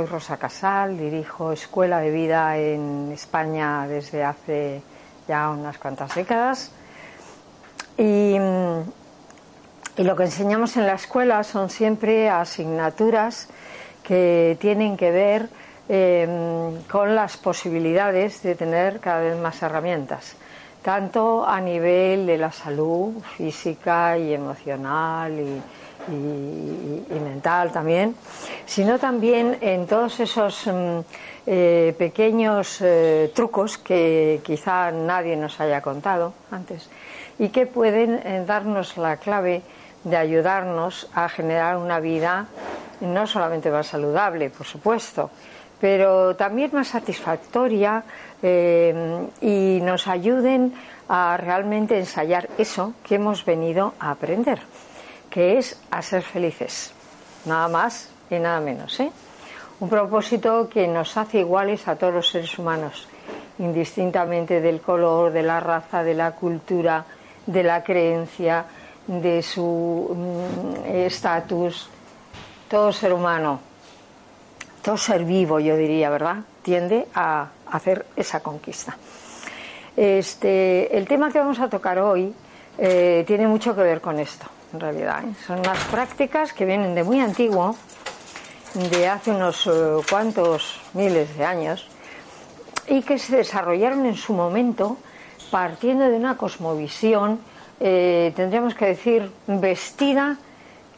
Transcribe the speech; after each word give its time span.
Soy 0.00 0.06
Rosa 0.06 0.38
Casal, 0.38 0.96
dirijo 0.96 1.52
Escuela 1.52 2.00
de 2.00 2.10
Vida 2.10 2.56
en 2.56 3.12
España 3.12 3.86
desde 3.86 4.24
hace 4.24 4.80
ya 5.28 5.50
unas 5.50 5.76
cuantas 5.76 6.14
décadas. 6.14 6.72
Y, 7.98 8.34
lo 9.98 10.16
que 10.16 10.22
enseñamos 10.22 10.78
en 10.78 10.86
la 10.86 10.94
escuela 10.94 11.44
son 11.44 11.68
siempre 11.68 12.30
asignaturas 12.30 13.48
que 14.02 14.56
tienen 14.58 14.96
que 14.96 15.10
ver 15.10 15.50
em, 15.90 16.82
con 16.84 17.14
las 17.14 17.36
posibilidades 17.36 18.42
de 18.42 18.54
tener 18.54 19.00
cada 19.00 19.20
vez 19.20 19.36
más 19.36 19.60
herramientas, 19.60 20.34
tanto 20.80 21.46
a 21.46 21.60
nivel 21.60 22.24
de 22.24 22.38
la 22.38 22.52
salud 22.52 23.22
física 23.36 24.16
y 24.16 24.32
emocional 24.32 25.38
y, 25.38 25.62
y, 26.08 27.20
mental 27.20 27.72
también, 27.72 28.14
sino 28.66 28.98
también 28.98 29.58
en 29.60 29.86
todos 29.86 30.20
esos 30.20 30.66
mm, 30.66 30.98
eh, 31.46 31.94
pequeños 31.98 32.80
eh, 32.80 33.30
trucos 33.34 33.78
que 33.78 34.40
quizá 34.44 34.90
nadie 34.90 35.36
nos 35.36 35.60
haya 35.60 35.80
contado 35.80 36.32
antes 36.50 36.88
y 37.38 37.48
que 37.48 37.66
pueden 37.66 38.20
eh, 38.24 38.44
darnos 38.46 38.96
la 38.96 39.16
clave 39.16 39.62
de 40.04 40.16
ayudarnos 40.16 41.08
a 41.14 41.28
generar 41.28 41.76
una 41.76 42.00
vida 42.00 42.46
no 43.00 43.26
solamente 43.26 43.70
más 43.70 43.86
saludable, 43.86 44.50
por 44.50 44.66
supuesto, 44.66 45.30
pero 45.80 46.36
también 46.36 46.70
más 46.72 46.88
satisfactoria 46.88 48.04
y 48.42 49.80
nos 49.82 50.06
ayuden 50.06 50.74
a 51.08 51.36
realmente 51.38 51.98
ensayar 51.98 52.48
eso 52.56 52.94
que 53.04 53.16
hemos 53.16 53.44
venido 53.44 53.94
a 53.98 54.10
aprender 54.10 54.60
que 55.30 55.58
es 55.58 55.78
a 55.90 56.02
ser 56.02 56.22
felices, 56.22 56.92
nada 57.46 57.68
más 57.68 58.10
y 58.28 58.38
nada 58.38 58.60
menos. 58.60 58.98
¿eh? 59.00 59.10
Un 59.78 59.88
propósito 59.88 60.68
que 60.68 60.86
nos 60.88 61.16
hace 61.16 61.38
iguales 61.38 61.86
a 61.88 61.96
todos 61.96 62.12
los 62.12 62.28
seres 62.28 62.58
humanos, 62.58 63.08
indistintamente 63.58 64.60
del 64.60 64.80
color, 64.80 65.32
de 65.32 65.42
la 65.42 65.60
raza, 65.60 66.02
de 66.02 66.14
la 66.14 66.32
cultura, 66.32 67.04
de 67.46 67.62
la 67.62 67.82
creencia, 67.82 68.66
de 69.06 69.42
su 69.42 70.14
mm, 70.14 70.86
estatus. 70.86 71.88
todo 72.68 72.92
ser 72.92 73.12
humano, 73.12 73.60
todo 74.82 74.96
ser 74.96 75.24
vivo, 75.24 75.58
yo 75.58 75.76
diría, 75.76 76.10
¿verdad? 76.10 76.36
Tiende 76.62 77.06
a 77.14 77.48
hacer 77.70 78.06
esa 78.16 78.40
conquista. 78.40 78.96
Este, 79.96 80.96
el 80.96 81.06
tema 81.06 81.32
que 81.32 81.38
vamos 81.38 81.58
a 81.58 81.68
tocar 81.68 81.98
hoy 81.98 82.32
eh, 82.78 83.24
tiene 83.26 83.48
mucho 83.48 83.74
que 83.74 83.82
ver 83.82 84.00
con 84.00 84.18
esto 84.18 84.46
en 84.72 84.80
realidad. 84.80 85.24
¿eh? 85.24 85.34
Son 85.46 85.58
unas 85.60 85.78
prácticas 85.84 86.52
que 86.52 86.64
vienen 86.64 86.94
de 86.94 87.04
muy 87.04 87.20
antiguo, 87.20 87.76
de 88.74 89.08
hace 89.08 89.30
unos 89.30 89.66
eh, 89.66 89.70
cuantos 90.08 90.80
miles 90.94 91.36
de 91.36 91.44
años, 91.44 91.88
y 92.88 93.02
que 93.02 93.18
se 93.18 93.36
desarrollaron 93.36 94.06
en 94.06 94.16
su 94.16 94.32
momento 94.32 94.96
partiendo 95.50 96.08
de 96.08 96.16
una 96.16 96.36
cosmovisión, 96.36 97.40
eh, 97.80 98.32
tendríamos 98.36 98.74
que 98.74 98.86
decir, 98.86 99.30
vestida 99.46 100.36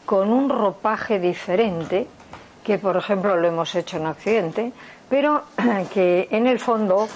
con 0.05 0.31
un 0.31 0.49
ropaje 0.49 1.19
diferente, 1.19 2.07
que 2.63 2.77
por 2.77 2.97
ejemplo 2.97 3.35
lo 3.35 3.47
hemos 3.47 3.73
hecho 3.75 3.97
en 3.97 4.05
Occidente, 4.05 4.71
pero 5.09 5.43
que 5.93 6.27
en 6.31 6.45
el 6.47 6.59
fondo 6.59 7.07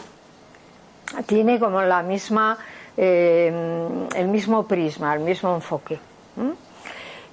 tiene 1.25 1.59
como 1.59 1.81
la 1.81 2.01
misma, 2.01 2.57
el 2.97 4.28
mismo 4.28 4.68
prisma, 4.68 5.13
el 5.13 5.22
mismo 5.22 5.53
enfoque. 5.56 6.00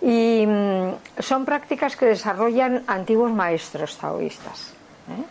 Y 0.00 0.44
mm, 0.46 1.20
son 1.20 1.44
prácticas 1.44 1.96
que 1.96 2.06
desarrollan 2.06 2.84
antiguos 2.86 3.32
maestros 3.32 3.96
taoístas. 3.96 4.74
¿eh? 5.08 5.24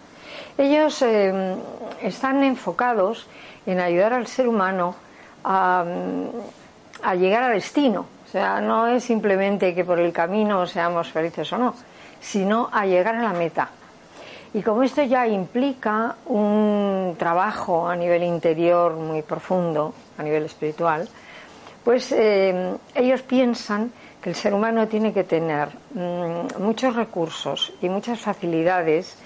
Ellos 0.57 1.01
eh, 1.01 1.55
están 2.01 2.43
enfocados 2.43 3.27
en 3.65 3.79
ayudar 3.79 4.13
al 4.13 4.27
ser 4.27 4.47
humano 4.47 4.95
a, 5.43 5.83
mm, 5.85 7.05
a, 7.05 7.15
llegar 7.15 7.43
al 7.43 7.53
destino. 7.53 8.05
O 8.27 8.31
sea, 8.31 8.61
no 8.61 8.87
es 8.87 9.03
simplemente 9.03 9.75
que 9.75 9.85
por 9.85 9.99
el 9.99 10.11
camino 10.11 10.65
seamos 10.65 11.11
felices 11.11 11.51
o 11.53 11.57
no, 11.57 11.75
sino 12.19 12.69
a 12.71 12.85
llegar 12.85 13.15
a 13.15 13.21
la 13.21 13.33
meta. 13.33 13.69
Y 14.55 14.61
como 14.61 14.83
esto 14.83 15.01
ya 15.03 15.27
implica 15.27 16.15
un 16.27 17.15
trabajo 17.17 17.87
a 17.87 17.95
nivel 17.95 18.23
interior 18.23 18.93
muy 18.93 19.23
profundo, 19.23 19.93
a 20.17 20.23
nivel 20.23 20.45
espiritual, 20.45 21.09
pues 21.83 22.11
eh, 22.11 22.75
ellos 22.95 23.21
piensan 23.21 23.91
que 24.21 24.29
el 24.29 24.35
ser 24.35 24.53
humano 24.53 24.87
tiene 24.87 25.11
que 25.11 25.23
tener 25.23 25.69
mm, 25.93 26.61
muchos 26.61 26.95
recursos 26.95 27.73
y 27.81 27.89
muchas 27.89 28.19
facilidades 28.19 29.17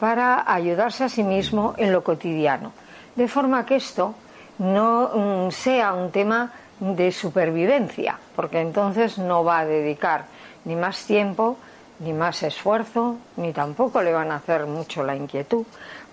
para 0.00 0.50
ayudarse 0.50 1.04
a 1.04 1.08
sí 1.08 1.22
mismo 1.22 1.74
en 1.76 1.92
lo 1.92 2.02
cotidiano, 2.02 2.72
de 3.14 3.28
forma 3.28 3.66
que 3.66 3.76
esto 3.76 4.14
no 4.58 5.10
mm, 5.48 5.50
sea 5.50 5.92
un 5.92 6.10
tema 6.10 6.50
de 6.80 7.12
supervivencia, 7.12 8.18
porque 8.34 8.60
entonces 8.60 9.18
no 9.18 9.44
va 9.44 9.60
a 9.60 9.66
dedicar 9.66 10.26
ni 10.64 10.76
más 10.76 11.04
tiempo, 11.04 11.58
ni 11.98 12.12
más 12.12 12.42
esfuerzo, 12.42 13.16
ni 13.36 13.52
tampoco 13.52 14.00
le 14.02 14.12
van 14.12 14.30
a 14.30 14.36
hacer 14.36 14.66
mucho 14.66 15.02
la 15.02 15.16
inquietud 15.16 15.64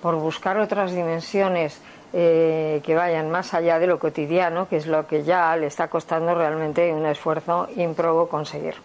por 0.02 0.16
buscar 0.16 0.58
otras 0.58 0.92
dimensiones 0.92 1.80
eh, 2.18 2.80
que 2.82 2.96
vayan 2.96 3.30
más 3.30 3.54
allá 3.54 3.78
de 3.78 3.88
lo 3.88 4.00
cotidiano, 4.00 4.70
que 4.70 4.78
es 4.78 4.88
lo 4.88 5.06
que 5.06 5.26
ya 5.26 5.54
le 5.58 5.68
está 5.68 5.90
costando 5.90 6.34
realmente 6.34 6.94
un 6.94 7.06
esfuerzo 7.06 7.68
improbo 7.76 8.30
conseguir. 8.30 8.76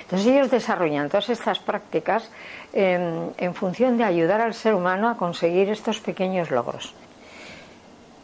Entonces 0.00 0.26
ellos 0.28 0.50
desarrollan 0.50 1.10
todas 1.10 1.28
estas 1.28 1.58
prácticas 1.58 2.30
em, 2.72 3.28
en 3.36 3.54
función 3.54 3.98
de 3.98 4.04
ayudar 4.04 4.40
al 4.40 4.54
ser 4.54 4.72
humano 4.72 5.10
a 5.10 5.18
conseguir 5.18 5.68
estos 5.68 6.00
pequeños 6.00 6.50
logros. 6.50 6.94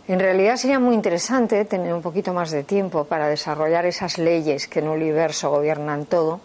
En 0.08 0.18
realidad 0.18 0.56
sería 0.56 0.78
muy 0.78 0.94
interesante 0.94 1.62
tener 1.66 1.92
un 1.92 2.00
poquito 2.00 2.32
más 2.32 2.50
de 2.50 2.64
tiempo 2.64 3.04
para 3.04 3.28
desarrollar 3.28 3.84
esas 3.84 4.16
leyes 4.16 4.68
que 4.68 4.78
en 4.78 4.86
el 4.86 4.92
universo 4.92 5.50
gobiernan 5.50 6.06
todo, 6.06 6.40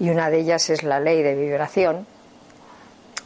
y 0.00 0.10
una 0.10 0.28
de 0.28 0.40
ellas 0.40 0.68
es 0.70 0.82
la 0.82 0.98
ley 0.98 1.22
de 1.22 1.36
vibración, 1.36 2.06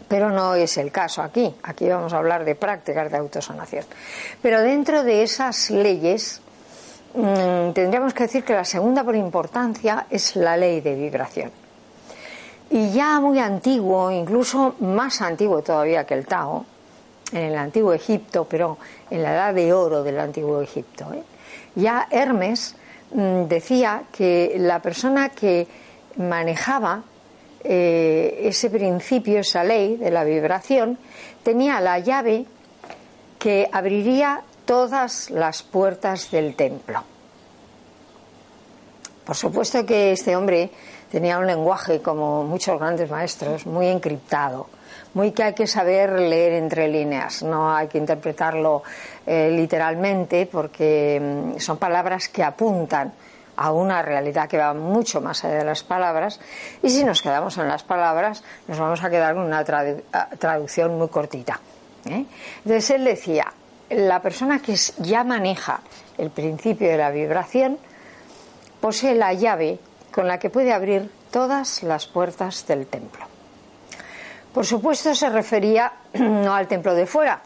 pero 0.09 0.31
no 0.31 0.55
es 0.55 0.77
el 0.77 0.91
caso 0.91 1.23
aquí. 1.23 1.55
Aquí 1.62 1.89
vamos 1.89 2.12
a 2.12 2.19
hablar 2.19 2.45
de 2.45 2.55
prácticas 2.55 3.11
de 3.11 3.19
autosanación. 3.19 3.85
Pero 4.43 4.61
dentro 4.61 5.03
de 5.03 5.23
esas 5.23 5.71
leyes 5.71 6.41
mm, 7.15 7.73
tendríamos 7.73 8.15
que 8.15 8.25
decir 8.25 8.45
que 8.45 8.55
la 8.55 8.65
segunda 8.65 9.05
por 9.05 9.17
importancia 9.17 10.06
es 10.11 10.37
la 10.37 10.56
ley 10.56 10.81
de 10.81 10.95
vibración. 10.95 11.51
Y 12.71 12.91
ya 12.91 13.21
muy 13.21 13.39
antiguo, 13.39 14.11
incluso 14.11 14.75
más 14.81 15.21
antiguo 15.21 15.62
todavía 15.62 16.05
que 16.05 16.15
el 16.15 16.27
Tao, 16.27 16.65
en 17.33 17.43
el 17.43 17.56
antiguo 17.56 17.93
Egipto, 17.93 18.47
pero 18.49 18.79
en 19.11 19.23
la 19.23 19.33
edad 19.33 19.55
de 19.55 19.73
oro 19.73 20.03
del 20.03 20.19
antiguo 20.19 20.61
Egipto, 20.61 21.12
¿eh? 21.12 21.23
ya 21.75 22.06
Hermes 22.11 22.77
mm, 23.12 23.45
decía 23.45 24.05
que 24.12 24.56
la 24.59 24.81
persona 24.81 25.31
que 25.31 25.67
manejaba 26.17 27.03
eh, 27.65 28.43
ese 28.45 28.71
principio, 28.71 29.41
esa 29.41 29.65
ley 29.65 29.97
de 29.97 30.11
la 30.11 30.23
vibración, 30.23 30.99
tenía 31.43 31.81
la 31.81 31.99
llave 31.99 32.45
que 33.39 33.69
abriría 33.73 34.43
todas 34.65 35.31
las 35.31 35.63
puertas 35.63 36.31
del 36.31 36.55
templo. 36.55 37.03
Por 39.25 39.37
supuesto 39.37 39.85
que 39.87 40.13
este 40.13 40.37
hombre 40.37 40.71
tenía 41.11 41.39
un 41.39 41.47
lenguaje, 41.47 42.01
como 42.03 42.45
muchos 42.45 42.79
grandes 42.79 43.11
maestros, 43.11 43.67
muy 43.67 43.87
encriptado, 43.87 44.69
muy 45.15 45.33
que 45.33 45.45
hay 45.45 45.55
que 45.55 45.67
saber 45.67 46.13
leer 46.13 46.53
entre 46.55 46.89
líneas, 46.89 47.43
no 47.43 47.75
hay 47.75 47.89
que 47.89 47.99
interpretarlo 47.99 48.83
eh, 49.27 49.51
literalmente 49.51 50.47
porque 50.51 51.21
mm, 51.21 51.59
son 51.59 51.79
palabras 51.79 52.29
que 52.29 52.43
apuntan 52.43 53.13
a 53.56 53.73
una 53.73 54.03
realidad 54.03 54.49
que 54.49 54.59
va 54.59 54.75
mucho 54.75 55.21
más 55.21 55.45
allá 55.45 55.59
de 55.59 55.65
las 55.65 55.83
palabras 55.83 56.41
y 56.83 56.91
si 56.91 57.05
nos 57.05 57.23
quedamos 57.23 57.56
en 57.59 57.69
las 57.69 57.83
palabras 57.83 58.43
nos 58.69 58.79
vamos 58.79 59.03
a 59.03 59.11
quedar 59.11 59.35
con 59.35 59.45
una 59.45 59.65
traducción 59.65 60.99
muy 60.99 61.09
cortita. 61.09 61.61
¿eh? 62.06 62.25
Entonces 62.65 62.91
él 62.91 63.05
decía, 63.05 63.53
la 63.91 64.21
persona 64.21 64.61
que 64.61 64.77
ya 64.99 65.25
maneja 65.25 65.81
el 66.19 66.31
principio 66.31 66.89
de 66.89 66.97
la 66.97 67.11
vibración 67.11 67.79
posee 68.81 69.15
la 69.15 69.33
llave 69.33 69.79
con 70.12 70.29
la 70.29 70.39
que 70.39 70.51
puede 70.51 70.73
abrir 70.73 71.11
todas 71.31 71.83
las 71.83 72.06
puertas 72.06 72.67
del 72.67 72.87
templo. 72.87 73.27
Por 74.53 74.65
supuesto 74.65 75.15
se 75.15 75.29
refería 75.31 75.93
no 76.15 76.55
al 76.55 76.69
templo 76.69 76.95
de 76.95 77.06
fuera, 77.06 77.43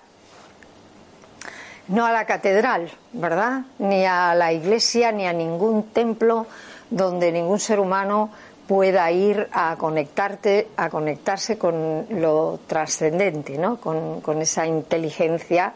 no 1.88 2.06
a 2.06 2.12
la 2.12 2.26
catedral, 2.26 2.90
¿verdad? 3.12 3.62
Ni 3.78 4.04
a 4.04 4.34
la 4.34 4.52
iglesia, 4.52 5.10
ni 5.12 5.26
a 5.26 5.32
ningún 5.32 5.84
templo 5.90 6.46
donde 6.90 7.32
ningún 7.32 7.58
ser 7.58 7.80
humano 7.80 8.30
pueda 8.66 9.10
ir 9.10 9.48
a 9.52 9.76
conectarte, 9.76 10.68
a 10.76 10.90
conectarse 10.90 11.56
con 11.56 12.06
lo 12.10 12.60
trascendente, 12.66 13.56
¿no? 13.56 13.80
Con, 13.80 14.42
esa 14.42 14.66
inteligencia 14.66 15.72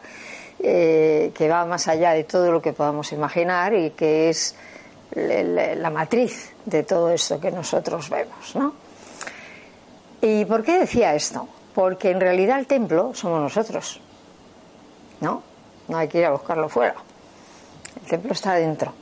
eh, 0.59 1.31
que 1.33 1.49
va 1.49 1.65
más 1.65 1.87
allá 1.87 2.11
de 2.11 2.23
todo 2.23 2.51
lo 2.51 2.61
que 2.61 2.73
podamos 2.73 3.11
imaginar 3.11 3.73
y 3.73 3.91
que 3.91 4.29
es 4.29 4.55
la 5.15 5.89
matriz 5.89 6.53
de 6.65 6.83
todo 6.83 7.09
esto 7.11 7.39
que 7.39 7.51
nosotros 7.51 8.09
vemos, 8.09 8.55
¿no? 8.55 8.73
¿Y 10.21 10.45
por 10.45 10.63
qué 10.63 10.79
decía 10.79 11.15
esto? 11.15 11.47
Porque 11.73 12.11
en 12.11 12.21
realidad 12.21 12.59
el 12.59 12.67
templo 12.67 13.13
somos 13.13 13.41
nosotros, 13.41 13.99
¿no? 15.19 15.52
No 15.87 15.97
hay 15.97 16.07
que 16.07 16.19
ir 16.19 16.25
a 16.25 16.31
buscarlo 16.31 16.69
fuera. 16.69 16.95
El 18.01 18.07
templo 18.07 18.33
está 18.33 18.53
dentro. 18.55 18.93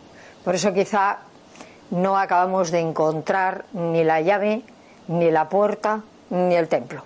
Por 0.43 0.55
eso 0.55 0.73
quizá 0.73 1.19
no 1.91 2.17
acabamos 2.17 2.71
de 2.71 2.79
encontrar 2.79 3.65
ni 3.73 4.03
la 4.03 4.21
llave, 4.21 4.63
ni 5.07 5.29
la 5.31 5.49
puerta, 5.49 6.01
ni 6.29 6.55
el 6.55 6.67
templo. 6.67 7.03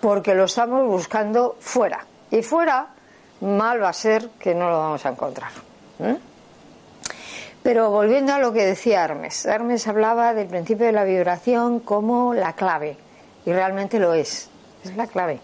Porque 0.00 0.34
lo 0.34 0.44
estamos 0.44 0.86
buscando 0.86 1.56
fuera. 1.60 2.04
Y 2.30 2.42
fuera 2.42 2.88
mal 3.40 3.82
va 3.82 3.90
a 3.90 3.92
ser 3.92 4.30
que 4.38 4.54
no 4.54 4.68
lo 4.68 4.78
vamos 4.78 5.04
a 5.06 5.10
encontrar. 5.10 5.50
Pero 7.62 7.90
volviendo 7.90 8.34
a 8.34 8.38
lo 8.38 8.52
que 8.52 8.66
decía 8.66 9.04
Hermes, 9.04 9.46
Hermes 9.46 9.86
hablaba 9.88 10.34
del 10.34 10.48
principio 10.48 10.86
de 10.86 10.92
la 10.92 11.04
vibración 11.04 11.80
como 11.80 12.34
la 12.34 12.52
clave, 12.52 12.98
y 13.46 13.52
realmente 13.52 13.98
lo 13.98 14.12
es, 14.12 14.50
es 14.84 14.96
la 14.96 15.06
clave. 15.06 15.40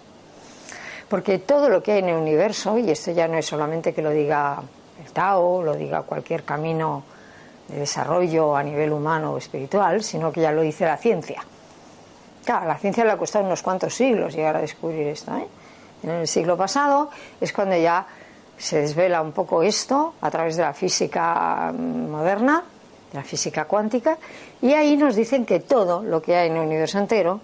Porque 1.11 1.41
todo 1.41 1.69
lo 1.69 1.83
que 1.83 1.91
hay 1.91 1.99
en 1.99 2.11
el 2.11 2.17
universo, 2.17 2.79
y 2.79 2.89
esto 2.89 3.11
ya 3.11 3.27
no 3.27 3.37
es 3.37 3.45
solamente 3.45 3.93
que 3.93 4.01
lo 4.01 4.11
diga 4.11 4.63
el 5.05 5.13
Tao, 5.13 5.61
lo 5.61 5.75
diga 5.75 6.03
cualquier 6.03 6.45
camino 6.45 7.03
de 7.67 7.81
desarrollo 7.81 8.55
a 8.55 8.63
nivel 8.63 8.93
humano 8.93 9.33
o 9.33 9.39
espiritual, 9.39 10.05
sino 10.05 10.31
que 10.31 10.41
ya 10.41 10.53
lo 10.53 10.63
dice 10.63 10.85
la 10.85 10.97
ciencia. 10.97 11.43
Claro, 12.45 12.69
la 12.69 12.79
ciencia 12.79 13.05
le 13.05 13.11
ha 13.11 13.17
costado 13.19 13.45
unos 13.45 13.61
cuantos 13.61 13.93
siglos 13.93 14.35
llegar 14.35 14.57
a 14.57 14.61
descubrir 14.61 15.09
esto. 15.09 15.37
¿eh? 15.37 15.49
En 16.05 16.11
el 16.11 16.29
siglo 16.29 16.57
pasado 16.57 17.11
es 17.41 17.53
cuando 17.53 17.77
ya 17.77 18.07
se 18.57 18.81
desvela 18.81 19.21
un 19.21 19.33
poco 19.33 19.65
esto 19.65 20.15
a 20.21 20.31
través 20.31 20.55
de 20.55 20.63
la 20.63 20.75
física 20.75 21.73
moderna, 21.77 22.63
de 23.11 23.19
la 23.19 23.25
física 23.25 23.65
cuántica, 23.65 24.17
y 24.63 24.75
ahí 24.75 24.97
nos 24.97 25.17
dicen 25.17 25.45
que 25.45 25.59
todo 25.59 26.05
lo 26.05 26.23
que 26.23 26.37
hay 26.37 26.51
en 26.51 26.57
el 26.57 26.67
universo 26.67 26.99
entero, 26.99 27.41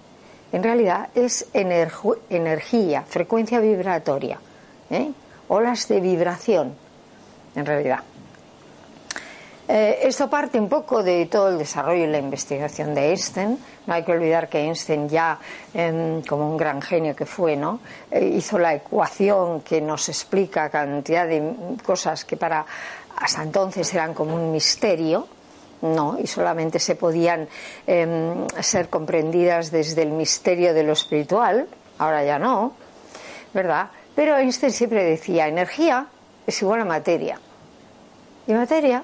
en 0.53 0.63
realidad 0.63 1.09
es 1.15 1.47
energía, 1.53 3.03
frecuencia 3.03 3.61
vibratoria, 3.61 4.39
¿eh? 4.91 5.11
olas 5.49 5.89
de 5.89 6.01
vibración, 6.01 6.75
en 7.55 7.67
realidad. 7.67 8.01
Eh, 9.69 9.99
esto 10.03 10.31
parte 10.31 10.61
un 10.61 10.69
poco 10.69 11.03
de 11.03 11.27
todo 11.27 11.49
el 11.49 11.59
desarrollo 11.59 12.05
y 12.05 12.07
la 12.07 12.19
investigación 12.19 12.95
de 12.95 13.11
Einstein. 13.11 13.59
No 13.87 13.95
hay 13.95 14.05
que 14.05 14.13
olvidar 14.13 14.49
que 14.49 14.61
Einstein 14.61 15.09
ya, 15.09 15.41
em, 15.75 16.23
como 16.23 16.49
un 16.49 16.57
gran 16.57 16.81
genio 16.81 17.17
que 17.17 17.27
fue, 17.27 17.57
¿no? 17.57 17.81
Eh, 18.11 18.25
hizo 18.25 18.59
la 18.59 18.75
ecuación 18.75 19.63
que 19.63 19.81
nos 19.81 20.09
explica 20.09 20.71
cantidad 20.71 21.27
de 21.27 21.53
cosas 21.85 22.25
que 22.25 22.37
para 22.37 22.65
hasta 23.17 23.43
entonces 23.43 23.93
eran 23.95 24.15
como 24.15 24.35
un 24.35 24.53
misterio, 24.53 25.27
no, 25.83 26.19
y 26.19 26.27
solamente 26.27 26.79
se 26.79 26.97
podían 26.97 27.49
em, 27.87 28.47
ser 28.61 28.89
comprendidas 28.89 29.71
desde 29.71 30.03
el 30.03 30.11
misterio 30.11 30.75
de 30.75 30.83
lo 30.83 30.93
espiritual, 30.93 31.69
ahora 31.99 32.25
ya 32.25 32.39
no, 32.39 32.73
¿verdad? 33.53 33.91
Pero 34.15 34.37
Einstein 34.37 34.73
siempre 34.73 35.05
decía, 35.05 35.47
energía 35.47 36.07
es 36.47 36.63
igual 36.63 36.81
a 36.81 36.85
materia. 36.85 37.39
Y 38.47 38.53
materia 38.53 39.03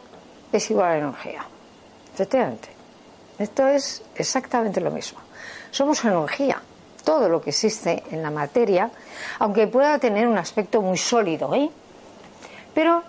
es 0.52 0.70
igual 0.70 0.92
a 0.92 0.98
energía. 0.98 1.44
Efectivamente. 2.14 2.68
Esto 3.38 3.66
es 3.66 4.02
exactamente 4.14 4.80
lo 4.80 4.90
mismo. 4.90 5.18
Somos 5.70 6.04
energía. 6.04 6.62
Todo 7.04 7.28
lo 7.28 7.40
que 7.40 7.50
existe 7.50 8.02
en 8.10 8.22
la 8.22 8.30
materia, 8.30 8.90
aunque 9.40 9.66
pueda 9.66 9.98
tener 9.98 10.28
un 10.28 10.38
aspecto 10.38 10.80
muy 10.80 10.96
sólido, 10.96 11.52
¿eh? 11.54 11.68
Pero 12.72 13.02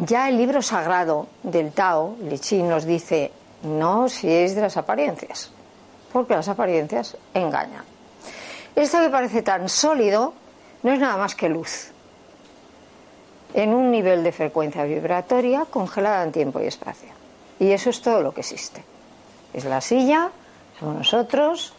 ya 0.00 0.28
el 0.28 0.36
libro 0.36 0.62
sagrado 0.62 1.28
del 1.42 1.72
Tao, 1.72 2.16
Li 2.20 2.62
nos 2.62 2.84
dice, 2.84 3.32
no 3.62 4.08
si 4.08 4.30
es 4.30 4.54
de 4.54 4.62
las 4.62 4.76
apariencias, 4.76 5.50
porque 6.12 6.34
las 6.34 6.48
apariencias 6.48 7.16
engañan. 7.32 7.84
Esto 8.74 9.00
que 9.00 9.08
parece 9.08 9.42
tan 9.42 9.68
sólido 9.68 10.34
no 10.82 10.92
es 10.92 10.98
nada 10.98 11.16
más 11.16 11.34
que 11.34 11.48
luz 11.48 11.90
en 13.54 13.72
un 13.72 13.90
nivel 13.90 14.24
de 14.24 14.32
frecuencia 14.32 14.84
vibratoria 14.84 15.64
congelada 15.70 16.24
en 16.24 16.32
tiempo 16.32 16.60
y 16.60 16.66
espacio. 16.66 17.10
Y 17.60 17.70
eso 17.70 17.90
es 17.90 18.02
todo 18.02 18.20
lo 18.20 18.34
que 18.34 18.40
existe. 18.40 18.84
Es 19.52 19.64
la 19.64 19.80
silla, 19.80 20.30
somos 20.78 20.96
nosotros, 20.96 21.72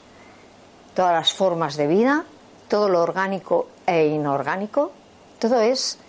todas 0.95 1.13
las 1.13 1.33
formas 1.33 1.75
de 1.75 1.87
vida, 1.87 2.23
todo 2.69 2.87
lo 2.87 3.01
orgánico 3.01 3.67
e 3.85 4.07
inorgánico, 4.07 4.93
todo 5.37 5.59
es 5.59 5.99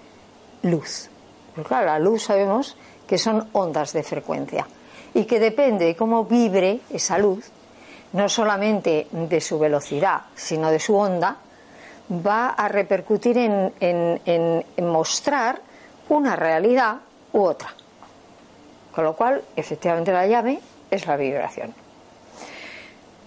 luz. 0.62 1.10
Pero 1.56 1.66
claro, 1.66 1.86
la 1.86 1.98
luz 1.98 2.24
sabemos 2.24 2.76
que 3.08 3.16
son 3.16 3.48
ondas 3.52 3.94
de 3.94 4.02
frecuencia 4.02 4.66
y 5.14 5.24
que 5.24 5.40
depende 5.40 5.86
de 5.86 5.96
cómo 5.96 6.26
vibre 6.26 6.80
esa 6.90 7.16
luz, 7.16 7.46
no 8.12 8.28
solamente 8.28 9.06
de 9.10 9.40
su 9.40 9.58
velocidad, 9.58 10.20
sino 10.34 10.70
de 10.70 10.78
su 10.78 10.94
onda, 10.94 11.38
va 12.10 12.50
a 12.50 12.68
repercutir 12.68 13.38
en, 13.38 14.64
mostrar 14.82 15.60
una 16.10 16.36
realidad 16.36 16.96
u 17.32 17.40
otra. 17.44 17.70
Con 18.94 19.04
lo 19.04 19.16
cual, 19.16 19.42
efectivamente, 19.56 20.12
la 20.12 20.26
llave 20.26 20.60
es 20.90 21.06
la 21.06 21.16
vibración. 21.16 21.74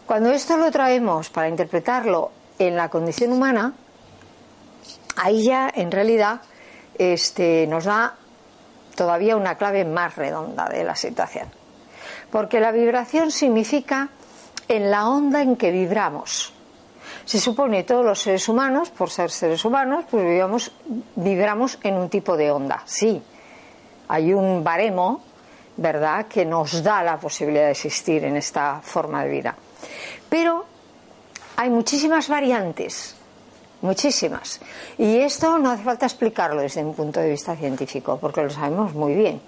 Cuando 0.06 0.30
esto 0.30 0.56
lo 0.56 0.70
traemos 0.70 1.32
para 1.32 1.50
interpretarlo 1.50 2.32
en 2.60 2.76
la 2.76 2.90
condición 2.90 3.34
humana, 3.34 3.74
ahí 5.16 5.46
ya 5.46 5.72
en 5.74 5.90
realidad 5.90 6.42
este, 7.00 7.66
nos 7.66 7.86
da 7.86 8.14
todavía 8.96 9.36
una 9.36 9.56
clave 9.56 9.84
más 9.86 10.16
redonda 10.16 10.70
de 10.70 10.84
la 10.84 10.96
situación. 10.96 11.48
Porque 12.32 12.60
la 12.60 12.72
vibración 12.72 13.32
significa 13.32 14.10
en 14.68 14.92
la 14.92 15.10
onda 15.10 15.42
en 15.42 15.56
que 15.56 15.72
vibramos 15.72 16.54
se 17.30 17.40
supone 17.40 17.84
todos 17.84 18.04
los 18.04 18.20
seres 18.20 18.50
humanos, 18.50 18.90
por 18.90 19.12
ser 19.12 19.30
seres 19.30 19.64
humanos, 19.64 20.06
pues 20.10 20.26
vibramos, 20.26 20.72
vibramos 21.16 21.78
en 21.84 21.94
un 21.94 22.10
tipo 22.10 22.36
de 22.36 22.50
onda. 22.50 22.82
Sí, 22.86 23.22
hay 24.08 24.34
un 24.34 24.64
baremo, 24.64 25.22
¿verdad?, 25.78 26.26
que 26.26 26.44
nos 26.44 26.82
da 26.82 27.04
la 27.04 27.18
posibilidad 27.18 27.66
de 27.66 27.72
existir 27.74 28.24
en 28.24 28.36
esta 28.36 28.82
forma 28.82 29.24
de 29.24 29.30
vida. 29.30 29.56
Pero 30.28 30.66
hay 31.56 31.70
muchísimas 31.70 32.28
variantes, 32.30 33.16
muchísimas. 33.82 34.60
Y 34.98 35.18
esto 35.18 35.58
no 35.58 35.72
hace 35.72 35.84
falta 35.84 36.06
explicarlo 36.06 36.62
desde 36.62 36.84
un 36.84 36.94
punto 36.94 37.20
de 37.20 37.30
vista 37.30 37.56
científico, 37.56 38.18
porque 38.20 38.44
lo 38.44 38.50
sabemos 38.50 38.94
muy 38.94 39.16
bien. 39.16 39.42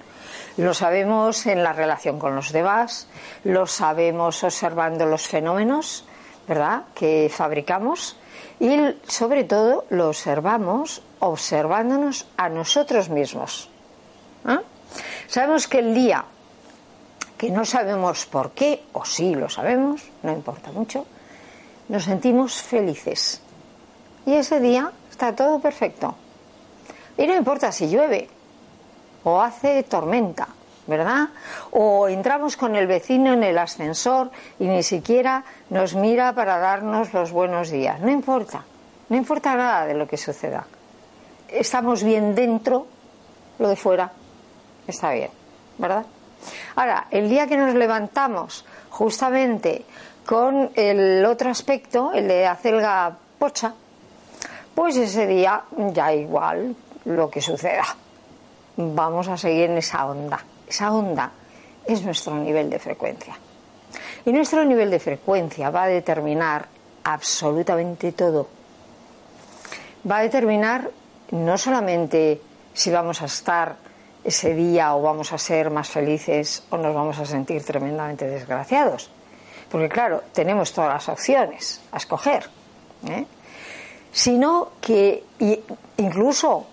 Lo 0.58 0.74
sabemos 0.74 1.46
en 1.46 1.64
la 1.64 1.74
relación 1.74 2.20
con 2.20 2.36
los 2.36 2.52
demás, 2.52 3.08
lo 3.44 3.66
sabemos 3.68 4.44
observando 4.44 5.06
los 5.06 5.28
fenómenos, 5.28 6.06
¿verdad?, 6.48 6.84
que 6.94 7.32
fabricamos 7.34 8.18
y 8.60 8.78
sobre 9.08 9.44
todo 9.46 9.86
lo 9.90 10.10
observamos 10.10 11.02
observándonos 11.20 12.28
a 12.38 12.50
nosotros 12.50 13.10
mismos. 13.10 13.70
¿Ah? 14.46 14.62
Sabemos 15.28 15.68
que 15.68 15.80
el 15.80 15.94
día 15.94 16.26
que 17.38 17.50
no 17.50 17.66
sabemos 17.66 18.28
por 18.28 18.52
qué, 18.52 18.84
o 18.94 19.04
sí 19.04 19.34
lo 19.34 19.50
sabemos, 19.50 20.04
no 20.22 20.32
importa 20.32 20.72
mucho, 20.72 21.08
nos 21.90 22.04
sentimos 22.04 22.62
felices. 22.62 23.41
Y 24.26 24.34
ese 24.34 24.60
día 24.60 24.92
está 25.10 25.36
todo 25.36 25.60
perfecto. 25.60 26.16
Y 27.18 27.28
no 27.28 27.36
importa 27.36 27.72
si 27.72 27.90
llueve 27.90 28.30
o 29.24 29.42
hace 29.42 29.84
tormenta, 29.84 30.48
¿verdad? 30.88 31.30
O 31.72 32.08
entramos 32.08 32.58
con 32.58 32.76
el 32.76 32.88
vecino 32.88 33.34
en 33.34 33.44
el 33.44 33.58
ascensor 33.58 34.32
y 34.60 34.68
ni 34.68 34.84
siquiera 34.84 35.44
nos 35.70 35.96
mira 35.96 36.34
para 36.34 36.58
darnos 36.58 37.14
los 37.14 37.32
buenos 37.32 37.70
días. 37.70 38.00
No 38.00 38.10
importa, 38.10 38.64
no 39.10 39.18
importa 39.18 39.56
nada 39.56 39.86
de 39.86 39.94
lo 39.94 40.08
que 40.08 40.18
suceda. 40.18 40.66
Estamos 41.48 42.04
bien 42.04 42.34
dentro, 42.34 42.88
lo 43.60 43.68
de 43.68 43.76
fuera 43.76 44.12
está 44.88 45.12
bien, 45.12 45.30
¿verdad? 45.78 46.06
Ahora, 46.76 47.08
el 47.12 47.30
día 47.30 47.48
que 47.48 47.58
nos 47.58 47.76
levantamos 47.76 48.66
justamente 48.90 49.86
con 50.26 50.72
el 50.76 51.26
otro 51.26 51.50
aspecto, 51.50 52.12
el 52.14 52.28
de 52.28 52.48
acelga 52.48 53.18
pocha, 53.38 53.74
pues 54.76 54.96
ese 54.98 55.28
día 55.28 55.64
ya 55.94 56.14
igual 56.14 56.76
lo 57.06 57.30
que 57.30 57.42
suceda. 57.42 57.86
Vamos 58.78 59.28
a 59.28 59.38
seguir 59.38 59.70
en 59.70 59.78
esa 59.78 60.06
onda. 60.06 60.44
Esa 60.68 60.92
onda 60.92 61.32
es 61.86 62.04
nuestro 62.04 62.36
nivel 62.36 62.70
de 62.70 62.80
frecuencia. 62.80 63.38
Y 64.26 64.32
nuestro 64.32 64.64
nivel 64.64 64.90
de 64.90 65.00
frecuencia 65.00 65.70
va 65.70 65.84
a 65.84 65.88
determinar 65.88 66.68
absolutamente 67.04 68.12
todo. 68.12 68.48
Va 70.10 70.20
a 70.20 70.22
determinar 70.22 70.90
no 71.32 71.58
solamente 71.58 72.42
si 72.74 72.92
vamos 72.92 73.22
a 73.22 73.26
estar 73.26 73.76
ese 74.24 74.54
día 74.54 74.96
o 74.96 75.02
vamos 75.02 75.34
a 75.34 75.38
ser 75.38 75.72
más 75.72 75.90
felices 75.90 76.64
o 76.70 76.78
nos 76.78 76.94
vamos 76.94 77.18
a 77.20 77.26
sentir 77.26 77.64
tremendamente 77.64 78.28
desgraciados. 78.28 79.10
Porque 79.70 79.90
claro, 79.90 80.24
tenemos 80.34 80.74
todas 80.74 80.94
las 80.94 81.10
opciones 81.10 81.82
a 81.92 81.98
escoger. 81.98 82.48
¿eh? 83.08 83.26
Sino 84.12 84.70
que 84.82 85.24
incluso 85.98 86.68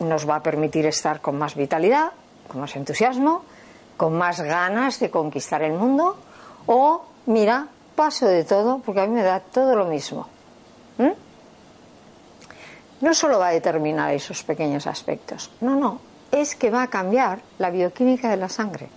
nos 0.00 0.28
va 0.28 0.36
a 0.36 0.42
permitir 0.42 0.86
estar 0.86 1.20
con 1.20 1.38
más 1.38 1.54
vitalidad, 1.54 2.12
con 2.48 2.60
más 2.60 2.74
entusiasmo, 2.76 3.44
con 3.96 4.16
más 4.16 4.40
ganas 4.40 4.98
de 4.98 5.10
conquistar 5.10 5.62
el 5.62 5.74
mundo 5.74 6.16
o, 6.66 7.04
mira, 7.26 7.68
paso 7.94 8.26
de 8.26 8.44
todo 8.44 8.78
porque 8.78 9.00
a 9.00 9.06
mí 9.06 9.12
me 9.12 9.22
da 9.22 9.40
todo 9.40 9.76
lo 9.76 9.86
mismo. 9.86 10.28
No 13.00 13.14
solo 13.14 13.40
va 13.40 13.48
a 13.48 13.52
determinar 13.52 14.14
esos 14.14 14.44
pequeños 14.44 14.86
aspectos, 14.86 15.50
no, 15.60 15.74
no, 15.74 15.98
es 16.30 16.54
que 16.54 16.70
va 16.70 16.84
a 16.84 16.86
cambiar 16.86 17.40
la 17.58 17.70
bioquímica 17.70 18.30
de 18.30 18.36
la 18.36 18.48
sangre. 18.48 18.88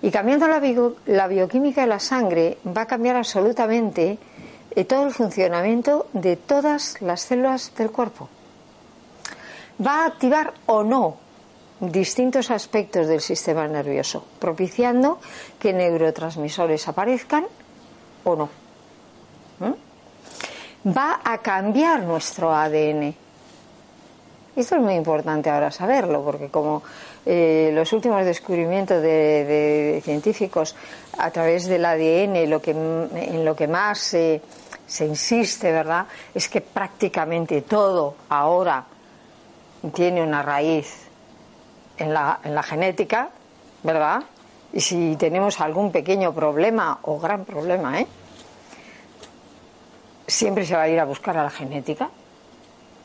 Y 0.00 0.12
cambiando 0.12 0.46
la, 0.46 0.60
la 1.06 1.26
bioquímica 1.26 1.80
de 1.80 1.86
la 1.88 1.98
sangre 1.98 2.58
va 2.64 2.82
a 2.82 2.86
cambiar 2.86 3.16
absolutamente 3.16 4.18
eh, 4.76 4.84
todo 4.84 5.06
el 5.06 5.12
funcionamiento 5.12 6.06
de 6.12 6.36
todas 6.36 7.00
las 7.00 7.22
células 7.22 7.72
del 7.76 7.90
cuerpo. 7.90 8.28
Va 9.84 10.04
a 10.04 10.06
activar 10.06 10.54
o 10.66 10.82
no 10.82 11.16
distintos 11.80 12.50
aspectos 12.50 13.06
del 13.06 13.20
sistema 13.20 13.66
nervioso, 13.66 14.24
propiciando 14.38 15.18
que 15.58 15.72
neurotransmisores 15.72 16.86
aparezcan 16.88 17.46
o 18.24 18.36
no. 18.36 18.48
Va 20.86 21.20
a 21.24 21.38
cambiar 21.38 22.02
nuestro 22.02 22.54
ADN 22.54 23.14
esto 24.56 24.76
es 24.76 24.82
muy 24.82 24.94
importante 24.94 25.50
ahora 25.50 25.72
saberlo, 25.72 26.22
porque 26.22 26.48
como 26.48 26.82
eh, 27.26 27.70
los 27.72 27.92
últimos 27.92 28.24
descubrimientos 28.24 29.02
de, 29.02 30.00
científicos 30.04 30.74
a 31.18 31.30
través 31.30 31.66
del 31.66 31.84
ADN, 31.84 32.48
lo 32.50 32.60
que, 32.60 32.72
en 32.72 33.44
lo 33.44 33.56
que 33.56 33.66
más 33.66 33.98
se 33.98 34.40
insiste, 35.06 35.72
¿verdad?, 35.72 36.06
es 36.34 36.48
que 36.48 36.60
prácticamente 36.60 37.62
todo 37.62 38.16
ahora 38.28 38.84
tiene 39.92 40.22
una 40.22 40.42
raíz 40.42 41.08
en 41.98 42.12
la, 42.12 42.40
en 42.42 42.54
la 42.54 42.62
genética, 42.62 43.30
¿verdad? 43.82 44.22
Y 44.72 44.80
si 44.80 45.16
tenemos 45.16 45.60
algún 45.60 45.92
pequeño 45.92 46.34
problema 46.34 46.98
o 47.02 47.18
gran 47.18 47.44
problema, 47.44 48.00
¿eh? 48.00 48.06
Siempre 50.26 50.64
se 50.64 50.74
va 50.74 50.82
a 50.82 50.88
ir 50.88 50.98
a 50.98 51.04
buscar 51.04 51.36
a 51.36 51.44
la 51.44 51.50
genética 51.50 52.10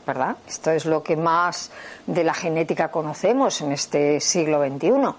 ¿verdad? 0.06 0.36
Esto 0.48 0.70
es 0.70 0.86
lo 0.86 1.02
que 1.02 1.16
más 1.16 1.70
de 2.06 2.24
la 2.24 2.34
genética 2.34 2.90
conocemos 2.90 3.60
en 3.60 3.72
este 3.72 4.20
siglo 4.20 4.64
XXI. 4.64 5.14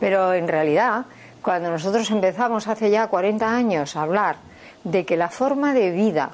Pero 0.00 0.32
en 0.32 0.48
realidad, 0.48 1.06
cuando 1.42 1.70
nosotros 1.70 2.10
empezamos 2.10 2.66
hace 2.68 2.90
ya 2.90 3.06
40 3.08 3.48
años 3.48 3.96
a 3.96 4.02
hablar 4.02 4.36
de 4.82 5.04
que 5.04 5.16
la 5.16 5.28
forma 5.28 5.74
de 5.74 5.90
vida, 5.90 6.30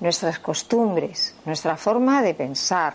nuestras 0.00 0.38
costumbres, 0.38 1.34
nuestra 1.44 1.76
forma 1.76 2.22
de 2.22 2.34
pensar, 2.34 2.94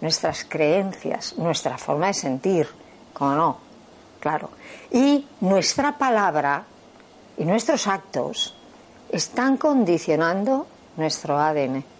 nuestras 0.00 0.44
creencias, 0.44 1.36
nuestra 1.38 1.78
forma 1.78 2.08
de 2.08 2.14
sentir, 2.14 2.68
como 3.12 3.34
no, 3.34 3.58
claro, 4.20 4.50
y 4.90 5.26
nuestra 5.40 5.96
palabra 5.96 6.64
y 7.36 7.44
nuestros 7.44 7.86
actos 7.86 8.54
están 9.10 9.56
condicionando 9.56 10.66
nuestro 10.96 11.38
ADN. 11.38 11.93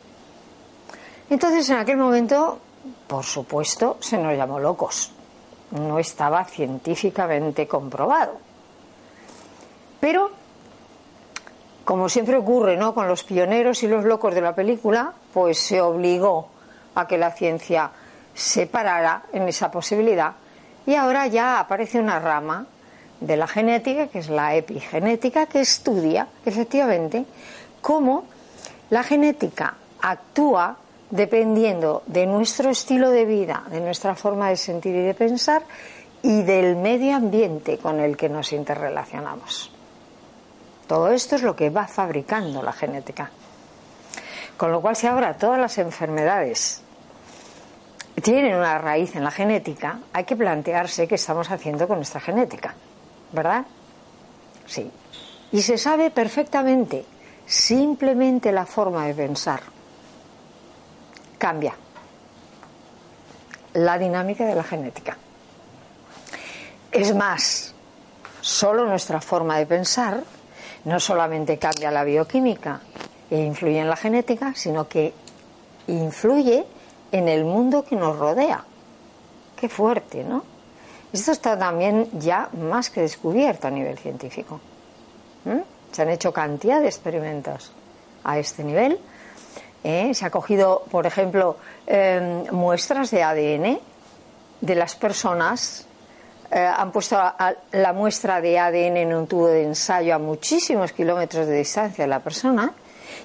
Entonces, 1.31 1.69
en 1.71 1.79
aquel 1.79 1.97
momento, 1.97 2.59
por 3.07 3.25
supuesto, 3.25 3.97
se 4.01 4.19
nos 4.19 4.37
llamó 4.37 4.59
locos. 4.61 5.11
No 5.71 5.99
estaba 5.99 6.45
científicamente 6.45 7.67
comprobado. 7.67 8.39
Pero, 10.01 10.31
como 11.85 12.09
siempre 12.09 12.37
ocurre 12.37 12.77
¿no? 12.77 12.95
con 12.95 13.09
los 13.09 13.25
pioneros 13.25 13.83
y 13.83 13.89
los 13.89 14.05
locos 14.05 14.35
de 14.35 14.43
la 14.43 14.55
película, 14.55 15.13
pues 15.33 15.59
se 15.59 15.81
obligó 15.81 16.49
a 16.95 17.07
que 17.07 17.19
la 17.19 17.33
ciencia 17.33 17.91
se 18.35 18.67
parara 18.67 19.23
en 19.33 19.49
esa 19.49 19.71
posibilidad. 19.71 20.33
Y 20.87 20.95
ahora 20.95 21.27
ya 21.27 21.59
aparece 21.59 21.99
una 21.99 22.19
rama 22.19 22.67
de 23.21 23.37
la 23.37 23.47
genética, 23.47 24.09
que 24.09 24.19
es 24.19 24.29
la 24.29 24.55
epigenética, 24.55 25.47
que 25.47 25.61
estudia 25.61 26.29
efectivamente 26.45 27.25
cómo 27.81 28.25
la 28.91 29.03
genética 29.03 29.75
actúa 30.01 30.77
dependiendo 31.15 32.03
de 32.07 32.27
nuestro 32.27 32.71
estilo 32.71 33.09
de 33.11 33.25
vida, 33.25 33.63
de 33.71 33.81
nuestra 33.81 34.17
forma 34.17 34.49
de 34.49 34.57
sentir 34.57 34.97
y 34.97 35.03
de 35.03 35.15
pensar 35.15 35.63
y 36.23 36.43
del 36.43 36.75
medio 36.75 37.15
ambiente 37.15 37.79
con 37.79 38.01
el 38.01 38.17
que 38.17 38.29
nos 38.29 38.53
interrelacionamos. 38.53 39.71
Todo 40.89 41.13
esto 41.13 41.37
es 41.37 41.43
lo 41.43 41.55
que 41.55 41.71
va 41.71 41.87
fabricando 41.87 42.65
la 42.65 42.73
genética. 42.73 43.31
Con 44.57 44.73
lo 44.73 44.81
cual, 44.81 44.97
si 44.97 45.07
ahora 45.07 45.37
todas 45.37 45.61
las 45.61 45.79
enfermedades 45.79 46.83
tienen 48.21 48.57
una 48.57 48.79
raíz 48.79 49.15
en 49.15 49.23
la 49.23 49.31
genética, 49.31 50.01
hay 50.13 50.25
que 50.25 50.35
plantearse 50.35 51.07
qué 51.07 51.15
estamos 51.15 51.49
haciendo 51.49 51.87
con 51.87 51.99
nuestra 51.99 52.21
genética, 52.21 52.75
¿verdad? 53.31 53.65
Sí. 54.67 54.91
Y 55.53 55.63
se 55.63 55.79
sabe 55.79 56.11
perfectamente 56.11 57.05
simplemente 57.47 58.51
la 58.51 58.67
forma 58.67 59.07
de 59.07 59.15
pensar 59.15 59.74
cambia 61.45 61.75
la 63.75 63.99
dinámica 63.99 64.47
de 64.47 64.55
la 64.55 64.65
genética. 64.65 65.19
Es 66.91 67.15
más, 67.15 67.75
solo 68.41 68.87
nuestra 68.87 69.21
forma 69.21 69.59
de 69.59 69.67
pensar 69.67 70.25
no 70.87 70.99
solamente 70.99 71.59
cambia 71.59 71.91
la 71.91 72.03
bioquímica 72.03 72.81
e 73.31 73.43
influye 73.43 73.79
en 73.79 73.91
la 73.91 73.97
genética, 73.97 74.55
sino 74.55 74.89
que 74.89 75.13
influye 75.89 76.65
en 77.13 77.29
el 77.29 77.45
mundo 77.45 77.85
que 77.85 77.97
nos 77.97 78.19
rodea. 78.19 78.65
Qué 79.55 79.69
fuerte, 79.69 80.25
¿no? 80.25 80.45
Esto 81.13 81.33
está 81.33 81.59
también 81.59 82.09
ya 82.15 82.49
más 82.55 82.89
que 82.89 83.03
descubierto 83.03 83.67
a 83.69 83.71
nivel 83.71 83.99
científico. 83.99 84.61
Se 85.93 86.01
han 86.01 86.09
hecho 86.09 86.33
cantidad 86.33 86.81
de 86.81 86.87
experimentos 86.87 87.71
a 88.25 88.39
este 88.39 88.65
nivel 88.65 88.99
¿eh? 89.85 90.13
Se 90.15 90.25
ha 90.25 90.31
cogido, 90.31 90.83
por 90.91 91.07
ejemplo, 91.07 91.57
em, 91.87 92.45
muestras 92.51 93.11
de 93.11 93.23
ADN 93.23 93.79
de 94.61 94.75
las 94.75 94.97
personas. 94.97 95.87
Eh, 96.51 96.59
han 96.59 96.91
puesto 96.91 97.17
la 97.73 97.93
muestra 97.93 98.41
de 98.41 98.59
ADN 98.59 98.97
en 98.97 99.15
un 99.15 99.27
tubo 99.27 99.49
de 99.49 99.65
ensayo 99.65 100.15
a 100.15 100.19
muchísimos 100.19 100.93
kilómetros 100.93 101.47
de 101.47 101.59
distancia 101.59 102.05
de 102.05 102.09
la 102.09 102.21
persona 102.21 102.73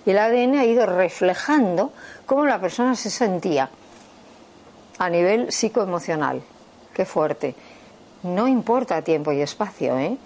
y 0.06 0.12
el 0.12 0.18
ADN 0.18 0.58
ha 0.58 0.66
ido 0.66 0.86
reflejando 0.86 1.92
cómo 2.26 2.46
la 2.46 2.60
persona 2.60 2.96
se 2.96 3.10
sentía 3.10 3.70
a 4.98 5.10
nivel 5.10 5.52
psicoemocional. 5.52 6.42
Qué 6.94 7.06
fuerte. 7.06 7.56
No 8.24 8.48
importa 8.48 9.02
tiempo 9.02 9.32
y 9.32 9.42
espacio, 9.42 9.98
¿eh? 9.98 10.18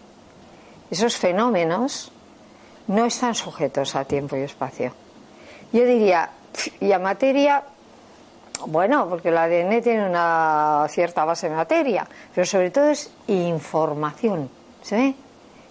Esos 0.89 1.17
fenómenos 1.17 2.11
no 2.87 3.05
están 3.05 3.35
sujetos 3.35 3.95
a 3.95 4.05
tiempo 4.05 4.35
y 4.35 4.41
espacio. 4.41 5.02
Yo 5.73 5.85
diría, 5.85 6.29
y 6.79 6.91
a 6.91 6.99
materia, 6.99 7.63
bueno, 8.67 9.09
porque 9.09 9.29
el 9.29 9.37
ADN 9.37 9.81
tiene 9.81 10.07
una 10.07 10.85
cierta 10.87 11.25
base 11.25 11.49
de 11.49 11.55
materia, 11.55 12.07
pero 12.33 12.45
sobre 12.45 12.69
todo 12.69 12.89
es 12.89 13.09
información, 13.27 14.51
¿se 14.83 14.95
ve? 14.95 15.15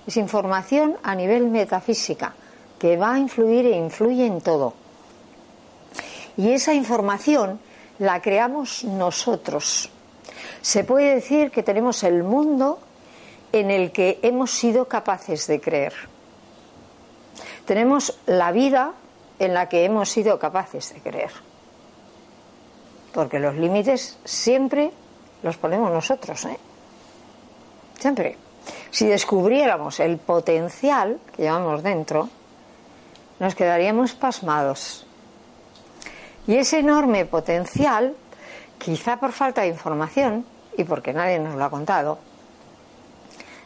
Es 0.04 0.16
información 0.16 0.96
a 1.04 1.14
nivel 1.14 1.46
metafísica, 1.46 2.34
que 2.80 2.96
va 2.96 3.14
a 3.14 3.18
influir 3.20 3.66
e 3.66 3.76
influye 3.76 4.26
en 4.26 4.40
todo. 4.40 4.74
Y 6.36 6.50
esa 6.50 6.74
información 6.74 7.60
la 8.00 8.20
creamos 8.20 8.82
nosotros. 8.82 9.88
Se 10.62 10.82
puede 10.82 11.14
decir 11.14 11.52
que 11.52 11.62
tenemos 11.62 12.02
el 12.02 12.24
mundo 12.24 12.80
en 13.52 13.70
el 13.70 13.92
que 13.92 14.18
hemos 14.22 14.50
sido 14.50 14.88
capaces 14.88 15.46
de 15.46 15.60
creer. 15.60 15.94
Tenemos 17.66 18.18
la 18.26 18.50
vida 18.50 18.94
en 19.44 19.54
la 19.54 19.68
que 19.68 19.84
hemos 19.84 20.08
sido 20.08 20.38
capaces 20.38 20.94
de 20.94 21.00
creer. 21.00 21.32
Porque 23.12 23.38
los 23.38 23.54
límites 23.56 24.18
siempre 24.24 24.92
los 25.42 25.56
ponemos 25.56 25.90
nosotros, 25.90 26.44
¿eh? 26.44 26.58
Siempre. 27.98 28.36
Si 28.90 29.06
descubriéramos 29.06 29.98
el 30.00 30.18
potencial 30.18 31.18
que 31.34 31.42
llevamos 31.42 31.82
dentro, 31.82 32.28
nos 33.40 33.54
quedaríamos 33.54 34.14
pasmados. 34.14 35.06
Y 36.46 36.56
ese 36.56 36.78
enorme 36.78 37.24
potencial, 37.24 38.14
quizá 38.78 39.16
por 39.16 39.32
falta 39.32 39.62
de 39.62 39.68
información 39.68 40.46
y 40.76 40.84
porque 40.84 41.12
nadie 41.12 41.38
nos 41.38 41.56
lo 41.56 41.64
ha 41.64 41.70
contado, 41.70 42.18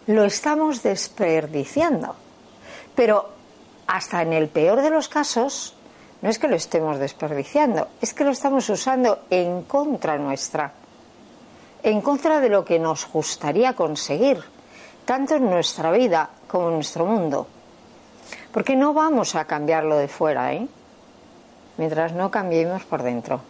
lo 0.07 0.25
estamos 0.25 0.83
desperdiciando. 0.83 2.15
Pero 2.95 3.36
hasta 3.87 4.23
en 4.23 4.33
el 4.33 4.49
peor 4.49 4.83
de 4.83 4.91
los 4.91 5.09
casos, 5.09 5.75
no 6.23 6.31
es 6.31 6.39
que 6.39 6.49
lo 6.49 6.57
estemos 6.57 6.99
desperdiciando, 6.99 7.89
es 8.01 8.15
que 8.15 8.25
lo 8.25 8.31
estamos 8.31 8.69
usando 8.69 9.21
en 9.31 9.63
contra 9.63 10.19
nuestra, 10.19 10.73
en 11.83 12.01
contra 12.01 12.41
de 12.41 12.49
lo 12.49 12.65
que 12.65 12.79
nos 12.79 13.07
gustaría 13.11 13.75
conseguir, 13.75 14.43
tanto 15.05 15.37
en 15.37 15.49
nuestra 15.49 15.91
vida 15.93 16.31
como 16.49 16.69
en 16.69 16.75
nuestro 16.75 17.07
mundo. 17.07 17.47
Porque 18.51 18.75
no 18.75 18.93
vamos 18.93 19.35
a 19.35 19.45
cambiarlo 19.45 19.97
de 19.97 20.09
fuera, 20.09 20.53
¿eh? 20.53 20.67
Mientras 21.77 22.13
no 22.13 22.31
cambiemos 22.31 22.85
por 22.85 23.03
dentro. 23.03 23.41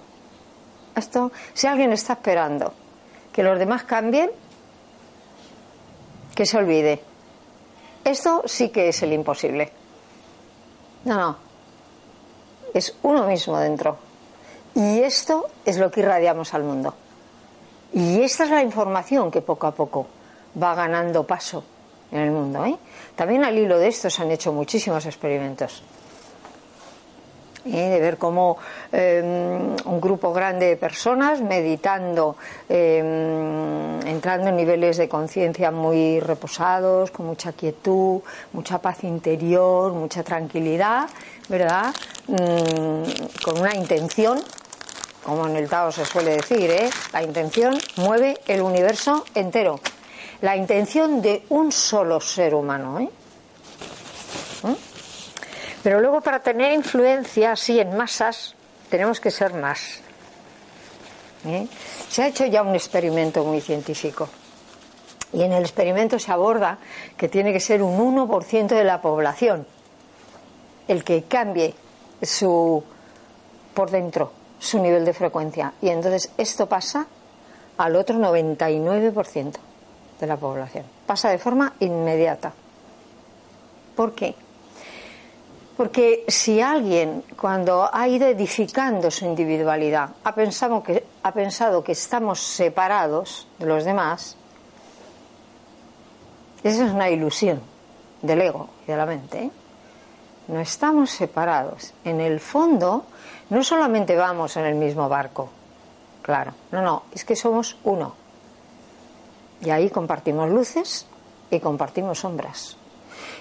Esto, 0.94 1.30
si 1.54 1.66
alguien 1.66 1.92
está 1.92 2.14
esperando 2.14 2.72
que 3.32 3.42
los 3.42 3.58
demás 3.58 3.84
cambien, 3.84 4.30
que 6.34 6.44
se 6.44 6.58
olvide. 6.58 7.02
Esto 8.04 8.42
sí 8.46 8.68
que 8.68 8.88
es 8.88 9.02
el 9.02 9.12
imposible. 9.12 9.72
No, 11.04 11.14
no. 11.14 11.36
Es 12.74 12.96
uno 13.02 13.26
mismo 13.26 13.58
dentro. 13.58 13.96
Y 14.74 15.00
esto 15.00 15.46
es 15.64 15.78
lo 15.78 15.90
que 15.90 16.00
irradiamos 16.00 16.52
al 16.52 16.62
mundo. 16.62 16.94
Y 17.92 18.20
esta 18.22 18.44
es 18.44 18.50
la 18.50 18.62
información 18.62 19.30
que 19.30 19.40
poco 19.40 19.66
a 19.66 19.74
poco 19.74 20.06
va 20.60 20.74
ganando 20.74 21.26
paso 21.26 21.64
en 22.10 22.20
el 22.20 22.30
mundo. 22.30 22.64
¿eh? 22.66 22.76
También 23.14 23.44
al 23.44 23.56
hilo 23.56 23.78
de 23.78 23.88
esto 23.88 24.10
se 24.10 24.22
han 24.22 24.30
hecho 24.30 24.52
muchísimos 24.52 25.06
experimentos. 25.06 25.82
¿Eh? 27.66 27.90
de 27.90 28.00
ver 28.00 28.16
cómo 28.16 28.58
em, 28.92 29.76
un 29.84 30.00
grupo 30.00 30.32
grande 30.32 30.66
de 30.66 30.76
personas 30.76 31.40
meditando, 31.40 32.36
em, 32.68 34.00
entrando 34.06 34.48
en 34.48 34.56
niveles 34.56 34.96
de 34.96 35.08
conciencia 35.08 35.70
muy 35.70 36.20
reposados, 36.20 37.10
con 37.10 37.26
mucha 37.26 37.52
quietud, 37.52 38.20
mucha 38.52 38.78
paz 38.78 39.04
interior, 39.04 39.92
mucha 39.92 40.22
tranquilidad, 40.22 41.08
¿verdad? 41.48 41.94
Mm, 42.28 43.42
con 43.44 43.60
una 43.60 43.74
intención, 43.74 44.42
como 45.24 45.46
en 45.46 45.56
el 45.56 45.68
Tao 45.68 45.90
se 45.90 46.04
suele 46.04 46.36
decir, 46.36 46.70
¿eh? 46.70 46.90
la 47.12 47.22
intención 47.22 47.76
mueve 47.96 48.38
el 48.46 48.60
universo 48.60 49.24
entero. 49.34 49.80
La 50.42 50.54
intención 50.54 51.22
de 51.22 51.44
un 51.48 51.72
solo 51.72 52.20
ser 52.20 52.54
humano, 52.54 53.00
¿eh? 53.00 53.08
Pero 55.86 56.00
luego 56.00 56.20
para 56.20 56.40
tener 56.40 56.72
influencia 56.72 57.52
así 57.52 57.78
en 57.78 57.96
masas 57.96 58.56
tenemos 58.90 59.20
que 59.20 59.30
ser 59.30 59.54
más. 59.54 60.00
¿Eh? 61.46 61.68
Se 62.08 62.24
ha 62.24 62.26
hecho 62.26 62.44
ya 62.44 62.62
un 62.62 62.74
experimento 62.74 63.44
muy 63.44 63.60
científico. 63.60 64.28
Y 65.32 65.42
en 65.42 65.52
el 65.52 65.62
experimento 65.62 66.18
se 66.18 66.32
aborda 66.32 66.78
que 67.16 67.28
tiene 67.28 67.52
que 67.52 67.60
ser 67.60 67.84
un 67.84 68.16
1% 68.16 68.66
de 68.66 68.82
la 68.82 69.00
población 69.00 69.64
el 70.88 71.04
que 71.04 71.22
cambie 71.22 71.72
su 72.20 72.82
por 73.72 73.88
dentro 73.88 74.32
su 74.58 74.80
nivel 74.80 75.04
de 75.04 75.14
frecuencia. 75.14 75.72
Y 75.80 75.90
entonces 75.90 76.32
esto 76.36 76.68
pasa 76.68 77.06
al 77.78 77.94
otro 77.94 78.16
99% 78.16 79.52
de 80.18 80.26
la 80.26 80.36
población. 80.36 80.84
Pasa 81.06 81.30
de 81.30 81.38
forma 81.38 81.74
inmediata. 81.78 82.52
¿Por 83.94 84.16
qué? 84.16 84.34
Porque 85.76 86.24
si 86.28 86.60
alguien, 86.62 87.22
cuando 87.38 87.90
ha 87.92 88.08
ido 88.08 88.26
edificando 88.26 89.10
su 89.10 89.26
individualidad, 89.26 90.10
ha 90.24 90.34
pensado 90.34 90.82
que, 90.82 91.04
ha 91.22 91.32
pensado 91.32 91.84
que 91.84 91.92
estamos 91.92 92.40
separados 92.40 93.46
de 93.58 93.66
los 93.66 93.84
demás, 93.84 94.36
esa 96.64 96.86
es 96.86 96.92
una 96.92 97.10
ilusión 97.10 97.60
del 98.22 98.40
ego 98.40 98.70
y 98.84 98.90
de 98.90 98.96
la 98.96 99.04
mente. 99.04 99.42
¿eh? 99.44 99.50
No 100.48 100.60
estamos 100.60 101.10
separados. 101.10 101.92
En 102.04 102.22
el 102.22 102.40
fondo, 102.40 103.04
no 103.50 103.62
solamente 103.62 104.16
vamos 104.16 104.56
en 104.56 104.64
el 104.64 104.76
mismo 104.76 105.08
barco, 105.10 105.50
claro, 106.22 106.52
no, 106.72 106.80
no, 106.80 107.02
es 107.12 107.24
que 107.24 107.36
somos 107.36 107.76
uno. 107.84 108.14
Y 109.60 109.70
ahí 109.70 109.90
compartimos 109.90 110.48
luces 110.50 111.06
y 111.50 111.60
compartimos 111.60 112.20
sombras. 112.20 112.76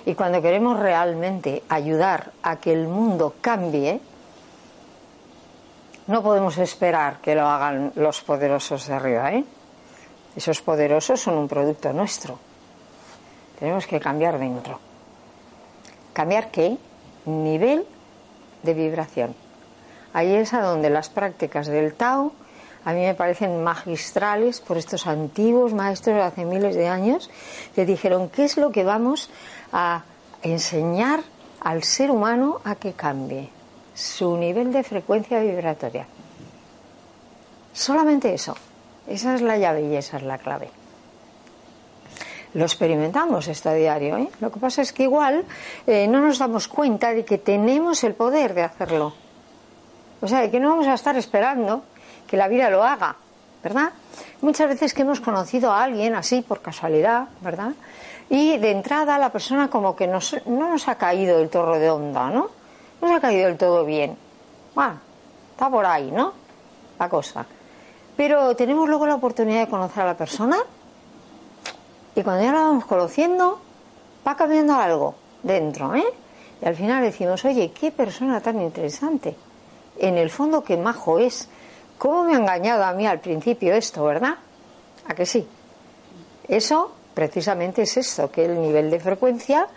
Y 0.05 0.13
cuando 0.13 0.41
queremos 0.41 0.79
realmente 0.79 1.63
ayudar 1.67 2.31
a 2.43 2.57
que 2.57 2.71
el 2.71 2.87
mundo 2.87 3.35
cambie, 3.41 3.99
no 6.07 6.21
podemos 6.21 6.57
esperar 6.59 7.17
que 7.21 7.33
lo 7.33 7.47
hagan 7.47 7.91
los 7.95 8.21
poderosos 8.21 8.87
de 8.87 8.93
arriba. 8.93 9.33
¿eh? 9.33 9.43
Esos 10.35 10.61
poderosos 10.61 11.19
son 11.19 11.37
un 11.37 11.47
producto 11.47 11.91
nuestro. 11.91 12.37
Tenemos 13.57 13.87
que 13.87 13.99
cambiar 13.99 14.37
dentro. 14.37 14.79
¿Cambiar 16.13 16.51
qué? 16.51 16.77
Nivel 17.25 17.85
de 18.61 18.73
vibración. 18.73 19.35
Ahí 20.13 20.35
es 20.35 20.53
a 20.53 20.61
donde 20.61 20.89
las 20.89 21.09
prácticas 21.09 21.67
del 21.67 21.95
Tao 21.95 22.31
a 22.85 22.93
mí 22.93 23.01
me 23.01 23.15
parecen 23.15 23.63
magistrales 23.63 24.61
por 24.61 24.77
estos 24.77 25.07
antiguos 25.07 25.73
maestros 25.73 26.15
de 26.15 26.21
hace 26.21 26.45
miles 26.45 26.75
de 26.75 26.87
años 26.87 27.31
que 27.73 27.83
dijeron 27.83 28.29
qué 28.29 28.45
es 28.45 28.57
lo 28.57 28.71
que 28.71 28.83
vamos 28.83 29.31
a 29.73 30.03
enseñar 30.43 31.21
al 31.61 31.83
ser 31.83 32.11
humano 32.11 32.61
a 32.63 32.75
que 32.75 32.93
cambie 32.93 33.49
su 33.95 34.37
nivel 34.37 34.71
de 34.71 34.83
frecuencia 34.83 35.39
vibratoria. 35.39 36.05
Solamente 37.73 38.33
eso. 38.33 38.55
Esa 39.07 39.33
es 39.33 39.41
la 39.41 39.57
llave 39.57 39.81
y 39.81 39.95
esa 39.95 40.17
es 40.17 40.23
la 40.23 40.37
clave. 40.37 40.69
Lo 42.53 42.65
experimentamos 42.65 43.47
esto 43.47 43.69
a 43.69 43.73
diario. 43.73 44.17
¿eh? 44.17 44.29
Lo 44.39 44.51
que 44.51 44.59
pasa 44.59 44.83
es 44.83 44.93
que 44.93 45.03
igual 45.03 45.43
eh, 45.87 46.07
no 46.07 46.21
nos 46.21 46.37
damos 46.37 46.67
cuenta 46.67 47.13
de 47.13 47.25
que 47.25 47.39
tenemos 47.39 48.03
el 48.03 48.13
poder 48.13 48.53
de 48.53 48.63
hacerlo. 48.63 49.13
O 50.21 50.27
sea, 50.27 50.41
de 50.41 50.51
que 50.51 50.59
no 50.59 50.69
vamos 50.69 50.87
a 50.87 50.93
estar 50.93 51.17
esperando 51.17 51.83
que 52.27 52.37
la 52.37 52.47
vida 52.47 52.69
lo 52.69 52.83
haga, 52.83 53.15
¿verdad? 53.63 53.91
Muchas 54.41 54.69
veces 54.69 54.93
que 54.93 55.01
hemos 55.01 55.19
conocido 55.19 55.71
a 55.71 55.83
alguien 55.83 56.15
así 56.15 56.41
por 56.41 56.61
casualidad, 56.61 57.27
¿verdad? 57.41 57.71
Y 58.29 58.57
de 58.57 58.71
entrada 58.71 59.17
la 59.17 59.31
persona 59.31 59.69
como 59.69 59.95
que 59.95 60.07
no 60.07 60.19
nos 60.45 60.87
ha 60.87 60.95
caído 60.95 61.39
el 61.39 61.49
torro 61.49 61.79
de 61.79 61.89
onda, 61.89 62.29
¿no? 62.29 62.49
No 63.01 63.07
nos 63.07 63.17
ha 63.17 63.21
caído 63.21 63.47
del 63.47 63.57
todo 63.57 63.85
bien. 63.85 64.17
Bueno, 64.73 64.99
está 65.51 65.69
por 65.69 65.85
ahí, 65.85 66.11
¿no? 66.11 66.33
La 66.99 67.09
cosa. 67.09 67.45
Pero 68.15 68.55
tenemos 68.55 68.87
luego 68.87 69.05
la 69.05 69.15
oportunidad 69.15 69.61
de 69.61 69.67
conocer 69.67 70.03
a 70.03 70.07
la 70.07 70.17
persona 70.17 70.57
y 72.15 72.23
cuando 72.23 72.43
ya 72.43 72.53
la 72.53 72.61
vamos 72.61 72.85
conociendo, 72.85 73.59
va 74.25 74.35
cambiando 74.35 74.75
algo 74.75 75.15
dentro, 75.43 75.93
¿eh? 75.95 76.05
Y 76.61 76.65
al 76.65 76.75
final 76.75 77.03
decimos, 77.03 77.43
oye, 77.43 77.71
qué 77.71 77.91
persona 77.91 78.39
tan 78.39 78.61
interesante. 78.61 79.35
En 79.97 80.17
el 80.17 80.29
fondo, 80.29 80.63
qué 80.63 80.77
majo 80.77 81.19
es. 81.19 81.49
¿Cómo 81.97 82.23
me 82.23 82.35
ha 82.35 82.37
engañado 82.37 82.83
a 82.83 82.93
mí 82.93 83.07
al 83.07 83.19
principio 83.19 83.73
esto, 83.73 84.03
verdad? 84.03 84.35
¿A 85.07 85.13
que 85.13 85.25
sí? 85.25 85.47
Eso 86.47 86.91
precisamente 87.13 87.83
es 87.83 87.97
esto, 87.97 88.29
que 88.29 88.45
el 88.45 88.61
nivel 88.61 88.91
de 88.91 88.99
frecuencia 88.99 89.67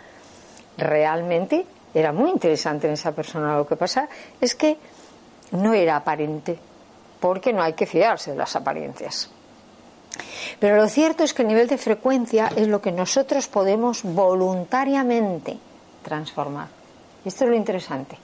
realmente 0.77 1.65
era 1.93 2.11
muy 2.11 2.29
interesante 2.29 2.87
en 2.87 2.93
esa 2.93 3.11
persona. 3.13 3.57
Lo 3.57 3.65
que 3.65 3.75
pasa 3.75 4.07
es 4.39 4.55
que 4.55 4.77
no 5.51 5.73
era 5.73 5.95
aparente, 5.95 6.59
porque 7.19 7.53
no 7.53 7.63
hay 7.63 7.73
que 7.73 7.85
fiarse 7.85 8.31
de 8.31 8.37
las 8.37 8.55
apariencias. 8.55 9.31
Pero 10.59 10.75
lo 10.75 10.87
cierto 10.87 11.23
es 11.23 11.33
que 11.33 11.43
el 11.43 11.47
nivel 11.47 11.67
de 11.67 11.77
frecuencia 11.77 12.51
es 12.55 12.67
lo 12.67 12.81
que 12.81 12.91
nosotros 12.91 13.47
podemos 13.47 14.03
voluntariamente 14.03 15.57
transformar. 16.03 16.67
Esto 17.23 17.45
es 17.45 17.49
lo 17.49 17.55
interesante. 17.55 18.17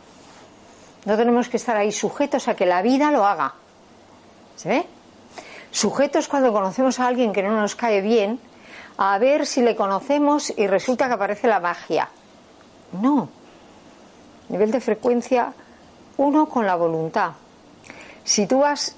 No 1.05 1.15
tenemos 1.15 1.49
que 1.49 1.57
estar 1.57 1.77
ahí 1.77 1.91
sujetos 1.91 2.47
a 2.47 2.55
que 2.55 2.65
la 2.65 2.81
vida 2.81 3.11
lo 3.11 3.25
haga. 3.25 3.53
¿Se 4.55 4.69
ve? 4.69 4.85
Sujetos 5.71 6.27
cuando 6.27 6.53
conocemos 6.53 6.99
a 6.99 7.07
alguien 7.07 7.33
que 7.33 7.43
no 7.43 7.59
nos 7.59 7.75
cae 7.75 8.01
bien, 8.01 8.39
a 8.97 9.17
ver 9.19 9.45
si 9.45 9.61
le 9.61 9.75
conocemos 9.75 10.53
y 10.55 10.67
resulta 10.67 11.07
que 11.07 11.13
aparece 11.13 11.47
la 11.47 11.59
magia. 11.59 12.09
No. 12.93 13.27
Nivel 14.49 14.71
de 14.71 14.79
frecuencia 14.79 15.53
uno 16.17 16.47
con 16.47 16.65
la 16.65 16.75
voluntad. 16.75 17.31
Si 18.23 18.47
tú 18.47 18.59
vas 18.59 18.95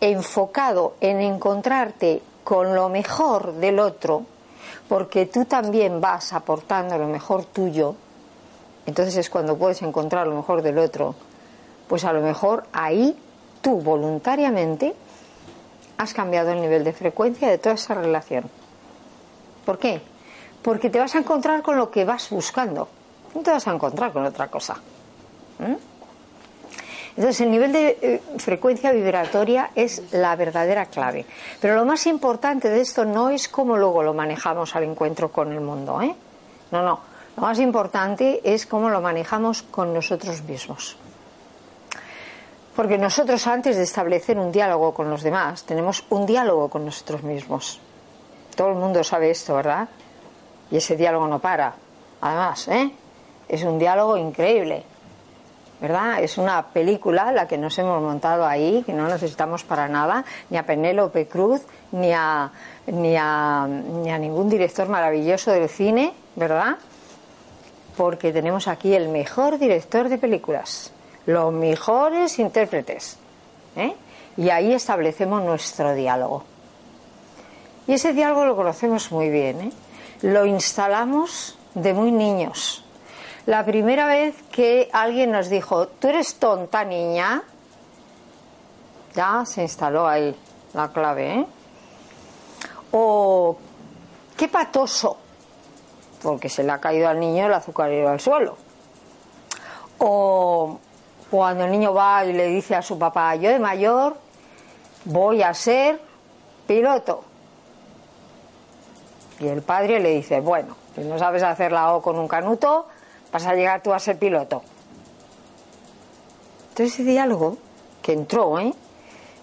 enfocado 0.00 0.94
en 1.00 1.20
encontrarte 1.20 2.22
con 2.44 2.74
lo 2.74 2.88
mejor 2.88 3.54
del 3.54 3.78
otro, 3.78 4.24
porque 4.88 5.26
tú 5.26 5.44
también 5.44 6.00
vas 6.00 6.32
aportando 6.32 6.98
lo 6.98 7.06
mejor 7.06 7.44
tuyo, 7.44 7.94
entonces 8.86 9.16
es 9.16 9.30
cuando 9.30 9.56
puedes 9.56 9.82
encontrar 9.82 10.26
lo 10.26 10.36
mejor 10.36 10.62
del 10.62 10.78
otro, 10.78 11.14
pues 11.88 12.04
a 12.04 12.12
lo 12.12 12.20
mejor 12.20 12.64
ahí 12.72 13.16
tú 13.60 13.80
voluntariamente 13.80 14.94
has 15.98 16.14
cambiado 16.14 16.52
el 16.52 16.60
nivel 16.60 16.84
de 16.84 16.92
frecuencia 16.92 17.48
de 17.48 17.58
toda 17.58 17.74
esa 17.74 17.94
relación. 17.94 18.44
¿Por 19.64 19.78
qué? 19.78 20.00
Porque 20.62 20.90
te 20.90 20.98
vas 20.98 21.14
a 21.14 21.18
encontrar 21.18 21.62
con 21.62 21.76
lo 21.76 21.90
que 21.90 22.04
vas 22.04 22.30
buscando, 22.30 22.88
no 23.34 23.40
te 23.42 23.50
vas 23.50 23.66
a 23.66 23.72
encontrar 23.72 24.12
con 24.12 24.24
otra 24.24 24.48
cosa. 24.48 24.76
Entonces, 27.16 27.40
el 27.42 27.50
nivel 27.50 27.72
de 27.72 27.98
eh, 28.00 28.22
frecuencia 28.38 28.92
vibratoria 28.92 29.70
es 29.74 30.12
la 30.12 30.34
verdadera 30.36 30.86
clave. 30.86 31.26
Pero 31.60 31.74
lo 31.74 31.84
más 31.84 32.06
importante 32.06 32.70
de 32.70 32.80
esto 32.80 33.04
no 33.04 33.30
es 33.30 33.48
cómo 33.48 33.76
luego 33.76 34.02
lo 34.02 34.14
manejamos 34.14 34.74
al 34.76 34.84
encuentro 34.84 35.30
con 35.30 35.52
el 35.52 35.60
mundo. 35.60 36.00
¿eh? 36.00 36.14
No, 36.70 36.82
no. 36.82 37.00
Lo 37.36 37.42
más 37.42 37.58
importante 37.58 38.40
es 38.42 38.64
cómo 38.64 38.88
lo 38.88 39.00
manejamos 39.00 39.62
con 39.62 39.92
nosotros 39.92 40.42
mismos. 40.44 40.96
Porque 42.76 42.98
nosotros 42.98 43.46
antes 43.46 43.76
de 43.76 43.82
establecer 43.82 44.38
un 44.38 44.52
diálogo 44.52 44.94
con 44.94 45.10
los 45.10 45.22
demás, 45.22 45.64
tenemos 45.64 46.04
un 46.10 46.26
diálogo 46.26 46.68
con 46.68 46.84
nosotros 46.84 47.22
mismos. 47.22 47.80
Todo 48.54 48.68
el 48.68 48.76
mundo 48.76 49.02
sabe 49.04 49.30
esto, 49.30 49.54
¿verdad? 49.54 49.88
Y 50.70 50.76
ese 50.76 50.96
diálogo 50.96 51.26
no 51.26 51.38
para. 51.40 51.74
Además, 52.20 52.68
¿eh? 52.68 52.90
es 53.48 53.62
un 53.64 53.78
diálogo 53.78 54.16
increíble. 54.16 54.84
¿verdad? 55.80 56.22
Es 56.22 56.36
una 56.36 56.62
película 56.66 57.32
la 57.32 57.48
que 57.48 57.56
nos 57.56 57.78
hemos 57.78 58.02
montado 58.02 58.46
ahí, 58.46 58.82
que 58.84 58.92
no 58.92 59.08
necesitamos 59.08 59.64
para 59.64 59.88
nada, 59.88 60.24
ni 60.50 60.58
a 60.58 60.66
Penélope 60.66 61.26
Cruz, 61.26 61.62
ni 61.92 62.12
a, 62.12 62.50
ni 62.86 63.16
a, 63.16 63.66
ni 63.66 64.10
a 64.10 64.18
ningún 64.18 64.50
director 64.50 64.88
maravilloso 64.88 65.50
del 65.52 65.68
cine, 65.68 66.12
¿verdad? 66.36 66.76
Porque 67.96 68.32
tenemos 68.32 68.68
aquí 68.68 68.94
el 68.94 69.08
mejor 69.08 69.58
director 69.58 70.08
de 70.08 70.18
películas, 70.18 70.92
los 71.26 71.52
mejores 71.52 72.38
intérpretes, 72.38 73.18
¿eh? 73.76 73.94
y 74.36 74.50
ahí 74.50 74.72
establecemos 74.72 75.42
nuestro 75.42 75.94
diálogo. 75.94 76.44
Y 77.86 77.94
ese 77.94 78.12
diálogo 78.12 78.44
lo 78.44 78.56
conocemos 78.56 79.10
muy 79.12 79.30
bien, 79.30 79.60
¿eh? 79.60 79.72
lo 80.22 80.46
instalamos 80.46 81.58
de 81.74 81.94
muy 81.94 82.12
niños 82.12 82.84
la 83.46 83.64
primera 83.64 84.06
vez 84.06 84.36
que 84.52 84.88
alguien 84.92 85.32
nos 85.32 85.48
dijo, 85.48 85.88
tú 85.88 86.08
eres 86.08 86.36
tonta 86.36 86.84
niña, 86.84 87.42
ya 89.14 89.44
se 89.44 89.62
instaló 89.62 90.06
ahí 90.06 90.36
la 90.72 90.88
clave, 90.92 91.40
¿eh? 91.40 91.46
O 92.92 93.56
qué 94.36 94.46
patoso, 94.46 95.16
porque 96.22 96.48
se 96.48 96.62
le 96.62 96.70
ha 96.70 96.78
caído 96.78 97.08
al 97.08 97.18
niño 97.18 97.46
el 97.46 97.54
azucarero 97.54 98.10
al 98.10 98.20
suelo. 98.20 98.56
O 99.98 100.78
cuando 101.30 101.64
el 101.64 101.70
niño 101.70 101.94
va 101.94 102.24
y 102.24 102.32
le 102.32 102.46
dice 102.46 102.74
a 102.74 102.82
su 102.82 102.98
papá, 102.98 103.36
yo 103.36 103.50
de 103.50 103.58
mayor 103.58 104.16
voy 105.04 105.42
a 105.42 105.54
ser 105.54 106.00
piloto. 106.66 107.22
Y 109.38 109.46
el 109.46 109.62
padre 109.62 110.00
le 110.00 110.10
dice, 110.10 110.40
bueno, 110.40 110.76
si 110.94 111.02
no 111.02 111.18
sabes 111.18 111.42
hacer 111.42 111.72
la 111.72 111.94
O 111.94 112.02
con 112.02 112.18
un 112.18 112.28
canuto, 112.28 112.86
vas 113.32 113.46
a 113.46 113.54
llegar 113.54 113.80
tú 113.82 113.92
a 113.92 113.98
ser 113.98 114.18
piloto. 114.18 114.62
Entonces 116.70 116.94
ese 116.94 117.04
diálogo 117.04 117.56
que 118.02 118.12
entró, 118.12 118.58
¿eh? 118.58 118.74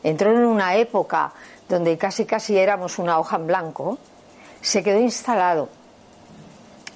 entró 0.03 0.31
en 0.31 0.45
una 0.45 0.75
época 0.75 1.31
donde 1.69 1.97
casi 1.97 2.25
casi 2.25 2.57
éramos 2.57 2.99
una 2.99 3.17
hoja 3.19 3.37
en 3.37 3.47
blanco, 3.47 3.97
se 4.61 4.83
quedó 4.83 4.99
instalado 4.99 5.69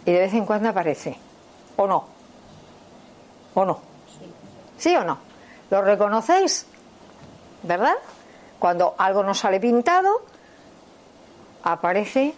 y 0.05 0.11
de 0.11 0.19
vez 0.19 0.33
en 0.33 0.45
cuando 0.45 0.69
aparece. 0.69 1.17
¿O 1.77 1.87
no? 1.87 2.05
¿O 3.53 3.65
no? 3.65 3.90
¿Sí 4.81 4.95
o 4.95 5.03
no? 5.03 5.19
¿Lo 5.69 5.83
reconocéis? 5.83 6.65
¿Verdad? 7.61 7.93
Cuando 8.57 8.95
algo 8.97 9.21
no 9.21 9.35
sale 9.35 9.59
pintado, 9.59 10.23
aparece 11.61 12.33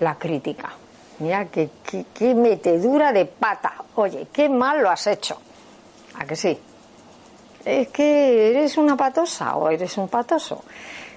la 0.00 0.16
crítica. 0.16 0.70
Mira, 1.20 1.46
qué, 1.46 1.70
metedura 2.34 3.12
de 3.12 3.26
pata. 3.26 3.74
Oye, 3.94 4.26
qué 4.32 4.48
mal 4.48 4.82
lo 4.82 4.90
has 4.90 5.06
hecho. 5.06 5.40
¿A 6.14 6.24
que 6.24 6.34
sí? 6.34 6.58
Es 7.64 7.88
que 7.90 8.50
eres 8.50 8.76
una 8.76 8.96
patosa 8.96 9.54
o 9.54 9.70
eres 9.70 9.96
un 9.98 10.08
patoso. 10.08 10.64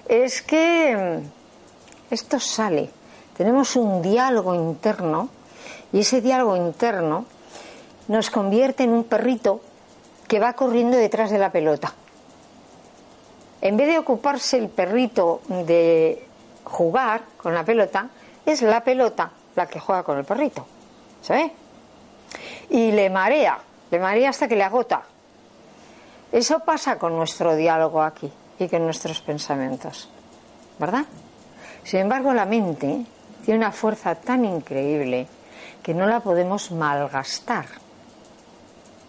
Es 0.08 0.44
que 0.44 0.96
mm, 0.96 2.14
esto 2.14 2.40
sale. 2.40 2.88
Tenemos 3.36 3.76
un 3.76 4.00
diálogo 4.04 4.54
interno 4.54 5.30
y 5.92 6.02
ese 6.02 6.22
diálogo 6.22 6.56
interno 6.56 7.26
nos 8.10 8.30
convierte 8.30 8.84
en 8.84 8.92
un 8.92 9.06
perrito 9.06 9.73
que 10.34 10.40
va 10.40 10.54
corriendo 10.54 10.98
detrás 10.98 11.30
de 11.30 11.38
la 11.38 11.52
pelota. 11.52 11.94
En 13.62 13.78
vez 13.78 13.88
de 13.88 14.00
ocuparse 14.00 14.58
el 14.58 14.68
perrito 14.68 15.42
de 15.48 16.26
jugar 16.64 17.22
con 17.38 17.54
la 17.54 17.64
pelota, 17.64 18.10
es 18.44 18.64
la 18.64 18.84
pelota 18.84 19.30
la 19.56 19.68
que 19.68 19.80
juega 19.80 20.02
con 20.02 20.18
el 20.18 20.26
perrito. 20.26 20.66
¿Se 21.22 21.52
Y 22.72 22.92
le 22.94 23.12
marea, 23.12 23.60
le 23.92 24.00
marea 24.00 24.32
hasta 24.32 24.48
que 24.48 24.56
le 24.56 24.64
agota. 24.64 25.04
Eso 26.32 26.62
pasa 26.62 26.98
con 26.98 27.16
nuestro 27.16 27.56
diálogo 27.56 28.02
aquí 28.02 28.34
y 28.58 28.68
con 28.68 28.86
nuestros 28.86 29.22
pensamientos. 29.22 30.10
¿Verdad? 30.80 31.06
Sin 31.84 32.00
embargo, 32.00 32.34
la 32.34 32.46
mente 32.46 33.06
tiene 33.46 33.60
una 33.60 33.72
fuerza 33.72 34.16
tan 34.16 34.46
increíble 34.46 35.28
que 35.84 35.94
no 35.94 36.08
la 36.08 36.22
podemos 36.22 36.72
malgastar 36.72 37.83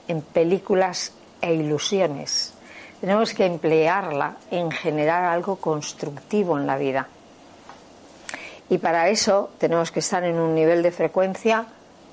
en 0.09 0.23
películas 0.23 1.13
e 1.41 1.55
ilusiones. 1.55 2.55
Tenemos 3.01 3.35
que 3.35 3.47
emplearla 3.47 4.37
en 4.51 4.71
generar 4.71 5.25
algo 5.25 5.57
constructivo 5.57 6.59
en 6.59 6.67
la 6.67 6.77
vida. 6.77 7.09
Y 8.71 8.79
para 8.79 9.09
eso 9.09 9.51
tenemos 9.59 9.91
que 9.91 10.01
estar 10.01 10.25
en 10.25 10.39
un 10.39 10.55
nivel 10.55 10.83
de 10.83 10.91
frecuencia 10.91 11.67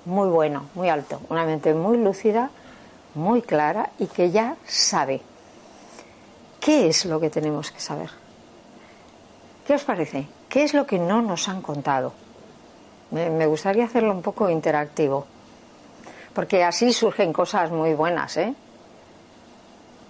muy 0.05 0.29
bueno, 0.29 0.65
muy 0.75 0.89
alto, 0.89 1.21
una 1.29 1.45
mente 1.45 1.73
muy 1.73 1.97
lúcida, 1.97 2.49
muy 3.15 3.41
clara 3.41 3.89
y 3.99 4.07
que 4.07 4.31
ya 4.31 4.55
sabe 4.65 5.21
qué 6.59 6.87
es 6.87 7.05
lo 7.05 7.19
que 7.19 7.29
tenemos 7.29 7.71
que 7.71 7.79
saber. 7.79 8.09
¿Qué 9.65 9.75
os 9.75 9.83
parece? 9.83 10.27
¿Qué 10.49 10.63
es 10.63 10.73
lo 10.73 10.85
que 10.85 10.99
no 10.99 11.21
nos 11.21 11.47
han 11.47 11.61
contado? 11.61 12.13
Me, 13.11 13.45
gustaría 13.45 13.85
hacerlo 13.85 14.11
un 14.11 14.21
poco 14.21 14.49
interactivo, 14.49 15.25
porque 16.33 16.63
así 16.63 16.93
surgen 16.93 17.33
cosas 17.33 17.71
muy 17.71 17.93
buenas, 17.93 18.37
¿eh? 18.37 18.53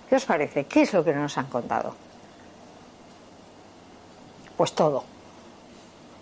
¿Qué 0.09 0.15
os 0.15 0.25
parece? 0.25 0.65
¿Qué 0.65 0.81
es 0.81 0.93
lo 0.93 1.03
que 1.03 1.13
no 1.13 1.21
nos 1.21 1.37
han 1.37 1.47
contado? 1.47 1.95
Pues 4.57 4.73
todo. 4.73 5.03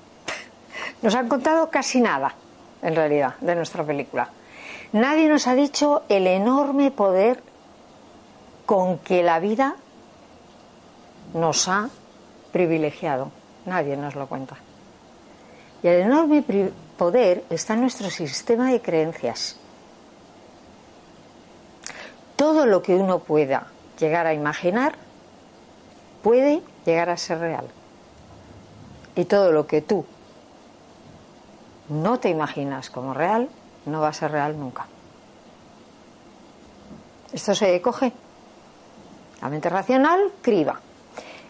Nos 1.01 1.15
han 1.15 1.27
contado 1.27 1.69
casi 1.69 1.99
nada, 1.99 2.33
en 2.81 2.95
realidad, 2.95 3.35
de 3.41 3.55
nuestra 3.55 3.83
película. 3.83 4.29
Nadie 4.91 5.27
nos 5.27 5.45
ha 5.47 5.53
dicho 5.53 6.03
el 6.09 6.25
enorme 6.25 6.89
poder 6.89 7.43
con 8.65 8.99
que 8.99 9.21
la 9.21 9.39
vida 9.39 9.75
nos 11.33 11.67
ha 11.67 11.89
privilegiado. 12.51 13.31
Nadie 13.65 13.97
nos 13.97 14.15
lo 14.15 14.27
cuenta. 14.27 14.55
Y 15.83 15.87
el 15.87 16.01
enorme 16.01 16.43
poder 16.97 17.43
está 17.49 17.73
en 17.73 17.81
nuestro 17.81 18.09
sistema 18.09 18.71
de 18.71 18.81
creencias. 18.81 19.58
Todo 22.39 22.65
lo 22.65 22.81
que 22.81 22.95
uno 22.95 23.19
pueda 23.19 23.67
llegar 23.99 24.25
a 24.25 24.33
imaginar 24.33 24.95
puede 26.23 26.61
llegar 26.85 27.09
a 27.09 27.17
ser 27.17 27.39
real. 27.39 27.67
Y 29.13 29.25
todo 29.25 29.51
lo 29.51 29.67
que 29.67 29.81
tú 29.81 30.05
no 31.89 32.17
te 32.21 32.29
imaginas 32.29 32.89
como 32.89 33.13
real, 33.13 33.49
no 33.85 33.99
va 33.99 34.07
a 34.07 34.13
ser 34.13 34.31
real 34.31 34.57
nunca. 34.57 34.87
Esto 37.33 37.53
se 37.53 37.81
coge. 37.81 38.13
La 39.41 39.49
mente 39.49 39.67
racional 39.67 40.31
criba. 40.41 40.79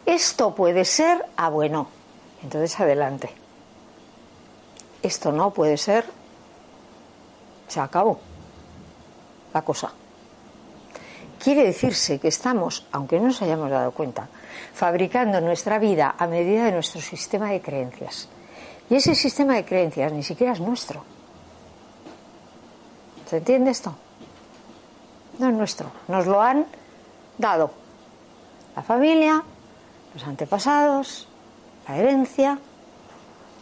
Esto 0.08 0.56
puede 0.56 0.86
ser 0.86 1.24
a 1.38 1.50
bueno. 1.50 1.88
Entonces 2.42 2.80
adelante. 2.80 3.30
Esto 5.04 5.32
no 5.32 5.52
puede 5.52 5.78
ser. 5.78 6.04
Se 7.68 7.80
acabó 7.80 8.20
la 9.54 9.62
cosa. 9.62 9.94
Quiere 11.40 11.64
decirse 11.64 12.20
que 12.20 12.28
estamos, 12.28 12.86
aunque 12.92 13.18
no 13.18 13.28
nos 13.28 13.42
hayamos 13.42 13.72
dado 13.72 13.92
cuenta, 13.92 14.28
fabricando 14.74 15.40
nuestra 15.40 15.80
vida 15.80 16.16
a 16.18 16.28
medida 16.28 16.66
de 16.66 16.74
nuestro 16.74 17.00
sistema 17.00 17.52
de 17.52 17.62
creencias. 17.62 18.28
Y 18.90 18.96
ese 18.96 19.16
sistema 19.16 19.56
de 19.56 19.64
creencias 19.64 20.12
ni 20.12 20.24
siquiera 20.24 20.52
es 20.52 20.60
nuestro. 20.60 21.04
¿Se 23.30 23.38
entiende 23.38 23.72
esto? 23.72 23.96
No 25.38 25.48
es 25.48 25.54
nuestro. 25.54 25.92
Nos 26.10 26.28
lo 26.28 26.42
han 26.42 26.66
dado 27.38 27.72
la 28.76 28.84
familia, 28.84 29.44
los 30.14 30.24
antepasados, 30.26 31.28
la 31.88 31.98
herencia, 31.98 32.60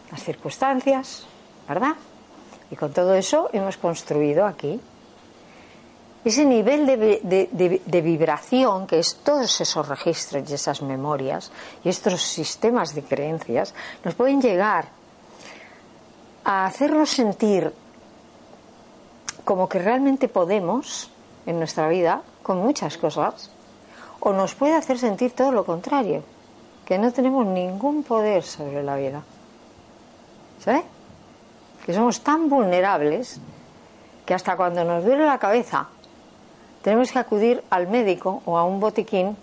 las 0.10 0.24
circunstancias, 0.24 1.28
¿verdad? 1.68 1.96
Y 2.72 2.76
con 2.76 2.92
todo 2.92 3.14
eso 3.14 3.50
hemos 3.54 3.78
construido 3.78 4.46
aquí 4.46 4.80
ese 6.28 6.46
nivel 6.46 6.86
de, 6.86 8.02
vibración 8.02 8.88
que 8.88 9.00
es 9.00 9.18
todos 9.24 9.62
esos 9.62 9.88
registros 9.88 10.50
y 10.50 10.54
esas 10.54 10.82
memorias 10.82 11.52
y 11.84 11.90
estos 11.90 12.22
sistemas 12.22 12.96
de 12.96 13.04
creencias 13.04 13.74
nos 14.04 14.16
pueden 14.16 14.42
llegar 14.42 14.90
a 16.44 16.66
hacernos 16.66 17.10
sentir 17.10 17.74
como 19.44 19.70
que 19.70 19.80
realmente 19.80 20.28
podemos 20.28 21.12
en 21.46 21.60
nuestra 21.60 21.88
vida 21.88 22.22
con 22.44 22.58
muchas 22.60 22.98
cosas 22.98 23.52
o 24.20 24.34
nos 24.34 24.56
puede 24.56 24.74
hacer 24.74 24.98
sentir 24.98 25.32
todo 25.32 25.52
lo 25.52 25.66
contrario, 25.66 26.24
que 26.86 26.98
no 26.98 27.12
tenemos 27.14 27.46
ningún 27.46 28.04
poder 28.04 28.44
sobre 28.44 28.82
la 28.82 28.96
vida. 28.96 29.22
¿Sabes? 30.60 30.84
Que 31.86 31.94
somos 31.94 32.22
tan 32.22 32.50
vulnerables 32.50 33.40
que 34.26 34.34
hasta 34.34 34.58
cuando 34.58 34.84
nos 34.84 35.06
duele 35.06 35.26
la 35.26 35.38
cabeza 35.38 35.88
tenemos 36.88 37.12
que 37.12 37.20
acudir 37.20 37.62
al 37.70 37.90
médico 37.90 38.42
o 38.46 38.58
a 38.58 38.64
un 38.64 38.80
botiquín 38.80 39.36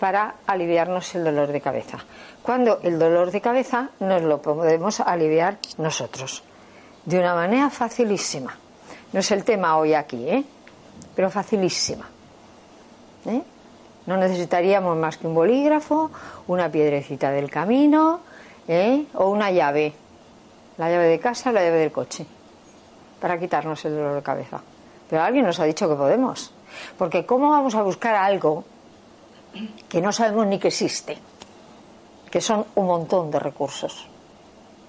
para 0.00 0.34
aliviarnos 0.48 1.14
el 1.14 1.22
dolor 1.22 1.52
de 1.52 1.60
cabeza. 1.60 1.98
Cuando 2.42 2.80
el 2.82 2.98
dolor 2.98 3.30
de 3.30 3.40
cabeza 3.40 3.90
nos 4.00 4.22
lo 4.22 4.42
podemos 4.42 4.98
aliviar 4.98 5.58
nosotros, 5.76 6.42
de 7.04 7.20
una 7.20 7.36
manera 7.36 7.70
facilísima. 7.70 8.58
No 9.12 9.20
es 9.20 9.30
el 9.30 9.44
tema 9.44 9.76
hoy 9.76 9.94
aquí, 9.94 10.28
¿eh? 10.28 10.42
pero 11.14 11.30
facilísima. 11.30 12.04
¿eh? 13.26 13.42
No 14.06 14.16
necesitaríamos 14.16 14.96
más 14.96 15.18
que 15.18 15.28
un 15.28 15.36
bolígrafo, 15.36 16.10
una 16.48 16.68
piedrecita 16.68 17.30
del 17.30 17.48
camino 17.48 18.18
¿eh? 18.66 19.04
o 19.14 19.30
una 19.30 19.52
llave, 19.52 19.92
la 20.78 20.90
llave 20.90 21.06
de 21.06 21.20
casa, 21.20 21.52
la 21.52 21.62
llave 21.62 21.78
del 21.78 21.92
coche, 21.92 22.26
para 23.20 23.38
quitarnos 23.38 23.84
el 23.84 23.94
dolor 23.94 24.16
de 24.16 24.22
cabeza. 24.24 24.60
Pero 25.08 25.22
alguien 25.22 25.46
nos 25.46 25.60
ha 25.60 25.64
dicho 25.64 25.88
que 25.88 25.94
podemos. 25.94 26.57
Porque 26.96 27.26
¿cómo 27.26 27.50
vamos 27.50 27.74
a 27.74 27.82
buscar 27.82 28.14
algo 28.14 28.64
que 29.88 30.00
no 30.00 30.12
sabemos 30.12 30.46
ni 30.46 30.58
que 30.58 30.68
existe? 30.68 31.18
Que 32.30 32.40
son 32.40 32.66
un 32.74 32.86
montón 32.86 33.30
de 33.30 33.38
recursos. 33.38 34.06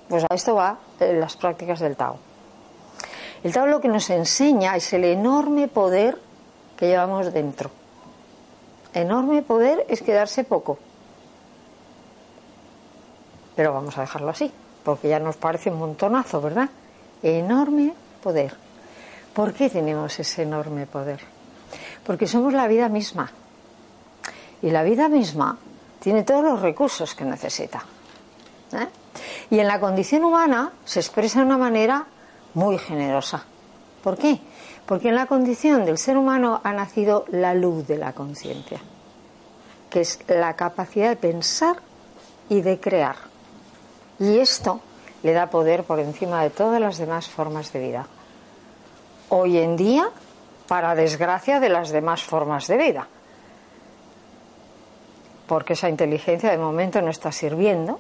Pues 0.07 0.25
a 0.29 0.33
esto 0.33 0.55
va 0.55 0.77
las 0.99 1.37
prácticas 1.37 1.79
del 1.79 1.95
Tao. 1.95 2.17
El 3.43 3.53
Tao 3.53 3.67
lo 3.67 3.79
que 3.79 3.87
nos 3.87 4.09
enseña 4.09 4.75
es 4.75 4.91
el 4.93 5.05
enorme 5.05 5.67
poder 5.67 6.19
que 6.75 6.87
llevamos 6.87 7.31
dentro. 7.31 7.69
Enorme 8.93 9.41
poder 9.43 9.85
es 9.87 10.01
quedarse 10.01 10.43
poco. 10.43 10.79
Pero 13.55 13.73
vamos 13.73 13.97
a 13.97 14.01
dejarlo 14.01 14.29
así, 14.29 14.51
porque 14.83 15.09
ya 15.09 15.19
nos 15.19 15.37
parece 15.37 15.69
un 15.69 15.79
montonazo, 15.79 16.41
¿verdad? 16.41 16.69
Enorme 17.21 17.93
poder. 18.23 18.55
¿Por 19.33 19.53
qué 19.53 19.69
tenemos 19.69 20.19
ese 20.19 20.43
enorme 20.43 20.85
poder? 20.85 21.19
Porque 22.09 22.25
somos 22.25 22.53
la 22.53 22.67
vida 22.67 22.89
misma. 22.89 23.29
Y 24.63 24.71
la 24.71 24.81
vida 24.81 25.09
misma 25.09 25.59
tiene 25.99 26.23
todos 26.23 26.43
los 26.43 26.59
recursos 26.59 27.13
que 27.13 27.23
necesita. 27.23 27.83
¿eh? 28.73 28.87
Y 29.51 29.59
en 29.59 29.67
la 29.67 29.79
condición 29.79 30.23
humana 30.23 30.71
se 30.85 31.01
expresa 31.01 31.37
de 31.37 31.45
una 31.45 31.59
manera 31.59 32.07
muy 32.55 32.79
generosa. 32.79 33.43
¿Por 34.01 34.17
qué? 34.17 34.39
Porque 34.87 35.09
en 35.09 35.15
la 35.17 35.27
condición 35.27 35.85
del 35.85 35.99
ser 35.99 36.17
humano 36.17 36.61
ha 36.63 36.73
nacido 36.73 37.25
la 37.29 37.53
luz 37.53 37.85
de 37.85 37.99
la 37.99 38.13
conciencia, 38.13 38.79
que 39.91 40.01
es 40.01 40.17
la 40.27 40.55
capacidad 40.55 41.09
de 41.09 41.15
pensar 41.15 41.75
y 42.49 42.61
de 42.61 42.79
crear. 42.79 43.17
Y 44.17 44.39
esto 44.39 44.81
le 45.21 45.33
da 45.33 45.51
poder 45.51 45.83
por 45.83 45.99
encima 45.99 46.41
de 46.41 46.49
todas 46.49 46.81
las 46.81 46.97
demás 46.97 47.29
formas 47.29 47.71
de 47.71 47.79
vida. 47.81 48.07
Hoy 49.29 49.59
en 49.59 49.77
día 49.77 50.09
para 50.69 50.93
desgracia 50.93 51.59
de 51.59 51.67
las 51.67 51.89
demás 51.89 52.21
formas 52.21 52.67
de 52.67 52.77
vida. 52.77 53.07
Porque 55.47 55.73
esa 55.73 55.89
inteligencia 55.89 56.51
de 56.51 56.61
momento 56.61 57.01
no 57.01 57.09
está 57.09 57.31
sirviendo 57.31 57.99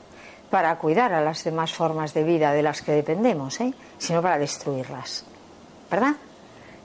para 0.51 0.77
cuidar 0.77 1.11
a 1.13 1.21
las 1.21 1.43
demás 1.43 1.73
formas 1.73 2.13
de 2.13 2.23
vida 2.23 2.53
de 2.53 2.61
las 2.61 2.83
que 2.83 2.91
dependemos, 2.91 3.59
¿eh? 3.59 3.73
sino 3.97 4.21
para 4.21 4.37
destruirlas. 4.37 5.25
¿Verdad? 5.89 6.13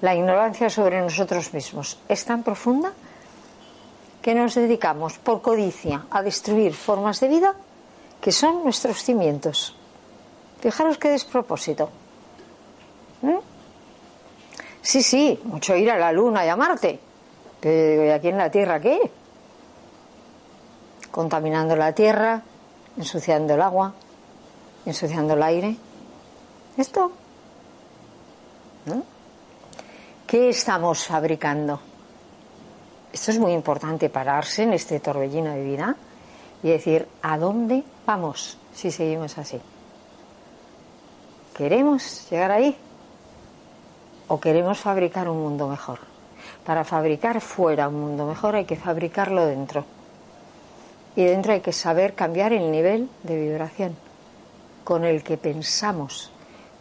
La 0.01 0.14
ignorancia 0.14 0.70
sobre 0.70 1.03
nosotros 1.03 1.53
mismos 1.53 2.01
es 2.09 2.25
tan 2.25 2.42
profunda 2.42 2.92
que 4.23 4.35
nos 4.35 4.55
dedicamos 4.55 5.18
por 5.18 5.42
codicia 5.42 6.07
a 6.11 6.23
destruir 6.23 6.73
formas 6.73 7.20
de 7.20 7.29
vida 7.29 7.55
que 8.23 8.33
son 8.33 8.64
nuestros 8.64 9.05
cimientos. 9.05 9.77
Fijaros 10.61 10.97
qué 10.97 11.11
despropósito. 11.11 11.90
¿Eh? 13.23 13.54
Sí, 14.85 15.03
sí, 15.03 15.40
mucho 15.44 15.75
ir 15.75 15.90
a 15.90 15.99
la 15.99 16.12
Luna 16.12 16.44
y 16.44 16.49
a 16.51 16.57
Marte. 16.57 17.01
Pero 17.59 18.05
¿y 18.05 18.11
aquí 18.11 18.29
en 18.29 18.37
la 18.37 18.51
Tierra 18.51 18.79
qué? 18.79 19.11
Contaminando 21.11 21.75
la 21.75 21.94
Tierra, 21.94 22.42
ensuciando 22.94 23.55
el 23.55 23.62
agua, 23.62 23.94
ensuciando 24.85 25.33
el 25.33 25.42
aire. 25.42 25.75
¿Esto? 26.77 27.12
¿Qué 30.27 30.51
estamos 30.51 31.07
fabricando? 31.07 31.81
Esto 33.11 33.31
es 33.31 33.38
muy 33.38 33.53
importante 33.53 34.11
pararse 34.11 34.64
en 34.64 34.75
este 34.75 35.01
torbellino 35.01 35.53
de 35.53 35.64
vida 35.64 35.97
y 36.62 36.68
decir, 36.68 37.09
¿a 37.23 37.38
dónde 37.38 37.83
vamos 38.05 38.59
si 38.75 38.90
seguimos 38.90 39.38
así? 39.38 39.59
¿Queremos 41.57 42.29
llegar 42.29 42.51
ahí? 42.51 42.77
O 44.28 44.40
queremos 44.40 44.78
fabricar 44.78 45.28
un 45.28 45.40
mundo 45.42 45.68
mejor. 45.68 46.00
Para 46.64 46.84
fabricar 46.84 47.40
fuera 47.40 47.88
un 47.88 48.00
mundo 48.00 48.26
mejor 48.26 48.56
hay 48.56 48.64
que 48.64 48.76
fabricarlo 48.76 49.44
dentro. 49.46 49.84
Y 51.16 51.24
dentro 51.24 51.52
hay 51.52 51.60
que 51.60 51.72
saber 51.72 52.14
cambiar 52.14 52.52
el 52.52 52.70
nivel 52.70 53.08
de 53.22 53.37
vibración 53.37 53.96
con 54.82 55.04
el 55.04 55.22
que 55.22 55.37
pensamos, 55.37 56.30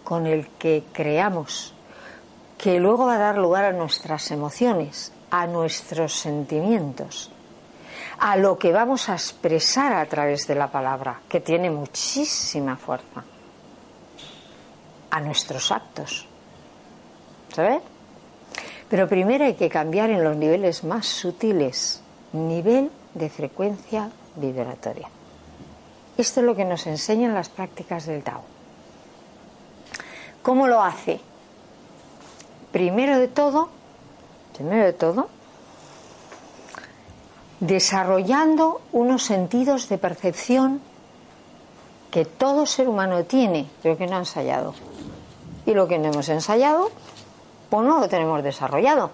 con 0.04 0.26
el 0.26 0.48
que 0.58 0.84
creamos, 0.92 1.74
que 2.58 2.80
luego 2.80 3.06
va 3.06 3.16
a 3.16 3.20
dar 3.20 3.38
lugar 3.38 3.66
a 3.66 3.72
nuestras 3.72 4.32
emociones, 4.32 5.12
a 5.30 5.48
nuestros 5.48 6.14
sentimientos, 6.14 7.32
a 8.20 8.36
lo 8.36 8.58
que 8.58 8.72
vamos 8.72 9.10
a 9.10 9.14
expresar 9.14 9.94
a 9.94 10.06
través 10.06 10.48
de 10.48 10.56
la 10.56 10.72
palabra, 10.72 11.22
que 11.30 11.40
tiene 11.40 11.70
muchísima 11.70 12.76
fuerza, 12.76 13.24
a 15.12 15.20
nuestros 15.22 15.72
actos 15.72 16.28
¿sabes? 17.54 17.82
Pero 18.90 19.08
primero 19.08 19.46
hay 19.46 19.56
que 19.56 19.70
cambiar 19.70 20.10
en 20.10 20.24
los 20.24 20.36
niveles 20.36 20.84
más 20.84 21.08
sutiles, 21.08 22.02
nivel 22.34 22.92
de 23.14 23.30
frecuencia 23.30 24.10
vibratoria. 24.36 25.10
Esto 26.18 26.42
es 26.42 26.46
lo 26.46 26.56
que 26.56 26.66
nos 26.66 26.86
enseñan 26.86 27.34
las 27.34 27.50
prácticas 27.50 28.06
del 28.06 28.24
Tao. 28.24 28.44
¿Cómo 30.44 30.68
lo 30.68 30.84
hace? 30.84 31.20
Primero 32.72 33.18
de 33.18 33.28
todo, 33.28 33.70
primero 34.56 34.86
de 34.86 34.94
todo, 34.94 35.30
desarrollando 37.60 38.82
unos 38.92 39.24
sentidos 39.24 39.88
de 39.90 39.98
percepción 39.98 40.82
que 42.12 42.26
todo 42.26 42.66
ser 42.66 42.88
humano 42.90 43.24
tiene, 43.24 43.68
pero 43.82 43.98
que 43.98 44.06
no 44.06 44.18
ha 44.18 44.20
ensayado. 44.20 44.76
Y 45.66 45.74
lo 45.74 45.88
que 45.88 45.98
no 45.98 46.12
hemos 46.12 46.30
ensayado, 46.30 46.92
pues 47.74 47.88
no 47.88 48.02
lo 48.02 48.08
tenemos 48.08 48.44
desarrollado. 48.44 49.10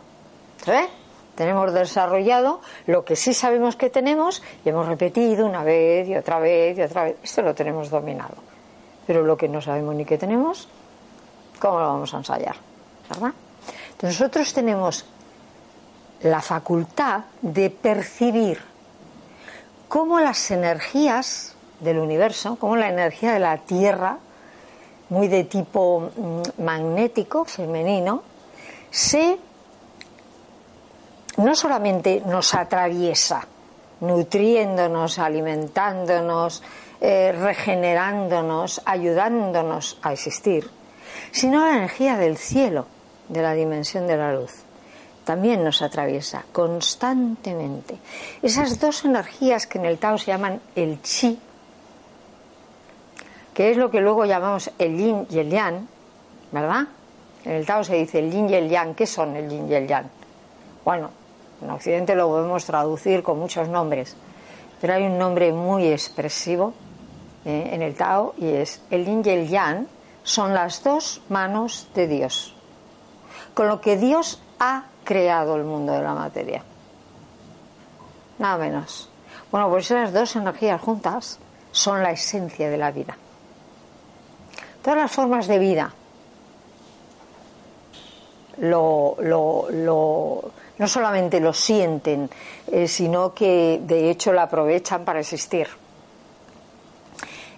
¿Sabes? 0.66 0.90
Tenemos 1.36 1.72
desarrollado 1.72 2.60
lo 2.88 3.06
que 3.06 3.16
sí 3.16 3.34
sabemos 3.34 3.78
que 3.78 3.90
tenemos 3.90 4.44
y 4.66 4.68
hemos 4.68 4.86
repetido 4.86 5.46
una 5.46 5.64
vez 5.64 6.10
y 6.10 6.16
otra 6.18 6.40
vez 6.40 6.78
y 6.78 6.82
otra 6.82 7.06
vez. 7.06 7.16
Esto 7.24 7.42
lo 7.42 7.56
tenemos 7.56 7.90
dominado. 7.90 8.36
Pero 9.08 9.24
lo 9.24 9.38
que 9.38 9.48
no 9.48 9.62
sabemos 9.62 9.96
ni 9.96 10.04
que 10.04 10.18
tenemos, 10.18 10.68
¿cómo 11.58 11.80
lo 11.80 11.88
vamos 11.88 12.14
a 12.14 12.18
ensayar? 12.18 12.58
¿Verdad? 13.08 13.32
Entonces 13.92 14.20
nosotros 14.20 14.54
tenemos 14.54 15.06
la 16.24 16.42
facultad 16.42 17.22
de 17.42 17.70
percibir 17.70 18.60
cómo 19.88 20.20
las 20.20 20.52
energías 20.52 21.56
del 21.80 21.98
universo, 21.98 22.58
cómo 22.60 22.76
la 22.76 22.90
energía 22.90 23.32
de 23.32 23.40
la 23.40 23.56
Tierra, 23.60 24.18
muy 25.08 25.30
de 25.30 25.46
tipo 25.46 26.12
mm, 26.14 26.62
magnético, 26.62 27.46
femenino, 27.46 28.24
se 28.92 29.38
no 31.38 31.56
solamente 31.56 32.22
nos 32.26 32.54
atraviesa, 32.54 33.48
nutriéndonos, 34.02 35.20
alimentándonos, 35.20 36.64
eh, 37.02 37.32
regenerándonos, 37.32 38.82
ayudándonos 38.86 39.98
a 40.02 40.14
existir, 40.14 40.70
sino 41.32 41.66
la 41.66 41.78
energía 41.78 42.18
del 42.18 42.38
cielo, 42.38 42.88
de 43.30 43.42
la 43.42 43.54
dimensión 43.54 44.08
de 44.08 44.18
la 44.18 44.34
luz, 44.34 44.52
también 45.24 45.64
nos 45.64 45.82
atraviesa 45.82 46.44
constantemente. 46.52 47.98
Esas 48.42 48.80
dos 48.80 49.06
energías 49.06 49.68
que 49.68 49.78
en 49.78 49.86
el 49.86 49.98
Tao 49.98 50.18
se 50.18 50.32
llaman 50.32 50.60
el 50.76 51.02
chi, 51.02 51.40
que 53.54 53.72
es 53.72 53.78
lo 53.78 53.92
que 53.92 54.02
luego 54.02 54.26
llamamos 54.26 54.72
el 54.80 54.98
yin 54.98 55.28
y 55.30 55.40
el 55.40 55.50
yang, 55.50 55.88
¿verdad? 56.52 56.88
En 57.46 57.54
el 57.54 57.66
Tao 57.66 57.84
se 57.84 57.96
dice 57.96 58.20
el 58.20 58.32
yin 58.32 58.50
y 58.50 58.56
el 58.56 58.70
yang. 58.70 58.96
¿Qué 58.96 59.06
son 59.06 59.36
el 59.36 59.50
yin 59.50 59.70
y 59.70 59.74
el 59.74 59.88
yang? 59.88 60.10
Bueno, 60.84 61.12
en 61.62 61.70
Occidente 61.70 62.16
lo 62.16 62.28
podemos 62.28 62.66
traducir 62.66 63.24
con 63.24 63.40
muchos 63.40 63.68
nombres, 63.68 64.16
pero 64.82 64.94
hay 64.94 65.04
un 65.04 65.18
nombre 65.18 65.52
muy 65.52 65.88
expresivo 65.88 66.74
eh, 67.46 67.70
en 67.74 67.82
el 67.82 67.96
Tao 67.96 68.34
y 68.38 68.48
es 68.48 68.82
el 68.90 69.06
yin 69.06 69.22
y 69.26 69.30
el 69.30 69.48
yang 69.48 69.88
son 70.24 70.54
las 70.54 70.84
dos 70.84 71.22
manos 71.30 71.90
de 71.96 72.08
Dios, 72.08 72.56
con 73.54 73.68
lo 73.68 73.82
que 73.82 73.98
Dios 73.98 74.42
ha 74.60 74.86
creado 75.04 75.56
el 75.56 75.64
mundo 75.64 75.94
de 75.94 76.02
la 76.02 76.14
materia. 76.14 76.64
Nada 78.38 78.58
menos. 78.58 79.10
Bueno, 79.52 79.70
pues 79.70 79.86
esas 79.86 80.14
dos 80.14 80.36
energías 80.36 80.80
juntas 80.80 81.40
son 81.72 82.04
la 82.04 82.12
esencia 82.12 82.70
de 82.70 82.78
la 82.78 82.92
vida. 82.92 83.18
Todas 84.82 85.00
las 85.00 85.12
formas 85.12 85.48
de 85.48 85.60
vida 85.60 85.94
lo, 88.60 89.18
no 90.78 90.88
solamente 90.88 91.40
lo 91.40 91.54
sienten, 91.54 92.30
eh, 92.72 92.88
sino 92.88 93.34
que 93.34 93.80
de 93.84 94.10
hecho 94.10 94.32
la 94.32 94.44
aprovechan 94.44 95.06
para 95.06 95.20
existir. 95.20 95.68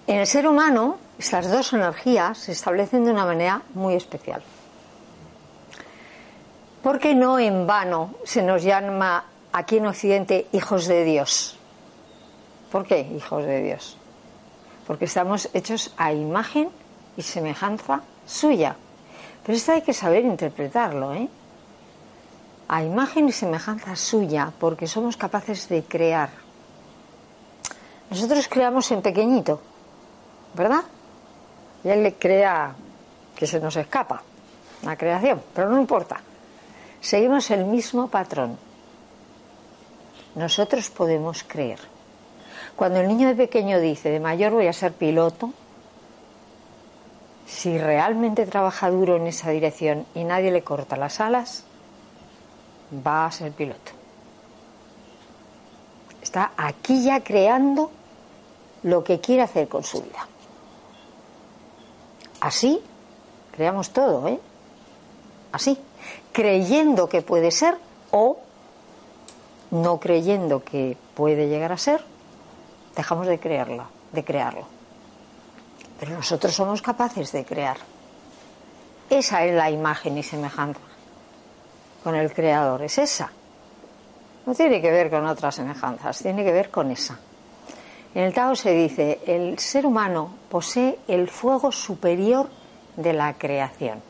En 0.08 0.18
el 0.18 0.28
ser 0.28 0.48
humano, 0.48 0.98
estas 1.20 1.50
dos 1.50 1.74
energías 1.74 2.38
se 2.38 2.52
establecen 2.52 3.06
de 3.06 3.12
una 3.12 3.26
manera 3.26 3.62
muy 3.76 3.94
especial. 3.94 4.42
Porque 6.82 7.14
no 7.14 7.38
en 7.38 7.68
vano 7.68 8.16
se 8.24 8.42
nos 8.42 8.64
llama 8.64 9.24
aquí 9.54 9.78
en 9.78 9.86
Occidente 9.86 10.48
hijos 10.52 10.88
de 10.88 11.04
Dios. 11.04 11.58
¿Por 12.72 12.86
qué 12.86 13.02
hijos 13.02 13.46
de 13.46 13.62
Dios? 13.62 13.98
Porque 14.88 15.06
estamos 15.06 15.50
hechos 15.54 15.94
a 15.98 16.12
imagen 16.12 16.70
y 17.16 17.22
semejanza 17.22 18.02
suya. 18.26 18.76
Pero 19.46 19.58
esto 19.58 19.72
hay 19.72 19.82
que 19.82 19.94
saber 19.94 20.26
interpretarlo, 20.26 21.14
¿eh? 21.14 21.28
A 22.68 22.84
imagen 22.84 23.28
y 23.28 23.32
semejanza 23.32 23.96
suya, 23.96 24.52
porque 24.60 24.88
somos 24.88 25.18
capaces 25.18 25.68
de 25.68 25.84
crear. 25.84 26.30
Nosotros 28.10 28.48
creamos 28.48 28.92
en 28.92 29.02
pequeñito, 29.02 29.60
¿verdad? 30.54 30.84
Y 31.84 31.90
él 31.90 32.04
le 32.04 32.14
crea 32.16 32.76
que 33.36 33.48
se 33.48 33.60
nos 33.60 33.76
escapa 33.76 34.22
la 34.84 34.96
creación, 34.96 35.42
pero 35.54 35.70
no 35.70 35.80
importa. 35.80 36.22
Seguimos 37.00 37.50
el 37.52 37.66
mismo 37.66 38.08
patrón. 38.08 38.58
Nosotros 40.36 40.90
podemos 40.90 41.44
creer. 41.44 41.80
Cuando 42.76 43.00
el 43.00 43.08
niño 43.08 43.28
de 43.28 43.36
pequeño 43.36 43.80
dice, 43.80 44.10
de 44.10 44.20
mayor 44.20 44.54
voy 44.54 44.68
a 44.68 44.74
ser 44.74 44.94
piloto, 44.94 45.52
si 47.52 47.78
realmente 47.78 48.46
trabaja 48.46 48.90
duro 48.90 49.18
en 49.18 49.28
esa 49.28 49.50
dirección 49.52 50.06
y 50.16 50.24
nadie 50.24 50.52
le 50.52 50.64
corta 50.64 50.96
las 50.96 51.20
alas, 51.20 51.66
va 53.06 53.26
a 53.26 53.32
ser 53.32 53.52
piloto. 53.52 53.92
Está 56.22 56.54
aquí 56.56 57.04
ya 57.04 57.22
creando 57.22 57.92
lo 58.84 59.04
que 59.04 59.20
quiere 59.20 59.42
hacer 59.42 59.68
con 59.68 59.84
su 59.84 60.02
vida. 60.02 60.28
Así 62.40 62.82
creamos 63.52 63.92
todo, 63.92 64.30
¿eh? 64.30 64.40
Así, 65.52 65.78
creyendo 66.32 67.10
que 67.10 67.22
puede 67.22 67.52
ser 67.52 67.78
o 68.12 68.40
no 69.72 70.00
creyendo 70.00 70.64
que 70.64 70.98
puede 71.16 71.50
llegar 71.50 71.74
a 71.74 71.78
ser, 71.78 72.02
dejamos 72.96 73.28
de 73.28 73.40
creerlo, 73.40 73.84
de 74.14 74.24
crearlo. 74.24 74.81
Pero 76.02 76.16
nosotros 76.16 76.56
somos 76.56 76.82
capaces 76.82 77.32
de 77.32 77.46
crear. 77.46 77.78
Esa 79.08 79.46
es 79.46 79.54
la 79.54 79.70
imagen 79.70 80.18
y 80.18 80.24
semejanza 80.24 80.80
con 82.04 82.16
el 82.16 82.34
Creador, 82.34 82.82
es 82.82 82.98
esa. 82.98 83.32
No 84.48 84.56
tiene 84.56 84.82
que 84.82 84.90
ver 84.90 85.12
con 85.12 85.28
otras 85.28 85.54
semejanzas, 85.54 86.18
tiene 86.18 86.44
que 86.44 86.52
ver 86.52 86.72
con 86.72 86.90
esa. 86.90 87.20
En 88.16 88.24
el 88.24 88.34
Tao 88.34 88.56
se 88.56 88.72
dice, 88.72 89.20
el 89.28 89.60
ser 89.60 89.86
humano 89.86 90.34
posee 90.50 90.98
el 91.08 91.30
fuego 91.30 91.72
superior 91.72 92.50
de 92.96 93.14
la 93.14 93.36
creación. 93.36 94.02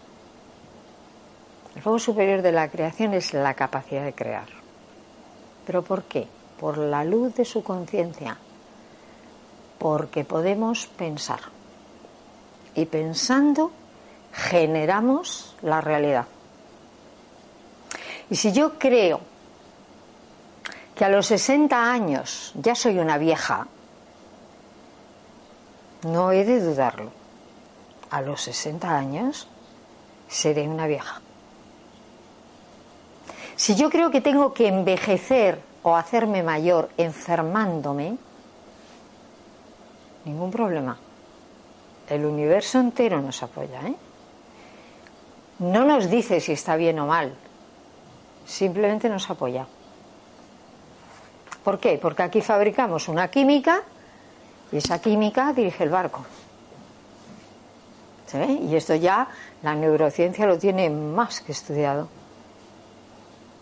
El 1.76 1.82
fuego 1.82 2.00
superior 2.00 2.42
de 2.42 2.54
la 2.54 2.70
creación 2.70 3.14
es 3.16 3.34
la 3.34 3.54
capacidad 3.54 4.06
de 4.06 4.14
crear. 4.14 4.48
¿Pero 5.66 5.82
por 5.82 6.04
qué? 6.04 6.26
Por 6.58 6.78
la 6.78 7.04
luz 7.04 7.36
de 7.36 7.44
su 7.44 7.62
conciencia. 7.62 8.38
Porque 9.78 10.24
podemos 10.24 10.88
pensar 10.88 11.42
y 12.76 12.86
pensando 12.86 13.72
generamos 14.34 15.56
la 15.62 15.82
realidad. 15.82 16.26
Y 18.30 18.36
si 18.36 18.52
yo 18.52 18.80
creo 18.80 19.20
que 20.96 21.06
a 21.06 21.10
los 21.10 21.28
60 21.28 21.92
años 21.92 22.54
ya 22.56 22.76
soy 22.76 23.00
una 23.00 23.18
vieja, 23.18 23.68
no 26.04 26.32
he 26.32 26.46
de 26.46 26.62
dudarlo. 26.62 27.12
A 28.10 28.22
los 28.22 28.42
60 28.42 28.90
años 28.90 29.48
seré 30.28 30.68
una 30.68 30.88
vieja. 30.88 31.22
Si 33.56 33.76
yo 33.76 33.90
creo 33.90 34.12
que 34.12 34.22
tengo 34.22 34.54
que 34.54 34.68
envejecer 34.68 35.62
o 35.84 35.96
hacerme 35.96 36.42
mayor 36.44 36.90
enfermándome, 36.98 38.18
ningún 40.26 40.52
problema 40.52 40.98
el 42.12 42.26
universo 42.26 42.78
entero 42.80 43.22
nos 43.22 43.42
apoya. 43.42 43.80
¿eh? 43.88 43.96
No 45.60 45.86
nos 45.86 46.10
dice 46.10 46.42
si 46.42 46.52
está 46.52 46.76
bien 46.76 47.00
o 47.00 47.08
mal, 47.08 47.34
simplemente 48.46 49.08
nos 49.08 49.30
apoya. 49.30 49.66
¿Por 51.64 51.80
qué? 51.80 51.98
Porque 52.02 52.24
aquí 52.24 52.42
fabricamos 52.42 53.08
una 53.08 53.30
química 53.30 53.84
y 54.72 54.78
esa 54.78 55.00
química 55.00 55.54
dirige 55.54 55.86
el 55.86 55.90
barco. 55.90 56.26
¿Se 58.28 58.40
ve? 58.40 58.52
Y 58.52 58.76
esto 58.76 58.96
ya 58.96 59.28
la 59.62 59.74
neurociencia 59.74 60.46
lo 60.46 60.58
tiene 60.58 60.90
más 60.90 61.40
que 61.40 61.54
estudiado. 61.54 62.10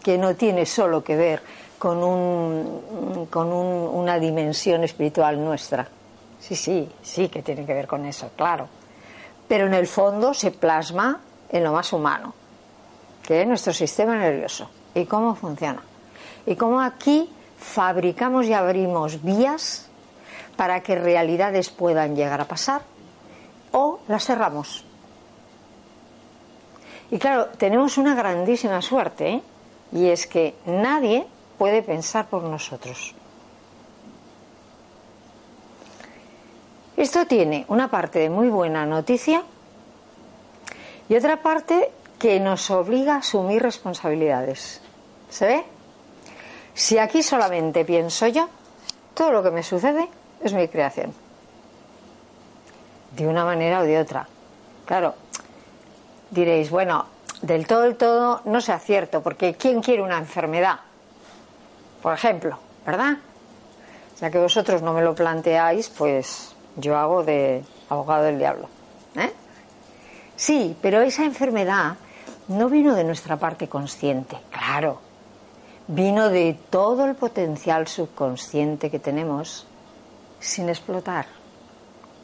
Que 0.01 0.17
no 0.17 0.35
tiene 0.35 0.65
solo 0.65 1.03
que 1.03 1.15
ver 1.15 1.41
con, 1.77 2.03
un, 2.03 3.27
con 3.29 3.51
una 3.51 4.17
dimensión 4.17 4.83
espiritual 4.83 5.43
nuestra 5.43 5.87
Sí, 6.39 6.55
sí, 6.55 6.89
sí 7.01 7.29
que 7.29 7.43
tiene 7.43 7.65
que 7.65 7.73
ver 7.73 7.87
con 7.87 8.05
eso, 8.05 8.29
claro. 8.35 8.67
Pero 9.47 9.67
en 9.67 9.73
el 9.73 9.87
fondo 9.87 10.33
se 10.33 10.51
plasma 10.51 11.19
en 11.49 11.63
lo 11.63 11.73
más 11.73 11.91
humano, 11.91 12.33
que 13.23 13.41
es 13.41 13.47
nuestro 13.47 13.73
sistema 13.73 14.15
nervioso 14.15 14.69
y 14.93 15.05
cómo 15.05 15.35
funciona. 15.35 15.81
Y 16.45 16.55
cómo 16.55 16.81
aquí 16.81 17.29
fabricamos 17.57 18.45
y 18.45 18.53
abrimos 18.53 19.21
vías 19.23 19.87
para 20.55 20.81
que 20.81 20.95
realidades 20.95 21.69
puedan 21.69 22.15
llegar 22.15 22.41
a 22.41 22.45
pasar 22.45 22.81
o 23.71 23.99
las 24.07 24.25
cerramos. 24.25 24.85
Y 27.11 27.17
claro, 27.17 27.47
tenemos 27.57 27.97
una 27.97 28.13
grandísima 28.13 28.81
suerte, 28.81 29.29
¿eh? 29.29 29.41
y 29.91 30.07
es 30.07 30.27
que 30.27 30.55
nadie 30.65 31.25
puede 31.57 31.81
pensar 31.81 32.27
por 32.27 32.43
nosotros. 32.43 33.15
Esto 36.99 37.25
tiene 37.25 37.63
una 37.69 37.87
parte 37.87 38.19
de 38.19 38.29
muy 38.29 38.49
buena 38.49 38.85
noticia 38.85 39.41
y 41.07 41.15
otra 41.15 41.41
parte 41.41 41.93
que 42.19 42.41
nos 42.41 42.69
obliga 42.71 43.13
a 43.13 43.17
asumir 43.19 43.63
responsabilidades. 43.63 44.81
¿Se 45.29 45.45
ve? 45.45 45.63
Si 46.73 46.97
aquí 46.97 47.23
solamente 47.23 47.85
pienso 47.85 48.27
yo, 48.27 48.49
todo 49.13 49.31
lo 49.31 49.41
que 49.41 49.49
me 49.49 49.63
sucede 49.63 50.09
es 50.43 50.51
mi 50.51 50.67
creación. 50.67 51.13
De 53.15 53.25
una 53.25 53.45
manera 53.45 53.79
o 53.79 53.83
de 53.83 53.97
otra. 53.97 54.27
Claro, 54.85 55.15
diréis, 56.31 56.69
bueno, 56.69 57.05
del 57.41 57.65
todo, 57.65 57.85
el 57.85 57.95
todo 57.95 58.41
no 58.43 58.59
sea 58.59 58.77
cierto, 58.77 59.23
porque 59.23 59.53
¿quién 59.53 59.81
quiere 59.81 60.01
una 60.01 60.17
enfermedad? 60.17 60.81
Por 62.01 62.13
ejemplo, 62.13 62.59
¿verdad? 62.85 63.19
Ya 64.19 64.29
que 64.29 64.37
vosotros 64.37 64.81
no 64.81 64.91
me 64.91 65.01
lo 65.01 65.15
planteáis, 65.15 65.87
pues 65.87 66.58
yo 66.75 66.97
hago 66.97 67.23
de 67.23 67.63
abogado 67.89 68.23
del 68.23 68.39
diablo. 68.39 68.67
¿eh? 69.15 69.33
Sí, 70.35 70.75
pero 70.81 71.01
esa 71.01 71.25
enfermedad 71.25 71.95
no 72.47 72.69
vino 72.69 72.95
de 72.95 73.03
nuestra 73.03 73.37
parte 73.37 73.67
consciente, 73.67 74.37
claro. 74.51 75.01
Vino 75.87 76.29
de 76.29 76.57
todo 76.69 77.05
el 77.05 77.15
potencial 77.15 77.87
subconsciente 77.87 78.91
que 78.91 78.99
tenemos 78.99 79.65
sin 80.39 80.69
explotar, 80.69 81.25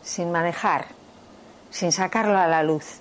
sin 0.03 0.31
manejar, 0.31 0.85
sin 1.69 1.91
sacarlo 1.91 2.37
a 2.37 2.47
la 2.47 2.63
luz, 2.63 2.99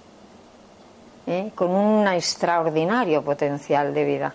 ¿eh? 1.26 1.52
con 1.54 1.70
un 1.70 2.08
extraordinario 2.08 3.22
potencial 3.22 3.94
de 3.94 4.04
vida. 4.04 4.34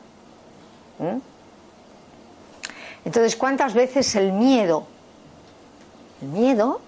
Entonces, 3.06 3.36
¿cuántas 3.36 3.74
veces 3.74 4.16
el 4.16 4.34
miedo, 4.34 4.86
el 6.22 6.28
miedo 6.30 6.82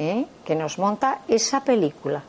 ¿eh? 0.00 0.26
que 0.44 0.54
nos 0.56 0.78
monta 0.78 1.20
esa 1.28 1.62
película? 1.62 2.22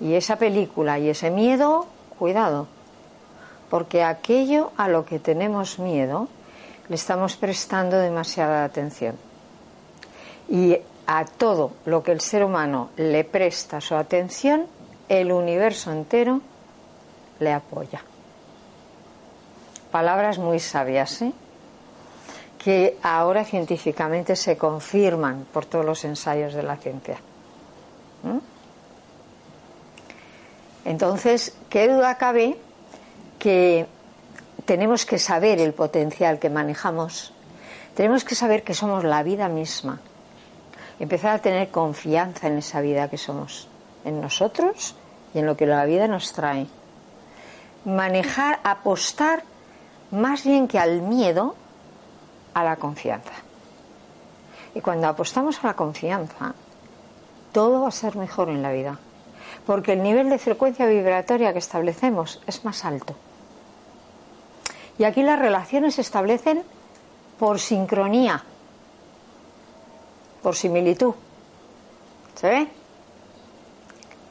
Y 0.00 0.14
esa 0.14 0.36
película 0.36 0.98
y 0.98 1.10
ese 1.10 1.30
miedo, 1.30 1.86
cuidado, 2.18 2.66
porque 3.68 4.02
aquello 4.02 4.72
a 4.78 4.88
lo 4.88 5.04
que 5.04 5.18
tenemos 5.18 5.78
miedo 5.78 6.28
le 6.88 6.96
estamos 6.96 7.36
prestando 7.36 7.98
demasiada 7.98 8.64
atención. 8.64 9.16
Y 10.48 10.78
a 11.06 11.24
todo 11.26 11.72
lo 11.84 12.02
que 12.02 12.12
el 12.12 12.20
ser 12.20 12.44
humano 12.44 12.90
le 12.96 13.24
presta 13.24 13.80
su 13.80 13.94
atención, 13.94 14.66
el 15.08 15.30
universo 15.30 15.92
entero 15.92 16.40
le 17.38 17.52
apoya. 17.52 18.02
Palabras 19.90 20.38
muy 20.38 20.60
sabias, 20.60 21.22
¿eh? 21.22 21.32
Que 22.62 22.98
ahora 23.02 23.42
científicamente 23.42 24.36
se 24.36 24.58
confirman 24.58 25.46
por 25.50 25.64
todos 25.64 25.82
los 25.82 26.04
ensayos 26.04 26.52
de 26.52 26.62
la 26.62 26.76
ciencia. 26.76 27.16
¿Mm? 28.22 28.38
Entonces, 30.84 31.56
¿qué 31.70 31.88
duda 31.88 32.18
cabe 32.18 32.58
que 33.38 33.86
tenemos 34.66 35.06
que 35.06 35.18
saber 35.18 35.58
el 35.58 35.72
potencial 35.72 36.38
que 36.38 36.50
manejamos? 36.50 37.32
Tenemos 37.94 38.24
que 38.24 38.34
saber 38.34 38.62
que 38.62 38.74
somos 38.74 39.04
la 39.04 39.22
vida 39.22 39.48
misma. 39.48 39.98
Empezar 40.98 41.36
a 41.36 41.38
tener 41.38 41.70
confianza 41.70 42.48
en 42.48 42.58
esa 42.58 42.82
vida 42.82 43.08
que 43.08 43.16
somos, 43.16 43.68
en 44.04 44.20
nosotros 44.20 44.94
y 45.32 45.38
en 45.38 45.46
lo 45.46 45.56
que 45.56 45.64
la 45.64 45.86
vida 45.86 46.08
nos 46.08 46.34
trae. 46.34 46.66
Manejar, 47.86 48.60
apostar 48.64 49.44
más 50.10 50.44
bien 50.44 50.68
que 50.68 50.78
al 50.78 51.00
miedo, 51.00 51.54
a 52.54 52.64
la 52.64 52.76
confianza. 52.76 53.32
Y 54.74 54.80
cuando 54.80 55.08
apostamos 55.08 55.62
a 55.62 55.68
la 55.68 55.74
confianza, 55.74 56.54
todo 57.52 57.82
va 57.82 57.88
a 57.88 57.92
ser 57.92 58.16
mejor 58.16 58.48
en 58.48 58.62
la 58.62 58.72
vida, 58.72 58.98
porque 59.66 59.92
el 59.92 60.02
nivel 60.02 60.30
de 60.30 60.38
frecuencia 60.38 60.86
vibratoria 60.86 61.52
que 61.52 61.58
establecemos 61.58 62.40
es 62.46 62.64
más 62.64 62.84
alto. 62.84 63.14
Y 64.98 65.04
aquí 65.04 65.22
las 65.22 65.38
relaciones 65.38 65.94
se 65.94 66.02
establecen 66.02 66.62
por 67.38 67.58
sincronía, 67.58 68.44
por 70.42 70.54
similitud. 70.54 71.14
¿Se 72.34 72.48
ve? 72.48 72.68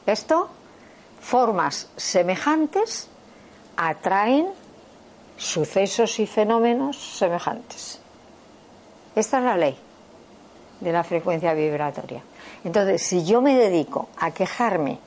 Esto, 0.06 0.48
formas 1.20 1.88
semejantes 1.96 3.08
atraen 3.76 4.48
sucesos 5.36 6.18
y 6.20 6.26
fenómenos 6.26 7.18
semejantes. 7.18 7.99
Esta 9.14 9.38
es 9.38 9.44
la 9.44 9.56
ley 9.56 9.76
de 10.80 10.92
la 10.92 11.04
frecuencia 11.04 11.52
vibratoria. 11.54 12.22
Entonces, 12.64 13.02
si 13.02 13.24
yo 13.24 13.40
me 13.40 13.56
dedico 13.56 14.08
a 14.18 14.30
quejarme, 14.30 14.98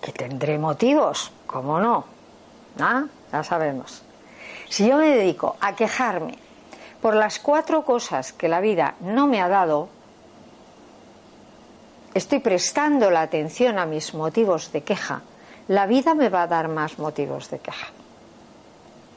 que 0.00 0.12
tendré 0.12 0.58
motivos, 0.58 1.32
¿cómo 1.46 1.80
no? 1.80 2.04
¿Ah? 2.78 3.04
Ya 3.32 3.42
sabemos. 3.42 4.02
Si 4.68 4.86
yo 4.86 4.96
me 4.96 5.08
dedico 5.08 5.56
a 5.60 5.74
quejarme 5.74 6.38
por 7.00 7.14
las 7.14 7.38
cuatro 7.38 7.84
cosas 7.84 8.32
que 8.32 8.48
la 8.48 8.60
vida 8.60 8.94
no 9.00 9.26
me 9.26 9.40
ha 9.40 9.48
dado, 9.48 9.88
estoy 12.14 12.40
prestando 12.40 13.10
la 13.10 13.22
atención 13.22 13.78
a 13.78 13.86
mis 13.86 14.14
motivos 14.14 14.72
de 14.72 14.82
queja, 14.82 15.22
la 15.68 15.86
vida 15.86 16.14
me 16.14 16.28
va 16.28 16.42
a 16.42 16.46
dar 16.46 16.68
más 16.68 16.98
motivos 16.98 17.50
de 17.50 17.58
queja. 17.58 17.88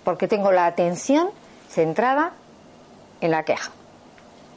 Porque 0.03 0.27
tengo 0.27 0.51
la 0.51 0.65
atención 0.65 1.29
centrada 1.69 2.33
en 3.21 3.31
la 3.31 3.43
queja, 3.43 3.71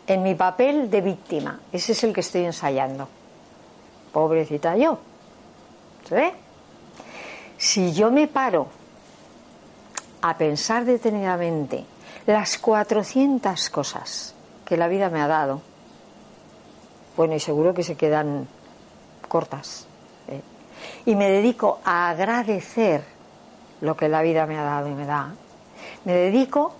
en 0.06 0.22
mi 0.22 0.34
papel 0.34 0.90
de 0.90 1.00
víctima. 1.02 1.60
Ese 1.70 1.92
es 1.92 2.02
el 2.02 2.12
que 2.12 2.20
estoy 2.20 2.44
ensayando. 2.44 3.08
Pobrecita 4.12 4.76
yo. 4.76 4.98
¿Se 6.08 6.14
ve? 6.14 6.32
Si 7.58 7.92
yo 7.92 8.10
me 8.10 8.26
paro 8.26 8.66
a 10.22 10.36
pensar 10.36 10.84
detenidamente 10.84 11.84
las 12.26 12.58
400 12.58 13.70
cosas 13.70 14.34
que 14.64 14.76
la 14.76 14.88
vida 14.88 15.10
me 15.10 15.20
ha 15.20 15.28
dado, 15.28 15.60
bueno, 17.16 17.34
y 17.34 17.40
seguro 17.40 17.74
que 17.74 17.82
se 17.82 17.96
quedan 17.96 18.48
cortas, 19.28 19.86
¿eh? 20.28 20.40
y 21.06 21.14
me 21.14 21.28
dedico 21.28 21.80
a 21.84 22.08
agradecer 22.08 23.04
lo 23.80 23.96
que 23.96 24.08
la 24.08 24.22
vida 24.22 24.46
me 24.46 24.58
ha 24.58 24.64
dado 24.64 24.88
y 24.88 24.94
me 24.94 25.04
da, 25.04 25.34
me 26.04 26.14
dedico 26.14 26.74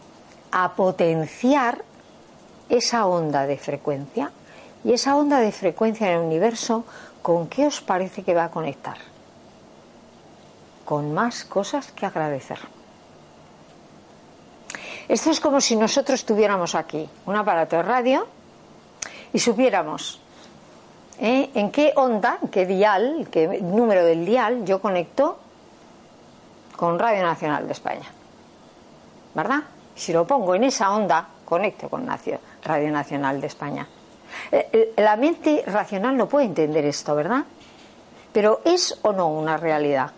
a 0.55 0.73
potenciar 0.75 1.83
esa 2.69 3.07
onda 3.07 3.45
de 3.45 3.59
frecuencia 3.59 4.31
y 4.85 4.93
esa 4.93 5.17
onda 5.17 5.41
de 5.41 5.51
frecuencia 5.51 6.07
en 6.07 6.19
el 6.19 6.25
universo, 6.25 6.85
¿con 7.23 7.49
qué 7.49 7.67
os 7.67 7.81
parece 7.81 8.23
que 8.23 8.35
va 8.35 8.45
a 8.45 8.51
conectar? 8.53 8.97
Con 10.85 11.13
más 11.13 11.45
cosas 11.45 11.91
que 11.91 12.07
agradecer. 12.07 12.59
Esto 15.09 15.31
es 15.31 15.41
como 15.41 15.61
si 15.61 15.75
nosotros 15.75 16.25
tuviéramos 16.25 16.77
aquí 16.77 17.09
un 17.27 17.35
aparato 17.35 17.75
de 17.75 17.83
radio 17.83 18.27
y 19.33 19.41
supiéramos 19.41 20.21
¿eh? 21.19 21.51
en 21.55 21.73
qué 21.73 21.93
onda, 21.97 22.39
qué 22.53 22.65
dial, 22.65 23.27
qué 23.29 23.61
número 23.61 24.05
del 24.05 24.25
dial 24.25 24.65
yo 24.65 24.81
conecto 24.81 25.37
con 26.77 26.97
Radio 26.97 27.25
Nacional 27.25 27.67
de 27.67 27.73
España. 27.73 28.07
¿Verdad? 29.35 29.65
Si 29.95 30.13
lo 30.13 30.27
pongo 30.27 30.55
en 30.55 30.65
esa 30.65 30.93
onda, 30.93 31.29
conecto 31.45 31.89
con 31.89 32.09
Radio 32.63 32.91
Nacional 32.91 33.41
de 33.41 33.47
España. 33.47 33.87
Eh, 34.51 34.95
la 34.97 35.17
mente 35.17 35.63
racional 35.67 36.17
no 36.17 36.29
puede 36.29 36.47
entender 36.47 36.85
esto, 36.85 37.15
¿verdad? 37.15 37.45
Pero 38.33 38.61
¿es 38.65 38.99
o 39.03 39.13
no 39.13 39.29
una 39.29 39.57
realidad? 39.57 40.11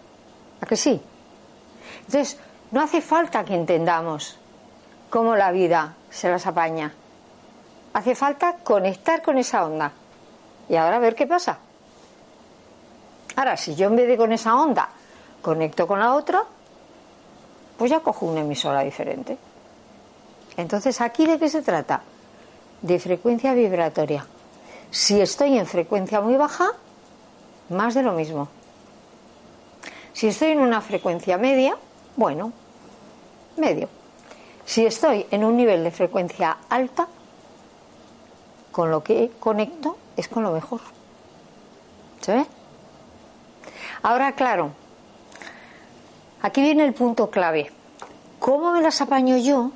¿A 0.61 0.66
que 0.66 0.77
sí? 0.77 1.01
Entonces, 2.07 2.39
no 2.70 2.81
hace 2.81 3.01
falta 3.01 3.45
que 3.45 3.55
entendamos 3.55 4.39
cómo 5.11 5.37
la 5.37 5.53
vida 5.53 5.95
se 6.11 6.31
las 6.31 6.47
apaña. 6.47 6.93
Hace 7.93 8.14
falta 8.14 8.57
conectar 8.64 9.22
con 9.22 9.39
esa 9.39 9.64
onda. 9.64 9.93
Y 10.68 10.77
ahora 10.77 10.97
a 10.97 11.01
ver 11.01 11.14
qué 11.14 11.27
pasa. 11.27 11.59
Ahora, 13.37 13.57
si 13.57 13.74
yo 13.74 13.87
en 13.89 13.97
vez 13.97 14.09
de 14.09 14.16
con 14.16 14.33
esa 14.33 14.57
onda 14.57 14.89
conecto 15.43 15.87
con 15.87 16.01
la 16.01 16.14
otra, 16.14 16.43
pues 17.77 17.91
ya 17.91 18.01
cojo 18.01 18.27
una 18.27 18.41
emisora 18.41 18.81
diferente. 18.81 19.37
Entonces, 20.57 21.01
¿aquí 21.01 21.27
de 21.27 21.39
qué 21.39 21.49
se 21.49 21.63
trata? 21.63 22.03
De 22.83 22.99
frecuencia 22.99 23.53
vibratoria. 23.53 24.27
Si 24.91 25.21
estoy 25.21 25.59
en 25.59 25.67
frecuencia 25.67 26.21
muy 26.21 26.37
baja, 26.37 26.73
más 27.69 27.95
de 27.95 28.03
lo 28.03 28.13
mismo. 28.13 28.49
Si 30.13 30.29
estoy 30.29 30.53
en 30.53 30.61
una 30.61 30.81
frecuencia 30.81 31.37
media, 31.37 31.77
bueno, 32.17 32.53
medio. 33.57 33.89
Si 34.65 34.87
estoy 34.87 35.27
en 35.31 35.45
un 35.45 35.57
nivel 35.57 35.85
de 35.85 35.91
frecuencia 35.91 36.57
alta, 36.69 37.07
con 38.73 38.91
lo 38.91 39.03
que 39.03 39.33
conecto 39.39 39.97
es 40.17 40.29
con 40.29 40.43
lo 40.43 40.53
mejor. 40.53 40.81
¿Se 42.21 42.35
ve? 42.35 42.47
Ahora, 44.03 44.33
claro, 44.33 44.71
aquí 46.43 46.63
viene 46.63 46.85
el 46.85 46.95
punto 46.95 47.31
clave. 47.31 47.71
¿Cómo 48.39 48.73
me 48.73 48.83
las 48.83 49.01
apaño 49.01 49.37
yo 49.37 49.71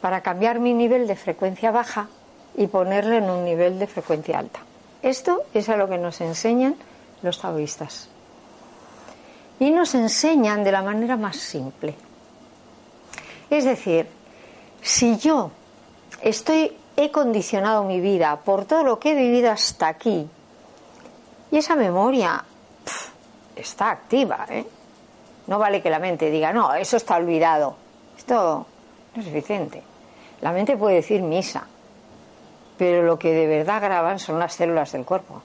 para 0.00 0.20
cambiar 0.20 0.60
mi 0.60 0.74
nivel 0.74 1.06
de 1.06 1.16
frecuencia 1.16 1.70
baja 1.70 2.08
y 2.56 2.66
ponerlo 2.66 3.16
en 3.16 3.30
un 3.30 3.44
nivel 3.44 3.78
de 3.78 3.86
frecuencia 3.86 4.38
alta. 4.38 4.60
Esto 5.02 5.42
es 5.54 5.68
a 5.68 5.76
lo 5.76 5.88
que 5.88 5.98
nos 5.98 6.20
enseñan 6.20 6.76
los 7.22 7.40
taoístas. 7.40 8.08
Y 9.60 9.70
nos 9.70 9.94
enseñan 9.94 10.64
de 10.64 10.72
la 10.72 10.82
manera 10.82 11.16
más 11.16 11.36
simple. 11.36 11.94
Es 13.50 13.64
decir, 13.64 14.06
si 14.82 15.18
yo 15.18 15.50
estoy 16.22 16.76
he 16.96 17.12
condicionado 17.12 17.84
mi 17.84 18.00
vida 18.00 18.40
por 18.44 18.64
todo 18.64 18.82
lo 18.82 18.98
que 18.98 19.12
he 19.12 19.14
vivido 19.14 19.52
hasta 19.52 19.86
aquí 19.86 20.28
y 21.52 21.56
esa 21.56 21.76
memoria 21.76 22.44
está 23.54 23.90
activa, 23.90 24.46
¿eh? 24.50 24.66
No 25.46 25.60
vale 25.60 25.80
que 25.80 25.90
la 25.90 26.00
mente 26.00 26.28
diga, 26.28 26.52
no, 26.52 26.74
eso 26.74 26.96
está 26.96 27.16
olvidado. 27.16 27.76
Esto 28.18 28.66
no 29.14 29.20
es 29.20 29.26
suficiente. 29.26 29.82
La 30.40 30.52
mente 30.52 30.76
puede 30.76 30.96
decir 30.96 31.22
misa, 31.22 31.66
pero 32.76 33.02
lo 33.02 33.18
que 33.18 33.32
de 33.32 33.46
verdad 33.46 33.82
graban 33.82 34.18
son 34.18 34.38
las 34.38 34.54
células 34.54 34.92
del 34.92 35.04
cuerpo. 35.04 35.42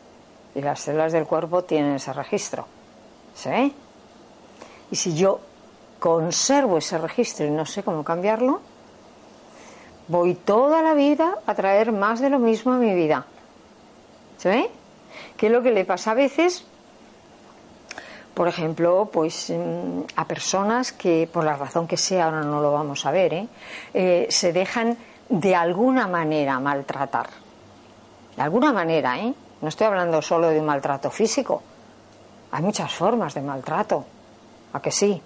Y 0.55 0.61
las 0.61 0.81
células 0.81 1.11
del 1.11 1.25
cuerpo 1.25 1.63
tienen 1.63 1.95
ese 1.95 2.13
registro. 2.13 2.67
¿Sí? 3.33 3.73
Y 4.91 4.95
si 4.95 5.15
yo 5.15 5.39
conservo 5.99 6.77
ese 6.77 6.97
registro 6.97 7.45
y 7.45 7.49
no 7.49 7.65
sé 7.65 7.81
cómo 7.81 8.03
cambiarlo, 8.03 8.61
voy 10.07 10.35
toda 10.35 10.83
la 10.83 10.93
vida 10.93 11.39
a 11.45 11.55
traer 11.55 11.91
más 11.91 12.19
de 12.19 12.29
lo 12.29 12.37
mismo 12.37 12.73
a 12.73 12.77
mi 12.77 12.93
vida. 12.93 13.25
¿Sí? 14.37 14.67
¿Qué 15.37 15.47
es 15.47 15.51
lo 15.51 15.63
que 15.63 15.71
le 15.71 15.85
pasa 15.85 16.11
a 16.11 16.13
veces? 16.13 16.65
Por 18.33 18.47
ejemplo, 18.47 19.09
pues 19.11 19.51
mm, 19.51 20.01
a 20.15 20.25
personas 20.25 20.91
que, 20.91 21.29
por 21.31 21.43
la 21.43 21.55
razón 21.55 21.87
que 21.87 21.97
sea, 21.97 22.25
ahora 22.25 22.41
no 22.41 22.61
lo 22.61 22.71
vamos 22.71 23.05
a 23.05 23.11
ver, 23.11 23.33
¿eh? 23.33 23.47
Eh, 23.93 24.27
se 24.29 24.51
dejan 24.51 24.97
de 25.29 25.55
alguna 25.55 26.07
manera 26.07 26.59
maltratar. 26.59 27.27
De 28.35 28.41
alguna 28.41 28.73
manera, 28.73 29.19
¿eh? 29.19 29.33
No 29.61 29.67
estoy 29.67 29.87
hablando 29.87 30.21
solo 30.21 30.49
de 30.49 30.59
un 30.59 30.65
maltrato 30.65 31.09
físico. 31.11 31.61
Hay 32.51 32.63
muchas 32.63 32.91
formas 32.93 33.33
de 33.33 33.41
maltrato. 33.41 34.05
¿A 34.73 34.81
que 34.81 34.91
sí? 34.91 35.21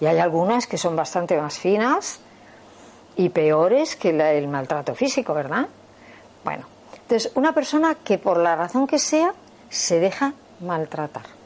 Y 0.00 0.06
hay 0.06 0.18
algunas 0.18 0.66
que 0.66 0.78
son 0.78 0.94
bastante 0.94 1.40
más 1.40 1.58
finas 1.58 2.20
y 3.16 3.28
peores 3.30 3.96
que 3.96 4.10
el 4.10 4.46
maltrato 4.46 4.94
físico, 4.94 5.34
¿verdad? 5.34 5.66
Bueno, 6.44 6.66
entonces 7.02 7.32
una 7.34 7.52
persona 7.52 7.96
que 7.96 8.18
por 8.18 8.38
la 8.38 8.54
razón 8.54 8.86
que 8.86 9.00
sea 9.00 9.34
se 9.68 9.98
deja 9.98 10.32
maltratar. 10.60 11.37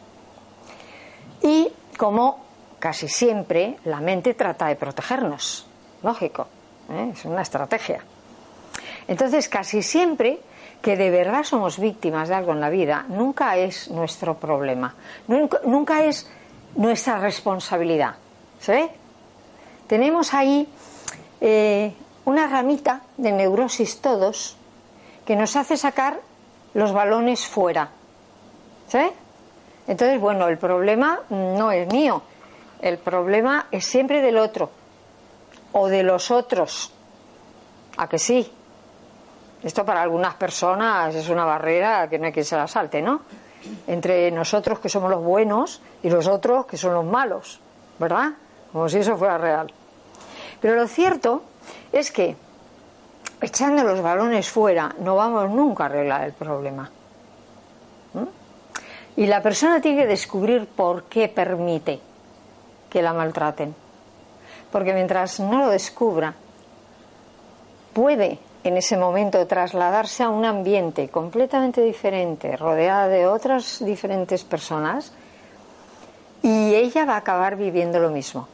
Y 1.42 1.72
como 1.96 2.44
casi 2.78 3.08
siempre 3.08 3.78
la 3.84 4.00
mente 4.00 4.34
trata 4.34 4.66
de 4.66 4.76
protegernos, 4.76 5.66
lógico, 6.02 6.46
¿eh? 6.90 7.12
es 7.12 7.24
una 7.24 7.42
estrategia. 7.42 8.04
Entonces 9.08 9.48
casi 9.48 9.82
siempre 9.82 10.40
que 10.80 10.96
de 10.96 11.10
verdad 11.10 11.44
somos 11.44 11.78
víctimas 11.78 12.28
de 12.28 12.34
algo 12.34 12.52
en 12.52 12.60
la 12.60 12.70
vida, 12.70 13.06
nunca 13.08 13.56
es 13.56 13.88
nuestro 13.88 14.36
problema, 14.36 14.94
nunca, 15.28 16.04
es 16.04 16.28
nuestra 16.74 17.18
responsabilidad. 17.18 18.16
¿Se 18.60 18.72
ve? 18.72 18.90
Tenemos 19.86 20.34
ahí 20.34 20.68
eh, 21.40 21.94
una 22.24 22.48
ramita 22.48 23.02
de 23.16 23.30
neurosis 23.32 24.00
todos 24.00 24.56
que 25.24 25.36
nos 25.36 25.54
hace 25.54 25.76
sacar 25.76 26.20
los 26.74 26.92
balones 26.92 27.46
fuera. 27.46 27.90
¿Se? 28.88 29.12
Entonces, 29.86 30.20
bueno, 30.20 30.48
el 30.48 30.58
problema 30.58 31.20
no 31.30 31.72
es 31.72 31.92
mío, 31.92 32.22
el 32.80 32.98
problema 32.98 33.66
es 33.70 33.84
siempre 33.84 34.20
del 34.20 34.38
otro 34.38 34.70
o 35.72 35.88
de 35.88 36.02
los 36.02 36.30
otros. 36.30 36.92
¿A 37.96 38.08
que 38.08 38.18
sí? 38.18 38.50
Esto 39.62 39.84
para 39.84 40.02
algunas 40.02 40.34
personas 40.34 41.14
es 41.14 41.28
una 41.28 41.44
barrera 41.44 42.08
que 42.08 42.18
no 42.18 42.26
hay 42.26 42.32
quien 42.32 42.44
se 42.44 42.56
la 42.56 42.66
salte, 42.66 43.00
¿no? 43.00 43.22
Entre 43.86 44.30
nosotros 44.30 44.80
que 44.80 44.88
somos 44.88 45.10
los 45.10 45.22
buenos 45.22 45.80
y 46.02 46.10
los 46.10 46.26
otros 46.26 46.66
que 46.66 46.76
son 46.76 46.94
los 46.94 47.04
malos, 47.04 47.60
¿verdad? 47.98 48.32
Como 48.72 48.88
si 48.88 48.98
eso 48.98 49.16
fuera 49.16 49.38
real. 49.38 49.72
Pero 50.60 50.74
lo 50.74 50.88
cierto 50.88 51.42
es 51.92 52.10
que 52.10 52.36
echando 53.40 53.84
los 53.84 54.00
balones 54.00 54.48
fuera 54.48 54.94
no 54.98 55.16
vamos 55.16 55.50
nunca 55.50 55.84
a 55.84 55.86
arreglar 55.86 56.24
el 56.24 56.32
problema. 56.32 56.90
Y 59.16 59.26
la 59.26 59.42
persona 59.42 59.80
tiene 59.80 60.02
que 60.02 60.08
descubrir 60.08 60.66
por 60.66 61.04
qué 61.04 61.28
permite 61.28 62.00
que 62.88 63.02
la 63.02 63.12
maltraten. 63.12 63.74
Porque 64.70 64.94
mientras 64.94 65.38
no 65.40 65.58
lo 65.58 65.68
descubra, 65.68 66.34
puede 67.92 68.38
en 68.64 68.76
ese 68.76 68.96
momento 68.96 69.46
trasladarse 69.46 70.22
a 70.22 70.30
un 70.30 70.44
ambiente 70.44 71.08
completamente 71.08 71.82
diferente, 71.82 72.56
rodeada 72.56 73.08
de 73.08 73.26
otras 73.26 73.84
diferentes 73.84 74.44
personas, 74.44 75.12
y 76.42 76.74
ella 76.74 77.04
va 77.04 77.14
a 77.14 77.18
acabar 77.18 77.56
viviendo 77.56 77.98
lo 77.98 78.10
mismo. 78.10 78.48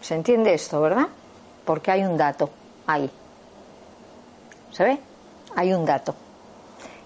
¿Se 0.00 0.14
entiende 0.14 0.52
esto, 0.54 0.80
verdad? 0.80 1.06
Porque 1.64 1.90
hay 1.90 2.02
un 2.02 2.16
dato 2.16 2.50
ahí. 2.86 3.08
¿Se 4.72 4.84
ve? 4.84 4.98
Hay 5.54 5.72
un 5.72 5.84
dato. 5.84 6.14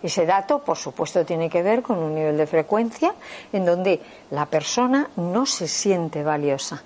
Ese 0.07 0.25
dato, 0.25 0.61
por 0.61 0.77
supuesto, 0.77 1.27
tiene 1.27 1.51
que 1.51 1.65
ver 1.65 1.83
con 1.83 1.99
un 1.99 2.15
nivel 2.15 2.37
de 2.37 2.47
frecuencia 2.47 3.13
en 3.53 3.65
donde 3.65 4.01
la 4.31 4.47
persona 4.47 5.11
no 5.17 5.47
se 5.47 5.67
siente 5.67 6.23
valiosa. 6.23 6.81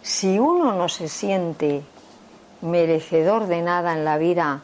Si 0.00 0.38
uno 0.38 0.72
no 0.72 0.88
se 0.88 1.08
siente 1.08 1.82
merecedor 2.62 3.46
de 3.46 3.60
nada 3.60 3.92
en 3.92 4.06
la 4.06 4.16
vida, 4.16 4.62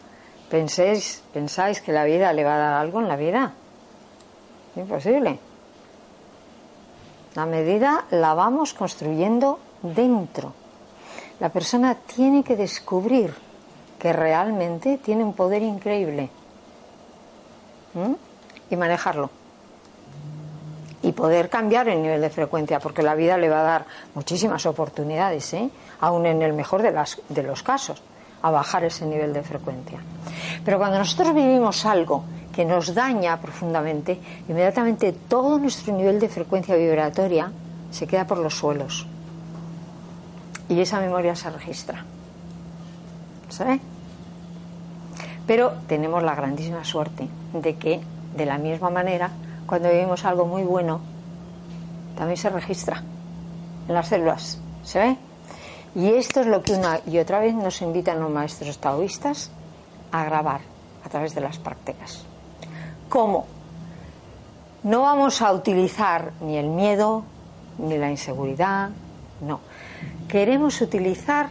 ¿pensáis, 0.49 1.23
pensáis 1.35 1.83
que 1.83 1.93
la 1.93 2.05
vida 2.05 2.33
le 2.33 2.45
va 2.45 2.55
a 2.55 2.59
dar 2.59 2.75
algo 2.81 3.01
en 3.01 3.09
la 3.09 3.17
vida? 3.17 3.53
Imposible. 4.75 5.39
La 7.35 7.45
medida 7.45 8.07
la 8.11 8.33
vamos 8.33 8.73
construyendo 8.73 9.59
dentro. 9.83 10.55
La 11.41 11.51
persona 11.51 11.95
tiene 11.95 12.43
que 12.43 12.57
descubrir 12.57 13.35
que 13.99 14.15
realmente 14.15 14.97
tiene 14.97 15.25
un 15.25 15.35
poder 15.35 15.61
increíble 15.61 16.31
y 18.71 18.77
manejarlo. 18.77 19.31
Y 21.03 21.13
poder 21.13 21.49
cambiar 21.49 21.89
el 21.89 22.03
nivel 22.03 22.21
de 22.21 22.31
frecuencia, 22.31 22.81
porque 22.81 23.03
la 23.03 23.15
vida 23.15 23.37
le 23.37 23.49
va 23.49 23.61
a 23.61 23.65
dar 23.65 23.85
muchísimas 24.15 24.67
oportunidades, 24.67 25.53
¿eh? 25.55 25.71
aún 26.01 26.27
en 26.27 26.43
el 26.43 26.53
mejor 26.53 26.83
de, 26.83 26.91
las, 26.91 27.21
de 27.29 27.43
los 27.43 27.63
casos, 27.63 28.03
a 28.43 28.51
bajar 28.51 28.85
ese 28.85 29.07
nivel 29.07 29.33
de 29.33 29.43
frecuencia. 29.43 30.01
Pero 30.65 30.79
cuando 30.79 30.99
nosotros 30.99 31.35
vivimos 31.35 31.87
algo 31.87 32.25
que 32.53 32.65
nos 32.65 32.93
daña 32.95 33.41
profundamente, 33.41 34.19
inmediatamente 34.49 35.13
todo 35.13 35.59
nuestro 35.59 35.95
nivel 35.95 36.19
de 36.19 36.29
frecuencia 36.29 36.75
vibratoria 36.75 37.51
se 37.91 38.07
queda 38.07 38.27
por 38.27 38.39
los 38.39 38.55
suelos. 38.55 39.07
Y 40.69 40.81
esa 40.81 41.01
memoria 41.01 41.35
se 41.35 41.49
registra. 41.51 42.05
¿Sabe? 43.49 43.81
Pero 45.47 45.73
tenemos 45.87 46.23
la 46.23 46.35
grandísima 46.35 46.85
suerte 46.85 47.29
de 47.53 47.77
que, 47.77 48.01
de 48.37 48.47
la 48.47 48.59
misma 48.59 48.91
manera, 48.91 49.31
cuando 49.67 49.91
vivimos 49.91 50.25
algo 50.25 50.47
muy 50.47 50.63
bueno, 50.63 51.01
también 52.17 52.37
se 52.37 52.51
registra 52.51 53.03
en 53.87 53.95
las 53.95 54.09
células. 54.09 54.59
¿Se 54.83 54.99
ve? 54.99 55.17
Y 55.95 56.09
esto 56.11 56.41
es 56.41 56.47
lo 56.47 56.63
que 56.63 56.73
una 56.73 57.01
y 57.07 57.19
otra 57.19 57.41
vez 57.41 57.55
nos 57.55 57.81
invitan 57.83 58.21
los 58.21 58.31
maestros 58.31 58.79
taoístas 58.79 59.51
a 60.13 60.25
grabar 60.25 60.61
a 61.05 61.09
través 61.09 61.35
de 61.35 61.41
las 61.41 61.59
prácticas. 61.59 62.25
¿Cómo? 63.09 63.47
No 64.83 65.03
vamos 65.03 65.43
a 65.43 65.53
utilizar 65.53 66.33
ni 66.41 66.57
el 66.57 66.69
miedo, 66.69 67.25
ni 67.79 67.99
la 67.99 68.11
inseguridad, 68.11 68.91
no. 69.41 69.61
Queremos 70.29 70.81
utilizar 70.81 71.49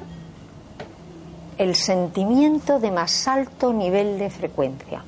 el 1.57 1.75
sentimiento 1.75 2.79
de 2.79 2.91
más 2.91 3.27
alto 3.27 3.73
nivel 3.73 4.19
de 4.19 4.29
frecuencia. 4.29 5.03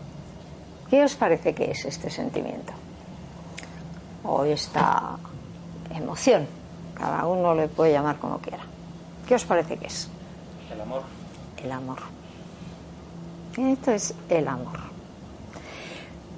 ¿Qué 0.89 1.03
os 1.03 1.15
parece 1.15 1.53
que 1.53 1.71
es 1.71 1.85
este 1.85 2.09
sentimiento? 2.09 2.73
O 4.23 4.43
esta 4.43 5.17
emoción. 5.93 6.47
Cada 6.95 7.25
uno 7.27 7.53
le 7.53 7.67
puede 7.67 7.93
llamar 7.93 8.17
como 8.17 8.39
quiera. 8.39 8.63
¿Qué 9.27 9.35
os 9.35 9.45
parece 9.45 9.77
que 9.77 9.87
es? 9.87 10.09
El 10.71 10.81
amor. 10.81 11.03
El 11.63 11.71
amor. 11.71 11.99
Esto 13.55 13.91
es 13.91 14.13
el 14.29 14.47
amor. 14.47 14.79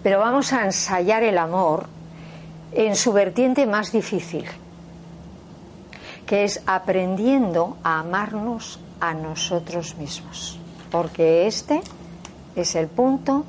Pero 0.04 0.20
vamos 0.20 0.52
a 0.52 0.66
ensayar 0.66 1.24
el 1.24 1.38
amor 1.38 1.86
en 2.74 2.96
su 2.96 3.14
vertiente 3.14 3.66
más 3.66 3.92
difícil, 3.92 4.46
que 6.26 6.44
es 6.44 6.62
aprendiendo 6.66 7.78
a 7.84 8.00
amarnos 8.00 8.80
a 9.00 9.14
nosotros 9.14 9.96
mismos, 9.98 10.58
porque 10.90 11.48
este 11.48 11.82
es 12.56 12.76
el 12.76 12.88
punto 12.88 13.46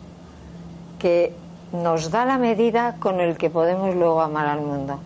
que 1.03 1.34
nos 1.72 2.12
da 2.12 2.24
la 2.24 2.38
medida 2.38 2.94
con 3.00 3.18
el 3.18 3.36
que 3.36 3.50
podemos 3.50 3.92
luego 3.96 4.22
amar 4.22 4.46
al 4.46 4.61
mundo. 4.61 5.00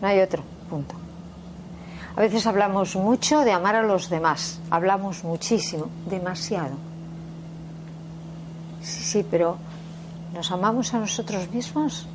No 0.00 0.08
hay 0.08 0.20
otro 0.20 0.42
punto. 0.70 0.94
A 2.16 2.20
veces 2.20 2.46
hablamos 2.46 2.96
mucho 2.96 3.40
de 3.40 3.52
amar 3.52 3.76
a 3.76 3.82
los 3.82 4.08
demás, 4.08 4.58
hablamos 4.70 5.22
muchísimo, 5.22 5.88
demasiado. 6.08 6.76
Sí, 8.80 9.02
sí, 9.02 9.26
pero 9.30 9.58
¿nos 10.32 10.50
amamos 10.50 10.94
a 10.94 10.98
nosotros 10.98 11.50
mismos? 11.50 12.08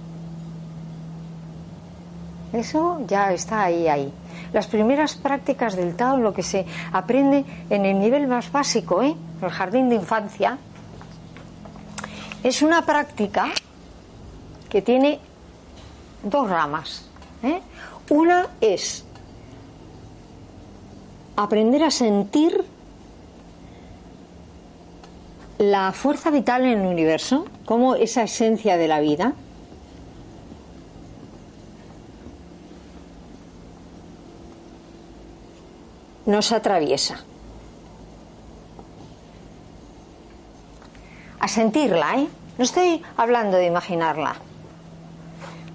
Eso 2.51 2.99
ya 3.05 3.31
está 3.31 3.63
ahí, 3.63 3.87
ahí. 3.87 4.11
Las 4.53 4.65
primeras 4.67 5.15
prácticas 5.15 5.75
del 5.75 5.95
Tao, 5.95 6.17
lo 6.17 6.33
que 6.33 6.43
se 6.43 6.65
aprende 6.91 7.45
en 7.69 7.85
el 7.85 7.99
nivel 7.99 8.27
más 8.27 8.51
básico, 8.51 9.03
¿eh? 9.03 9.15
el 9.41 9.49
jardín 9.49 9.89
de 9.89 9.95
infancia, 9.95 10.57
es 12.43 12.61
una 12.61 12.85
práctica 12.85 13.51
que 14.69 14.81
tiene 14.81 15.19
dos 16.23 16.49
ramas. 16.49 17.09
¿eh? 17.43 17.61
Una 18.09 18.47
es 18.61 19.05
aprender 21.35 21.83
a 21.83 21.91
sentir 21.91 22.63
la 25.57 25.91
fuerza 25.91 26.29
vital 26.29 26.65
en 26.65 26.81
el 26.81 26.87
universo, 26.87 27.45
como 27.65 27.95
esa 27.95 28.23
esencia 28.23 28.77
de 28.77 28.87
la 28.87 28.99
vida, 28.99 29.33
nos 36.25 36.51
atraviesa. 36.51 37.23
A 41.39 41.47
sentirla, 41.47 42.17
¿eh? 42.17 42.27
No 42.57 42.63
estoy 42.63 43.03
hablando 43.15 43.57
de 43.57 43.65
imaginarla. 43.65 44.35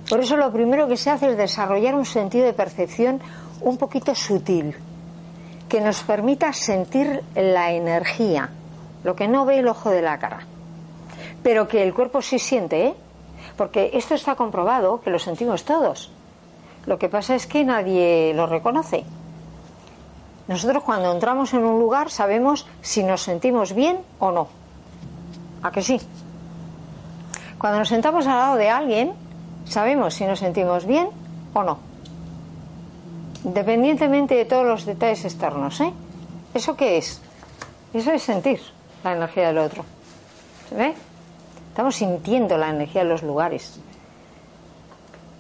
Por 0.09 0.21
eso 0.21 0.37
lo 0.37 0.53
primero 0.53 0.89
que 0.89 0.97
se 0.97 1.11
hace 1.11 1.31
es 1.31 1.37
desarrollar 1.37 1.95
un 1.95 2.05
sentido 2.05 2.45
de 2.45 2.53
percepción 2.53 3.21
un 3.61 3.79
poquito 3.79 4.15
sutil, 4.15 4.75
que 5.69 5.81
nos 5.81 6.03
permita 6.03 6.53
sentir 6.53 7.23
la 7.35 7.73
energía, 7.73 8.51
lo 9.05 9.17
que 9.17 9.29
no 9.29 9.47
ve 9.47 9.61
el 9.61 9.69
ojo 9.69 9.91
de 9.91 10.03
la 10.03 10.19
cara, 10.19 10.41
pero 11.43 11.69
que 11.69 11.83
el 11.83 11.95
cuerpo 11.95 12.21
sí 12.21 12.39
siente, 12.39 12.89
¿eh? 12.89 12.95
porque 13.57 13.91
esto 13.95 14.15
está 14.15 14.35
comprobado, 14.35 15.01
que 15.01 15.11
lo 15.11 15.19
sentimos 15.19 15.65
todos. 15.65 16.11
Lo 16.85 16.99
que 16.99 17.09
pasa 17.09 17.35
es 17.35 17.47
que 17.47 17.65
nadie 17.65 18.33
lo 18.35 18.47
reconoce. 18.47 19.05
Nosotros 20.49 20.83
cuando 20.83 21.13
entramos 21.13 21.55
en 21.55 21.65
un 21.65 21.79
lugar 21.79 22.11
sabemos 22.11 22.67
si 22.81 23.05
nos 23.05 23.23
sentimos 23.23 23.75
bien 23.75 24.01
o 24.19 24.33
no. 24.33 24.62
¿A 25.63 25.71
que 25.71 25.83
sí? 25.83 26.01
Cuando 27.59 27.79
nos 27.79 27.89
sentamos 27.89 28.27
al 28.27 28.39
lado 28.39 28.57
de 28.57 28.69
alguien, 28.69 29.13
sabemos 29.65 30.15
si 30.15 30.25
nos 30.25 30.41
sentimos 30.41 30.87
bien 30.87 31.09
o 31.55 31.63
no. 31.63 31.79
Independientemente 33.45 34.35
de 34.35 34.45
todos 34.45 34.67
los 34.67 34.85
detalles 34.85 35.25
externos, 35.25 35.81
¿eh? 35.81 35.93
¿Eso 36.55 36.77
qué 36.77 36.99
es? 36.99 37.21
Eso 37.95 38.13
es 38.13 38.23
sentir 38.23 38.61
la 39.05 39.13
energía 39.13 39.49
del 39.49 39.59
otro. 39.59 39.85
¿Se 40.69 40.75
ve? 40.75 40.95
Estamos 41.69 41.97
sintiendo 41.97 42.59
la 42.59 42.71
energía 42.71 43.03
de 43.03 43.09
los 43.09 43.23
lugares. 43.23 43.81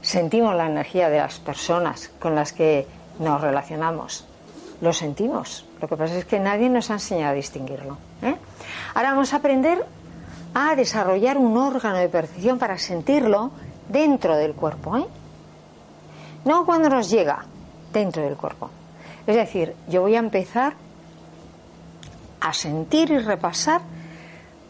Sentimos 0.00 0.54
la 0.54 0.66
energía 0.66 1.08
de 1.10 1.18
las 1.18 1.38
personas 1.38 2.10
con 2.18 2.34
las 2.34 2.52
que 2.52 2.86
nos 3.18 3.40
relacionamos. 3.40 4.26
Lo 4.80 4.92
sentimos. 4.92 5.66
Lo 5.80 5.88
que 5.88 5.96
pasa 5.96 6.16
es 6.16 6.24
que 6.24 6.40
nadie 6.40 6.68
nos 6.68 6.90
ha 6.90 6.94
enseñado 6.94 7.32
a 7.32 7.34
distinguirlo. 7.34 7.98
¿eh? 8.22 8.34
Ahora 8.94 9.10
vamos 9.12 9.32
a 9.32 9.36
aprender 9.36 9.84
a 10.54 10.74
desarrollar 10.76 11.38
un 11.38 11.56
órgano 11.56 11.98
de 11.98 12.08
percepción 12.08 12.58
para 12.58 12.78
sentirlo 12.78 13.50
dentro 13.88 14.36
del 14.36 14.54
cuerpo. 14.54 14.96
¿eh? 14.96 15.06
No 16.44 16.66
cuando 16.66 16.88
nos 16.88 17.10
llega, 17.10 17.44
dentro 17.92 18.22
del 18.22 18.36
cuerpo. 18.36 18.70
Es 19.26 19.36
decir, 19.36 19.74
yo 19.88 20.02
voy 20.02 20.16
a 20.16 20.18
empezar 20.18 20.74
a 22.40 22.52
sentir 22.52 23.10
y 23.10 23.18
repasar 23.18 23.80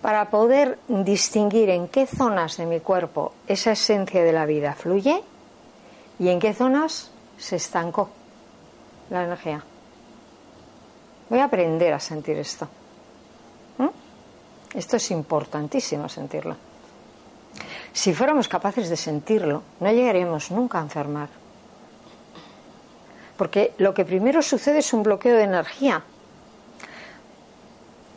para 0.02 0.28
poder 0.28 0.78
distinguir 0.88 1.70
en 1.70 1.88
qué 1.88 2.06
zonas 2.06 2.56
de 2.56 2.66
mi 2.66 2.80
cuerpo 2.80 3.32
esa 3.46 3.72
esencia 3.72 4.22
de 4.22 4.32
la 4.32 4.44
vida 4.46 4.74
fluye 4.74 5.22
y 6.18 6.28
en 6.28 6.40
qué 6.40 6.52
zonas 6.52 7.10
se 7.38 7.56
estancó 7.56 8.10
la 9.08 9.24
energía. 9.24 9.62
Voy 11.30 11.38
a 11.38 11.44
aprender 11.44 11.94
a 11.94 12.00
sentir 12.00 12.36
esto. 12.36 12.68
Esto 14.74 14.96
es 14.96 15.10
importantísimo 15.10 16.08
sentirlo. 16.08 16.56
Si 17.92 18.14
fuéramos 18.14 18.48
capaces 18.48 18.88
de 18.88 18.96
sentirlo, 18.96 19.62
no 19.80 19.90
llegaríamos 19.90 20.50
nunca 20.50 20.78
a 20.78 20.82
enfermar. 20.82 21.28
Porque 23.36 23.74
lo 23.78 23.92
que 23.92 24.04
primero 24.04 24.40
sucede 24.40 24.78
es 24.78 24.92
un 24.92 25.02
bloqueo 25.02 25.36
de 25.36 25.44
energía 25.44 26.02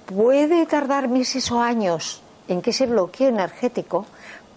puede 0.06 0.66
tardar 0.66 1.08
meses 1.08 1.52
o 1.52 1.60
años 1.60 2.22
en 2.48 2.62
que 2.62 2.70
ese 2.70 2.86
bloqueo 2.86 3.30
energético 3.30 4.06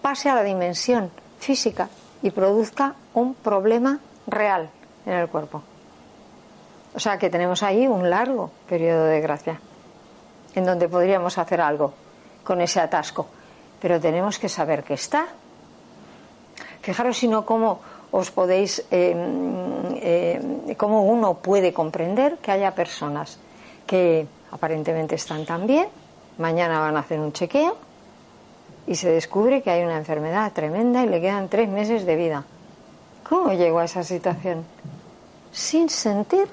pase 0.01 0.29
a 0.29 0.35
la 0.35 0.43
dimensión 0.43 1.11
física 1.39 1.89
y 2.21 2.31
produzca 2.31 2.95
un 3.13 3.33
problema 3.33 3.99
real 4.27 4.69
en 5.05 5.13
el 5.13 5.27
cuerpo. 5.27 5.63
O 6.93 6.99
sea 6.99 7.17
que 7.17 7.29
tenemos 7.29 7.63
ahí 7.63 7.87
un 7.87 8.09
largo 8.09 8.51
periodo 8.67 9.05
de 9.05 9.21
gracia 9.21 9.59
en 10.55 10.65
donde 10.65 10.87
podríamos 10.87 11.37
hacer 11.37 11.61
algo 11.61 11.93
con 12.43 12.61
ese 12.61 12.79
atasco, 12.79 13.27
pero 13.81 13.99
tenemos 13.99 14.39
que 14.39 14.49
saber 14.49 14.83
que 14.83 14.95
está. 14.95 15.27
Fijaros 16.81 17.17
si 17.17 17.27
no 17.27 17.45
cómo 17.45 17.79
os 18.11 18.31
podéis, 18.31 18.83
eh, 18.89 20.75
cómo 20.77 21.03
uno 21.03 21.35
puede 21.35 21.73
comprender 21.73 22.37
que 22.37 22.51
haya 22.51 22.73
personas 22.73 23.37
que 23.85 24.25
aparentemente 24.51 25.15
están 25.15 25.45
tan 25.45 25.67
bien, 25.67 25.87
mañana 26.37 26.79
van 26.79 26.97
a 26.97 27.01
hacer 27.01 27.19
un 27.19 27.33
chequeo 27.33 27.77
y 28.87 28.95
se 28.95 29.09
descubre 29.11 29.61
que 29.61 29.69
hay 29.69 29.83
una 29.83 29.97
enfermedad 29.97 30.51
tremenda 30.53 31.03
y 31.03 31.07
le 31.07 31.21
quedan 31.21 31.49
tres 31.49 31.69
meses 31.69 32.05
de 32.05 32.15
vida. 32.15 32.43
¿Cómo 33.27 33.53
llegó 33.53 33.79
a 33.79 33.85
esa 33.85 34.03
situación? 34.03 34.65
Sin 35.51 35.89
sentir. 35.89 36.47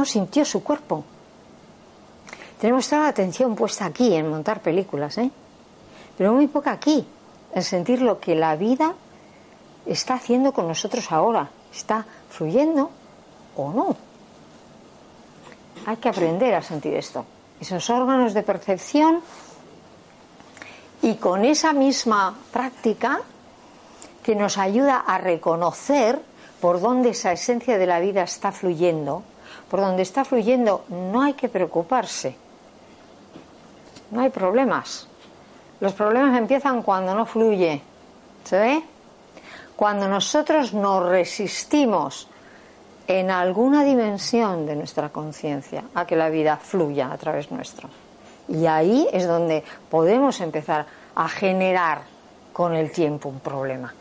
No 0.00 0.06
sintió 0.06 0.46
su 0.46 0.64
cuerpo. 0.64 1.04
Tenemos 2.58 2.88
toda 2.88 3.02
la 3.02 3.08
atención 3.08 3.54
puesta 3.54 3.84
aquí 3.84 4.14
en 4.14 4.30
montar 4.30 4.62
películas, 4.62 5.18
¿eh? 5.18 5.30
pero 6.16 6.32
muy 6.32 6.46
poca 6.46 6.72
aquí, 6.72 7.06
en 7.54 7.62
sentir 7.62 8.00
lo 8.00 8.18
que 8.18 8.34
la 8.34 8.56
vida 8.56 8.94
está 9.84 10.14
haciendo 10.14 10.54
con 10.54 10.66
nosotros 10.66 11.12
ahora. 11.12 11.50
¿Está 11.70 12.06
fluyendo 12.30 12.90
o 13.56 13.70
no? 13.74 13.94
Hay 15.84 15.98
que 15.98 16.08
aprender 16.08 16.54
a 16.54 16.62
sentir 16.62 16.94
esto. 16.94 17.26
Esos 17.60 17.90
órganos 17.90 18.32
de 18.32 18.42
percepción 18.42 19.20
y 21.02 21.16
con 21.16 21.44
esa 21.44 21.74
misma 21.74 22.38
práctica 22.50 23.20
que 24.22 24.34
nos 24.34 24.56
ayuda 24.56 25.04
a 25.06 25.18
reconocer 25.18 26.22
por 26.62 26.80
dónde 26.80 27.10
esa 27.10 27.32
esencia 27.32 27.76
de 27.76 27.86
la 27.86 28.00
vida 28.00 28.22
está 28.22 28.50
fluyendo, 28.50 29.24
por 29.70 29.80
dónde 29.80 30.02
está 30.02 30.24
fluyendo 30.24 30.84
no 30.88 31.22
hay 31.22 31.34
que 31.34 31.48
preocuparse. 31.48 32.34
No 34.10 34.20
hay 34.20 34.30
problemas. 34.30 35.06
Los 35.78 35.92
problemas 35.92 36.36
empiezan 36.36 36.82
cuando 36.82 37.14
no 37.14 37.24
fluye. 37.24 37.80
¿Se 38.44 38.58
ve? 38.58 38.82
Cuando 39.76 40.08
nosotros 40.08 40.74
nos 40.74 41.08
resistimos 41.08 42.26
en 43.06 43.30
alguna 43.30 43.84
dimensión 43.84 44.66
de 44.66 44.74
nuestra 44.74 45.08
conciencia 45.10 45.84
a 45.94 46.04
que 46.04 46.16
la 46.16 46.28
vida 46.28 46.56
fluya 46.56 47.12
a 47.12 47.16
través 47.16 47.50
nuestro. 47.50 47.88
Y 48.48 48.66
ahí 48.66 49.08
es 49.12 49.26
donde 49.26 49.62
podemos 49.88 50.40
empezar 50.40 50.86
a 51.14 51.28
generar 51.28 52.02
con 52.52 52.74
el 52.74 52.90
tiempo 52.90 53.28
un 53.28 53.38
problema. 53.38 53.94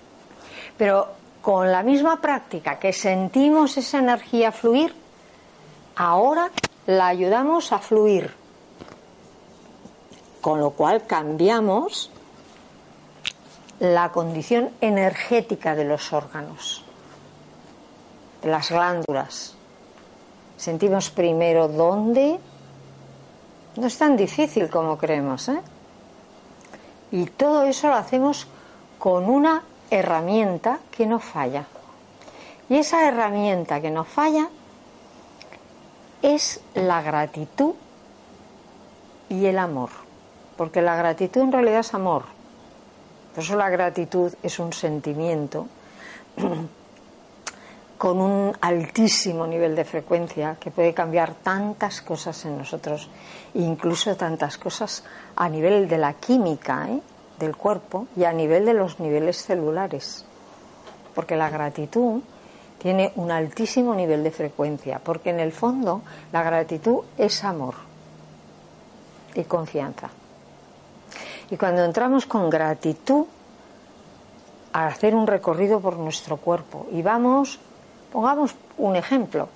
Pero 0.78 1.08
con 1.42 1.72
la 1.72 1.84
misma 1.84 2.20
práctica 2.20 2.80
que 2.80 2.92
sentimos 2.92 3.78
esa 3.78 4.00
energía 4.00 4.52
fluir, 4.52 4.94
ahora 6.00 6.50
la 6.88 7.08
ayudamos 7.08 7.74
a 7.74 7.80
fluir. 7.80 8.34
Con 10.40 10.62
lo 10.62 10.72
cual 10.72 11.06
cambiamos 11.06 12.10
la 13.80 14.10
condición 14.12 14.72
energética 14.80 15.76
de 15.76 15.84
los 15.84 16.14
órganos 16.14 16.86
de 18.42 18.50
las 18.50 18.72
glándulas. 18.72 19.56
Sentimos 20.56 21.10
primero 21.10 21.68
dónde. 21.68 22.40
No 23.76 23.88
es 23.88 23.98
tan 23.98 24.16
difícil 24.16 24.70
como 24.70 24.98
creemos, 24.98 25.50
¿eh? 25.50 25.60
Y 27.12 27.26
todo 27.26 27.64
eso 27.64 27.90
lo 27.90 27.96
hacemos 27.96 28.48
con 28.98 29.30
una 29.30 29.64
herramienta 29.90 30.80
que 30.92 31.06
no 31.06 31.20
falla. 31.20 31.66
Y 32.70 32.78
esa 32.78 33.06
herramienta 33.06 33.82
que 33.82 33.92
no 33.92 34.06
falla 34.06 34.48
es 36.36 36.62
la 36.74 37.02
gratitud 37.02 37.74
y 39.30 39.46
el 39.46 39.58
amor. 39.58 39.90
Porque 40.58 40.82
la 40.82 40.96
gratitud 40.96 41.42
en 41.42 41.52
realidad 41.52 41.80
es 41.80 41.94
amor. 41.94 42.24
Por 43.34 43.44
eso 43.44 43.56
la 43.56 43.70
gratitud 43.70 44.34
es 44.44 44.60
un 44.60 44.74
sentimiento 44.74 45.68
con 47.98 48.20
un 48.20 48.58
altísimo 48.62 49.46
nivel 49.46 49.76
de 49.76 49.86
frecuencia 49.86 50.58
que 50.60 50.72
puede 50.72 50.94
cambiar 50.94 51.36
tantas 51.36 52.02
cosas 52.02 52.44
en 52.46 52.58
nosotros, 52.58 53.10
incluso 53.54 54.16
tantas 54.16 54.58
cosas 54.58 55.04
a 55.36 55.48
nivel 55.50 55.88
de 55.88 55.98
la 55.98 56.14
química 56.14 56.88
¿eh? 56.90 57.02
del 57.40 57.56
cuerpo 57.56 58.08
y 58.16 58.24
a 58.24 58.34
nivel 58.34 58.66
de 58.66 58.74
los 58.74 59.00
niveles 59.00 59.44
celulares. 59.44 60.26
Porque 61.14 61.36
la 61.36 61.50
gratitud 61.50 62.22
tiene 62.80 63.12
un 63.16 63.30
altísimo 63.30 63.94
nivel 63.94 64.24
de 64.24 64.32
frecuencia, 64.32 65.00
porque 65.04 65.30
en 65.30 65.40
el 65.40 65.52
fondo 65.52 66.02
la 66.32 66.42
gratitud 66.42 67.02
es 67.18 67.44
amor 67.44 67.76
y 69.36 69.44
confianza. 69.44 70.10
Y 71.52 71.58
cuando 71.58 71.84
entramos 71.84 72.26
con 72.26 72.50
gratitud 72.50 73.26
a 74.74 74.88
hacer 74.88 75.14
un 75.14 75.28
recorrido 75.28 75.80
por 75.80 75.98
nuestro 75.98 76.38
cuerpo 76.38 76.88
y 76.92 77.02
vamos 77.02 77.60
Pongamos 78.12 78.56
un 78.78 78.96
ejemplo, 78.96 79.50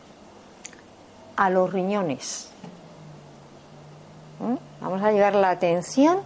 a 1.35 1.49
los 1.49 1.73
riñones. 1.73 2.49
Vamos 4.79 5.01
a 5.01 5.11
llevar 5.11 5.35
la 5.35 5.49
atención 5.49 6.19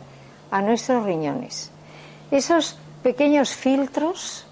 a 0.52 0.62
nuestros 0.62 1.06
riñones. 1.06 1.72
Esos 2.32 2.78
pequeños 3.04 3.52
filtros 3.52 4.46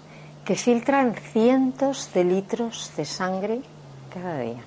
que 0.46 0.54
filtran 0.54 1.14
cientos 1.32 2.14
de 2.14 2.22
litros 2.22 2.92
de 2.96 3.04
sangre 3.04 3.60
cada 4.14 4.38
día. 4.38 4.62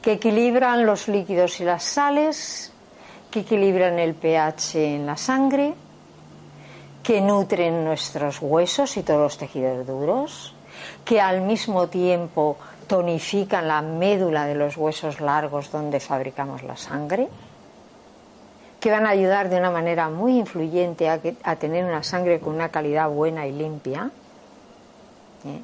Que 0.00 0.12
equilibran 0.12 0.86
los 0.86 1.06
líquidos 1.06 1.60
y 1.60 1.64
las 1.64 1.84
sales, 1.84 2.72
que 3.30 3.40
equilibran 3.40 3.98
el 3.98 4.14
pH 4.14 4.96
en 4.96 5.06
la 5.06 5.18
sangre, 5.18 5.74
que 7.02 7.20
nutren 7.20 7.84
nuestros 7.84 8.40
huesos 8.40 8.96
y 8.96 9.02
todos 9.02 9.20
los 9.20 9.36
tejidos 9.36 9.86
duros, 9.86 10.54
que 11.04 11.20
al 11.20 11.42
mismo 11.42 11.88
tiempo 11.88 12.56
tonifican 12.86 13.68
la 13.68 13.82
médula 13.82 14.46
de 14.46 14.54
los 14.54 14.76
huesos 14.78 15.20
largos 15.20 15.70
donde 15.70 16.00
fabricamos 16.00 16.62
la 16.62 16.76
sangre, 16.76 17.28
que 18.82 18.90
van 18.90 19.06
a 19.06 19.10
ayudar 19.10 19.48
de 19.48 19.58
una 19.58 19.70
manera 19.70 20.08
muy 20.08 20.36
influyente 20.38 21.08
a, 21.08 21.56
tener 21.56 21.84
una 21.84 22.02
sangre 22.02 22.40
con 22.40 22.52
una 22.52 22.68
calidad 22.70 23.08
buena 23.08 23.46
y 23.46 23.52
limpia, 23.52 24.10
¿eh? 25.44 25.60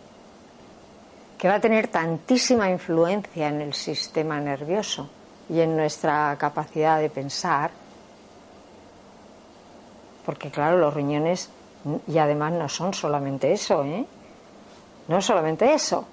que 1.36 1.48
va 1.48 1.56
a 1.56 1.60
tener 1.60 1.88
tantísima 1.88 2.70
influencia 2.70 3.48
en 3.48 3.60
el 3.60 3.74
sistema 3.74 4.38
nervioso 4.38 5.10
y 5.48 5.58
en 5.58 5.76
nuestra 5.76 6.36
capacidad 6.38 7.00
de 7.00 7.10
pensar, 7.10 7.72
porque 10.24 10.52
claro, 10.52 10.78
los 10.78 10.94
riñones, 10.94 11.50
y 12.06 12.18
además 12.18 12.52
no 12.52 12.68
son 12.68 12.94
solamente 12.94 13.50
eso, 13.50 13.82
¿eh? 13.82 14.06
no 15.08 15.20
solamente 15.20 15.74
eso, 15.74 16.06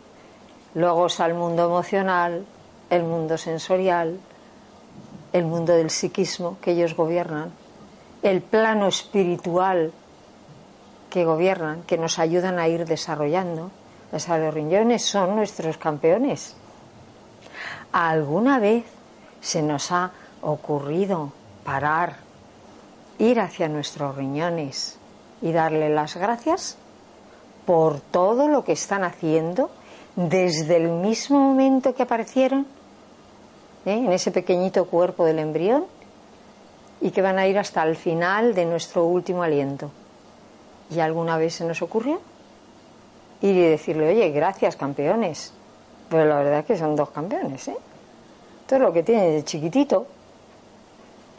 luego 0.74 1.06
está 1.06 1.28
el 1.28 1.36
mundo 1.36 1.66
emocional, 1.66 2.48
el 2.90 3.04
mundo 3.04 3.38
sensorial, 3.38 4.20
el 5.36 5.44
mundo 5.44 5.74
del 5.74 5.90
psiquismo 5.90 6.58
que 6.62 6.72
ellos 6.72 6.96
gobiernan, 6.96 7.52
el 8.24 8.42
plano 8.42 8.88
espiritual 8.88 9.92
que 11.10 11.26
gobiernan, 11.26 11.84
que 11.84 11.98
nos 11.98 12.20
ayudan 12.20 12.58
a 12.58 12.70
ir 12.70 12.86
desarrollando. 12.86 13.70
Los 14.14 14.28
riñones 14.54 15.04
son 15.04 15.36
nuestros 15.36 15.78
campeones. 15.78 16.56
¿Alguna 17.92 18.60
vez 18.60 18.86
se 19.42 19.62
nos 19.62 19.92
ha 19.92 20.12
ocurrido 20.42 21.34
parar, 21.66 22.16
ir 23.20 23.42
hacia 23.42 23.68
nuestros 23.68 24.16
riñones 24.16 24.98
y 25.42 25.52
darle 25.52 25.90
las 25.90 26.16
gracias 26.16 26.78
por 27.66 28.00
todo 28.00 28.48
lo 28.48 28.64
que 28.64 28.72
están 28.72 29.04
haciendo 29.04 29.70
desde 30.16 30.78
el 30.78 30.92
mismo 30.92 31.40
momento 31.42 31.94
que 31.94 32.04
aparecieron 32.04 32.66
¿eh? 33.86 33.94
en 33.94 34.12
ese 34.12 34.32
pequeñito 34.32 34.86
cuerpo 34.86 35.26
del 35.26 35.40
embrión 35.40 35.86
y 37.02 37.12
que 37.12 37.22
van 37.22 37.38
a 37.38 37.48
ir 37.48 37.58
hasta 37.60 37.84
el 37.84 37.96
final 37.96 38.56
de 38.56 38.66
nuestro 38.66 39.06
último 39.06 39.44
aliento. 39.44 39.92
¿Y 40.90 41.00
alguna 41.00 41.38
vez 41.38 41.56
se 41.56 41.66
nos 41.66 41.82
ocurrió? 41.82 42.20
Ir 43.42 43.56
y 43.56 43.62
decirle, 43.62 44.10
oye, 44.10 44.30
gracias 44.32 44.76
campeones. 44.76 45.54
Pero 46.10 46.26
la 46.26 46.38
verdad 46.38 46.60
es 46.60 46.66
que 46.66 46.78
son 46.78 46.96
dos 46.96 47.10
campeones, 47.10 47.68
¿eh? 47.68 47.78
Todo 48.68 48.80
lo 48.80 48.94
que 48.94 49.04
tienen 49.04 49.32
de 49.32 49.44
chiquitito, 49.44 50.08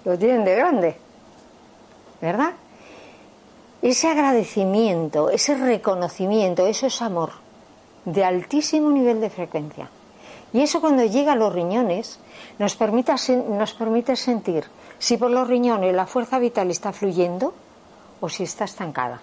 lo 0.05 0.19
tienen 0.19 0.45
de 0.45 0.55
grande. 0.55 0.97
¿Verdad? 2.21 2.53
Ese 3.83 4.09
agradecimiento, 4.09 5.31
ese 5.31 5.57
reconocimiento, 5.57 6.67
eso 6.67 6.87
es 6.87 7.03
amor, 7.03 7.31
de 8.05 8.25
altísimo 8.25 8.91
nivel 8.91 9.21
de 9.21 9.31
frecuencia. 9.31 9.89
Y 10.57 10.63
eso 10.63 10.81
cuando 10.81 11.05
llega 11.05 11.33
a 11.33 11.37
los 11.37 11.53
riñones 11.53 12.19
nos 12.59 12.75
permite, 12.77 14.17
sentir 14.17 14.65
si 14.99 15.19
por 15.19 15.31
los 15.31 15.47
riñones 15.47 15.95
la 15.95 16.07
fuerza 16.07 16.39
vital 16.39 16.71
está 16.71 16.95
fluyendo 16.95 17.53
o 18.23 18.31
si 18.31 18.45
está 18.45 18.65
estancada. 18.65 19.21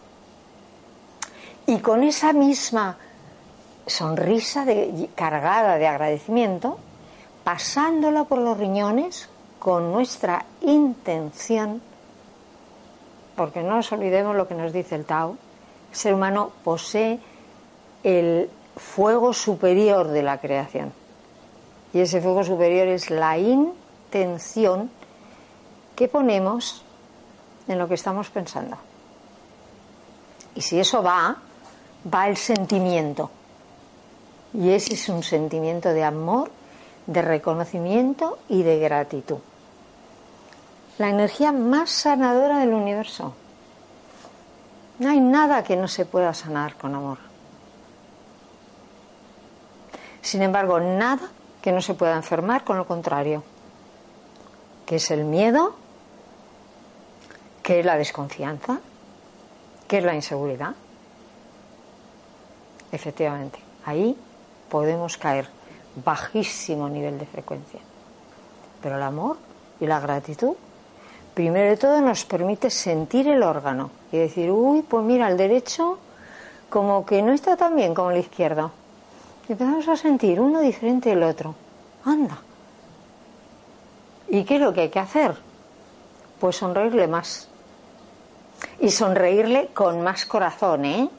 Y 1.66 1.80
con 1.80 2.04
esa 2.04 2.34
misma 2.34 2.98
sonrisa 3.88 4.64
cargada 5.16 5.80
de 5.80 5.88
agradecimiento, 5.88 6.78
pasándola 7.44 8.26
por 8.26 8.38
los 8.38 8.56
riñones 8.56 9.28
con 9.58 9.92
nuestra 9.92 10.46
intención, 10.62 11.82
porque 13.36 13.64
no 13.64 13.78
nos 13.78 13.92
olvidemos 13.92 14.36
lo 14.36 14.48
que 14.48 14.54
nos 14.54 14.72
dice 14.72 14.94
el 14.94 15.06
Tao, 15.06 15.36
el 15.90 15.98
ser 15.98 16.14
humano 16.14 16.52
posee 16.64 17.20
el 18.04 18.52
fuego 18.78 19.34
superior 19.34 20.10
de 20.10 20.22
la 20.22 20.38
creación 20.40 20.94
y 21.94 22.00
ese 22.00 22.22
fuego 22.22 22.44
superior 22.44 22.88
es 22.88 23.12
la 23.12 23.38
intención 23.38 24.90
que 25.96 26.08
ponemos 26.08 26.84
en 27.68 27.78
lo 27.78 27.88
que 27.88 27.94
estamos 27.94 28.30
pensando. 28.32 28.78
Y 30.56 30.62
si 30.62 30.80
eso 30.80 31.04
va, 31.04 31.38
va 32.12 32.28
el 32.28 32.36
sentimiento. 32.36 33.30
Y 34.54 34.72
ese 34.72 34.96
es 34.96 35.08
un 35.10 35.24
sentimiento 35.24 35.90
de 35.90 36.04
amor, 36.04 36.52
de 37.06 37.22
reconocimiento 37.22 38.40
y 38.50 38.64
de 38.64 38.80
gratitud. 38.80 39.38
La 40.98 41.10
energía 41.10 41.52
más 41.52 41.92
sanadora 41.92 42.60
del 42.60 42.74
universo. 42.74 43.34
No 45.00 45.10
hay 45.10 45.20
nada 45.20 45.64
que 45.64 45.76
no 45.76 45.88
se 45.88 46.06
pueda 46.06 46.34
sanar 46.34 46.76
con 46.76 46.94
amor. 46.94 47.18
Sin 50.22 50.42
embargo, 50.42 50.80
nada 50.80 51.30
que 51.64 51.72
no 51.72 51.82
se 51.82 51.94
pueda 51.94 52.18
enfermar 52.18 52.66
con 52.66 52.78
lo 52.78 52.86
contrario, 52.86 53.42
que 54.86 54.98
es 54.98 55.12
el 55.12 55.24
miedo, 55.24 55.74
que 57.64 57.80
es 57.80 57.86
la 57.86 57.96
desconfianza, 57.96 58.82
que 59.88 60.00
es 60.00 60.04
la 60.04 60.14
inseguridad. 60.14 60.76
Efectivamente, 62.92 63.60
ahí 63.86 64.14
podemos 64.70 65.18
caer 65.18 65.48
bajísimo 66.04 66.90
nivel 66.90 67.18
de 67.18 67.28
frecuencia. 67.28 67.80
Pero 68.82 68.98
el 68.98 69.04
amor 69.04 69.38
y 69.80 69.88
la 69.88 70.02
gratitud, 70.02 70.56
primero 71.34 71.70
de 71.70 71.78
todo, 71.78 72.02
nos 72.02 72.26
permite 72.26 72.70
sentir 72.70 73.30
el 73.30 73.42
órgano 73.42 73.90
y 74.12 74.18
decir, 74.18 74.52
uy, 74.52 74.82
pues 74.82 75.06
mira, 75.06 75.30
el 75.30 75.38
derecho 75.38 75.98
como 76.70 77.06
que 77.06 77.22
no 77.22 77.32
está 77.32 77.56
tan 77.56 77.74
bien 77.78 77.94
como 77.94 78.12
el 78.12 78.18
izquierdo 78.18 78.83
empezamos 79.50 79.88
a 79.88 79.98
sentir 79.98 80.40
uno 80.40 80.62
diferente 80.62 81.10
del 81.10 81.24
otro. 81.24 81.56
Anda. 82.06 82.38
¿Y 84.30 84.44
qué 84.44 84.56
es 84.56 84.62
lo 84.62 84.74
que 84.74 84.82
hay 84.82 84.90
que 84.90 85.00
hacer? 85.00 85.36
Pues 86.40 86.56
sonreírle 86.56 87.08
más. 87.08 87.50
Y 88.80 88.90
sonreírle 88.90 89.70
con 89.74 90.02
más 90.02 90.26
corazón, 90.26 90.86
¿eh? 90.86 91.10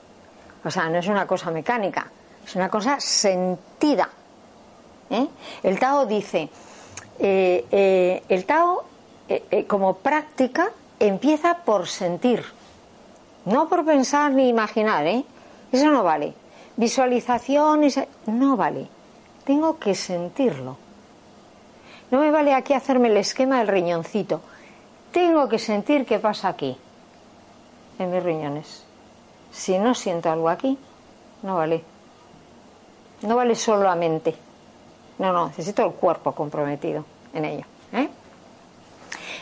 O 0.64 0.70
sea, 0.70 0.88
no 0.88 0.98
es 0.98 1.06
una 1.08 1.26
cosa 1.26 1.50
mecánica, 1.50 2.10
es 2.44 2.56
una 2.56 2.68
cosa 2.68 2.98
sentida. 2.98 4.08
¿eh? 5.10 5.28
El 5.62 5.78
Tao 5.78 6.06
dice, 6.06 6.48
eh, 7.18 7.66
eh, 7.70 8.22
el 8.28 8.44
Tao 8.46 8.84
como 9.66 9.96
práctica 9.96 10.70
empieza 10.98 11.58
por 11.58 11.86
sentir, 11.86 12.44
no 13.46 13.68
por 13.68 13.84
pensar 13.84 14.32
ni 14.32 14.48
imaginar, 14.48 15.06
¿eh? 15.06 15.24
Eso 15.72 15.90
no 15.90 16.02
vale 16.02 16.43
visualización, 16.76 17.82
no 18.26 18.56
vale. 18.56 18.88
Tengo 19.44 19.78
que 19.78 19.94
sentirlo. 19.94 20.76
No 22.10 22.20
me 22.20 22.30
vale 22.30 22.54
aquí 22.54 22.72
hacerme 22.72 23.08
el 23.08 23.16
esquema 23.16 23.58
del 23.58 23.68
riñoncito. 23.68 24.40
Tengo 25.12 25.48
que 25.48 25.58
sentir 25.58 26.04
qué 26.04 26.18
pasa 26.18 26.48
aquí, 26.48 26.76
en 27.98 28.10
mis 28.10 28.22
riñones. 28.22 28.84
Si 29.52 29.78
no 29.78 29.94
siento 29.94 30.30
algo 30.30 30.48
aquí, 30.48 30.76
no 31.42 31.56
vale. 31.56 31.84
No 33.22 33.36
vale 33.36 33.54
solo 33.54 33.84
la 33.84 33.94
mente. 33.94 34.34
No, 35.18 35.32
no, 35.32 35.48
necesito 35.48 35.84
el 35.84 35.92
cuerpo 35.92 36.32
comprometido 36.32 37.04
en 37.32 37.44
ello. 37.44 37.64
¿eh? 37.92 38.08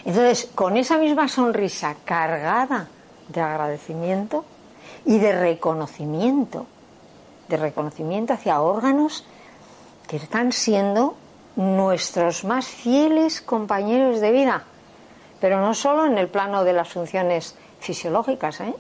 Entonces, 0.05 0.51
con 0.55 0.77
esa 0.77 0.99
misma 0.99 1.29
sonrisa 1.29 1.97
cargada 2.05 2.89
de 3.29 3.41
agradecimiento 3.41 4.45
y 5.07 5.19
de 5.19 5.33
reconocimiento 5.33 6.67
de 7.49 7.57
reconocimiento 7.57 8.33
hacia 8.33 8.61
órganos 8.61 9.25
que 10.07 10.17
están 10.17 10.53
siendo 10.53 11.17
nuestros 11.57 12.45
más 12.45 12.67
fieles 12.67 13.41
compañeros 13.41 14.21
de 14.21 14.33
vida, 14.33 14.65
pero 15.41 15.61
no 15.61 15.75
solo 15.75 16.07
en 16.07 16.19
el 16.19 16.29
plano 16.29 16.65
de 16.65 16.73
las 16.73 16.89
funciones 16.89 17.55
fisiológicas, 17.81 18.61
¿eh? 18.61 18.75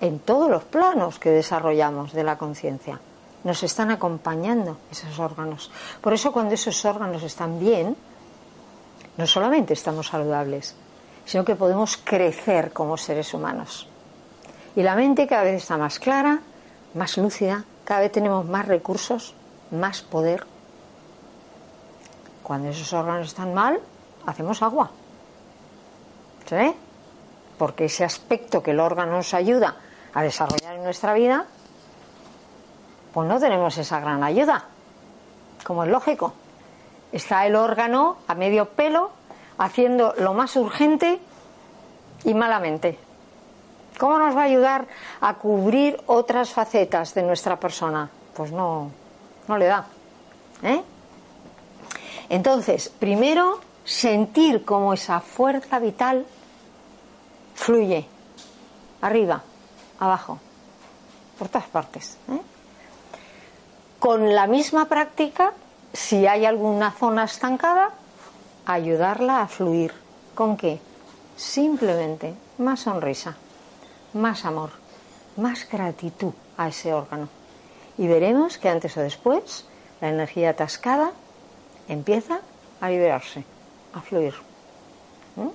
en 0.00 0.18
todos 0.18 0.50
los 0.50 0.64
planos 0.64 1.18
que 1.18 1.30
desarrollamos 1.30 2.12
de 2.12 2.24
la 2.24 2.38
conciencia. 2.38 3.00
Nos 3.44 3.62
están 3.62 3.90
acompañando 3.90 4.78
esos 4.90 5.18
órganos. 5.18 5.70
Por 6.00 6.12
eso 6.12 6.32
cuando 6.32 6.54
esos 6.54 6.84
órganos 6.84 7.22
están 7.22 7.58
bien, 7.58 7.96
no 9.16 9.26
solamente 9.26 9.74
estamos 9.74 10.08
saludables, 10.08 10.74
sino 11.24 11.44
que 11.44 11.56
podemos 11.56 11.96
crecer 11.96 12.72
como 12.72 12.96
seres 12.96 13.32
humanos. 13.34 13.86
Y 14.76 14.82
la 14.82 14.94
mente 14.94 15.26
cada 15.26 15.44
vez 15.44 15.62
está 15.62 15.76
más 15.76 15.98
clara, 15.98 16.40
más 16.94 17.16
lúcida, 17.16 17.64
cada 17.84 18.00
vez 18.00 18.12
tenemos 18.12 18.44
más 18.46 18.66
recursos, 18.66 19.34
más 19.70 20.02
poder. 20.02 20.46
Cuando 22.42 22.68
esos 22.68 22.92
órganos 22.92 23.28
están 23.28 23.54
mal, 23.54 23.80
hacemos 24.26 24.62
agua. 24.62 24.90
¿Sí? 26.48 26.74
Porque 27.58 27.84
ese 27.84 28.04
aspecto 28.04 28.62
que 28.62 28.72
el 28.72 28.80
órgano 28.80 29.12
nos 29.12 29.34
ayuda 29.34 29.76
a 30.14 30.22
desarrollar 30.22 30.74
en 30.74 30.82
nuestra 30.82 31.14
vida, 31.14 31.46
pues 33.12 33.28
no 33.28 33.38
tenemos 33.38 33.76
esa 33.78 34.00
gran 34.00 34.22
ayuda, 34.24 34.64
como 35.64 35.84
es 35.84 35.90
lógico. 35.90 36.32
está 37.12 37.46
el 37.46 37.56
órgano 37.56 38.18
a 38.28 38.34
medio 38.34 38.70
pelo 38.70 39.10
haciendo 39.58 40.14
lo 40.18 40.32
más 40.32 40.56
urgente 40.56 41.20
y 42.24 42.34
malamente. 42.34 42.98
¿Cómo 44.00 44.18
nos 44.18 44.34
va 44.34 44.40
a 44.40 44.44
ayudar 44.44 44.86
a 45.20 45.34
cubrir 45.34 46.00
otras 46.06 46.48
facetas 46.48 47.12
de 47.12 47.22
nuestra 47.22 47.60
persona? 47.60 48.08
Pues 48.34 48.50
no, 48.50 48.90
no 49.46 49.58
le 49.58 49.66
da. 49.66 49.84
¿eh? 50.62 50.82
Entonces, 52.30 52.88
primero, 52.88 53.60
sentir 53.84 54.64
cómo 54.64 54.94
esa 54.94 55.20
fuerza 55.20 55.78
vital 55.78 56.24
fluye 57.54 58.06
arriba, 59.02 59.42
abajo, 59.98 60.38
por 61.38 61.48
todas 61.48 61.68
partes. 61.68 62.16
¿eh? 62.30 62.40
Con 63.98 64.34
la 64.34 64.46
misma 64.46 64.86
práctica, 64.86 65.52
si 65.92 66.26
hay 66.26 66.46
alguna 66.46 66.90
zona 66.92 67.24
estancada, 67.24 67.90
ayudarla 68.64 69.42
a 69.42 69.46
fluir. 69.46 69.92
¿Con 70.34 70.56
qué? 70.56 70.80
Simplemente 71.36 72.32
más 72.56 72.80
sonrisa, 72.80 73.36
más 74.12 74.44
amor, 74.44 74.70
más 75.36 75.68
gratitud 75.68 76.32
a 76.56 76.68
ese 76.68 76.92
órgano. 76.92 77.28
Y 77.98 78.06
veremos 78.06 78.58
que 78.58 78.68
antes 78.68 78.96
o 78.96 79.00
después 79.00 79.66
la 80.00 80.08
energía 80.08 80.50
atascada 80.50 81.12
empieza 81.88 82.40
a 82.80 82.88
liberarse, 82.88 83.44
a 83.92 84.00
fluir. 84.00 84.34
¿Mm? 85.36 85.48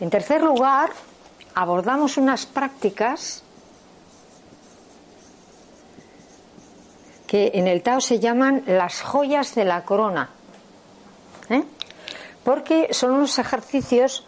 En 0.00 0.10
tercer 0.10 0.42
lugar, 0.42 0.90
abordamos 1.54 2.16
unas 2.16 2.44
prácticas 2.46 3.42
que 7.26 7.52
en 7.54 7.66
el 7.66 7.82
Tao 7.82 8.00
se 8.00 8.18
llaman 8.18 8.62
las 8.66 9.00
joyas 9.00 9.54
de 9.54 9.64
la 9.64 9.84
corona. 9.84 10.28
¿eh? 11.48 11.64
Porque 12.44 12.92
son 12.92 13.12
unos 13.12 13.38
ejercicios, 13.38 14.26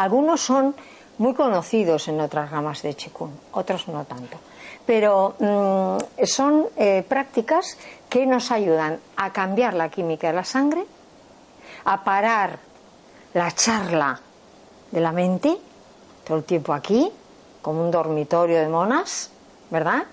algunos 0.00 0.40
son 0.40 0.74
muy 1.18 1.34
conocidos 1.34 2.08
en 2.08 2.20
otras 2.20 2.50
ramas 2.50 2.82
de 2.82 2.94
Chikun, 2.94 3.30
otros 3.52 3.88
no 3.88 4.04
tanto. 4.04 4.38
Pero 4.86 5.34
mm, 5.38 6.24
son 6.24 6.66
eh, 6.76 7.04
prácticas 7.06 7.76
que 8.08 8.26
nos 8.26 8.50
ayudan 8.50 8.98
a 9.16 9.30
cambiar 9.32 9.74
la 9.74 9.90
química 9.90 10.28
de 10.28 10.32
la 10.32 10.44
sangre, 10.44 10.84
a 11.84 12.02
parar 12.02 12.58
la 13.34 13.50
charla 13.52 14.20
de 14.90 15.00
la 15.00 15.12
mente, 15.12 15.56
todo 16.24 16.38
el 16.38 16.44
tiempo 16.44 16.72
aquí, 16.72 17.10
como 17.60 17.84
un 17.84 17.90
dormitorio 17.90 18.58
de 18.58 18.68
monas, 18.68 19.30
¿verdad? 19.70 20.04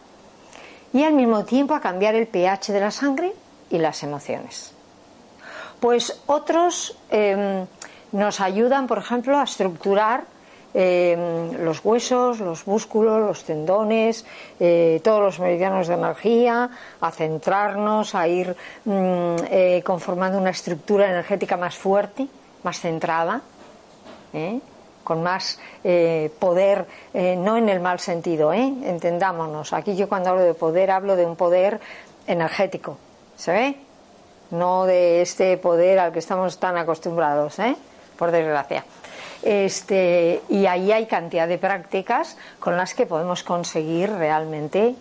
y 0.93 1.03
al 1.03 1.13
mismo 1.13 1.45
tiempo 1.45 1.75
a 1.75 1.81
cambiar 1.81 2.15
el 2.15 2.27
pH 2.27 2.71
de 2.71 2.79
la 2.79 2.91
sangre 2.91 3.33
y 3.69 3.77
las 3.77 4.03
emociones. 4.03 4.73
Pues 5.79 6.21
otros 6.25 6.97
em, 7.09 7.67
nos 8.11 8.39
ayudan, 8.41 8.87
por 8.87 8.97
ejemplo, 8.97 9.37
a 9.37 9.43
estructurar 9.43 10.25
em, 10.73 11.63
los 11.63 11.83
huesos, 11.83 12.39
los 12.39 12.67
músculos, 12.67 13.21
los 13.21 13.43
tendones, 13.43 14.25
eh, 14.59 15.01
todos 15.03 15.21
los 15.21 15.39
meridianos 15.39 15.87
de 15.87 15.95
energía, 15.95 16.69
a 17.01 17.11
centrarnos, 17.11 18.15
a 18.15 18.27
ir 18.27 18.55
mm, 18.85 19.35
eh, 19.49 19.81
conformando 19.85 20.37
una 20.37 20.51
estructura 20.51 21.09
energética 21.09 21.57
más 21.57 21.75
fuerte, 21.75 22.27
más 22.63 22.79
centrada. 22.79 23.41
¿eh? 24.33 24.59
con 25.07 25.23
más 25.23 25.57
eh, 25.85 26.29
poder, 26.37 26.85
eh, 27.13 27.37
no 27.37 27.55
en 27.55 27.69
el 27.69 27.79
mal 27.79 27.97
sentido, 27.97 28.51
¿eh? 28.51 28.73
entendámonos. 28.83 29.71
Aquí 29.71 29.95
yo 29.95 30.09
cuando 30.09 30.31
hablo 30.31 30.43
de 30.43 30.53
poder 30.53 30.91
hablo 30.91 31.15
de 31.15 31.25
un 31.25 31.37
poder 31.37 31.79
energético, 32.27 32.97
¿se 33.37 33.53
ve? 33.53 33.75
No 34.51 34.83
de 34.83 35.21
este 35.21 35.55
poder 35.55 35.99
al 35.99 36.11
que 36.11 36.19
estamos 36.19 36.59
tan 36.59 36.75
acostumbrados, 36.75 37.57
¿eh? 37.59 37.77
Por 38.17 38.31
desgracia. 38.31 38.83
Este, 39.43 40.41
y 40.49 40.65
ahí 40.65 40.91
hay 40.91 41.05
cantidad 41.05 41.47
de 41.47 41.57
prácticas 41.57 42.37
con 42.59 42.75
las 42.75 42.93
que 42.93 43.05
podemos 43.05 43.43
conseguir 43.43 44.11
realmente 44.11 44.95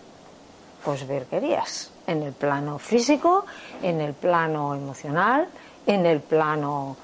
pues 0.85 1.07
verguerías 1.07 1.91
en 2.05 2.23
el 2.23 2.33
plano 2.33 2.79
físico, 2.79 3.45
en 3.81 3.99
el 3.99 4.13
plano 4.13 4.75
emocional, 4.75 5.47
en 5.85 6.05
el 6.05 6.21
plano 6.21 6.95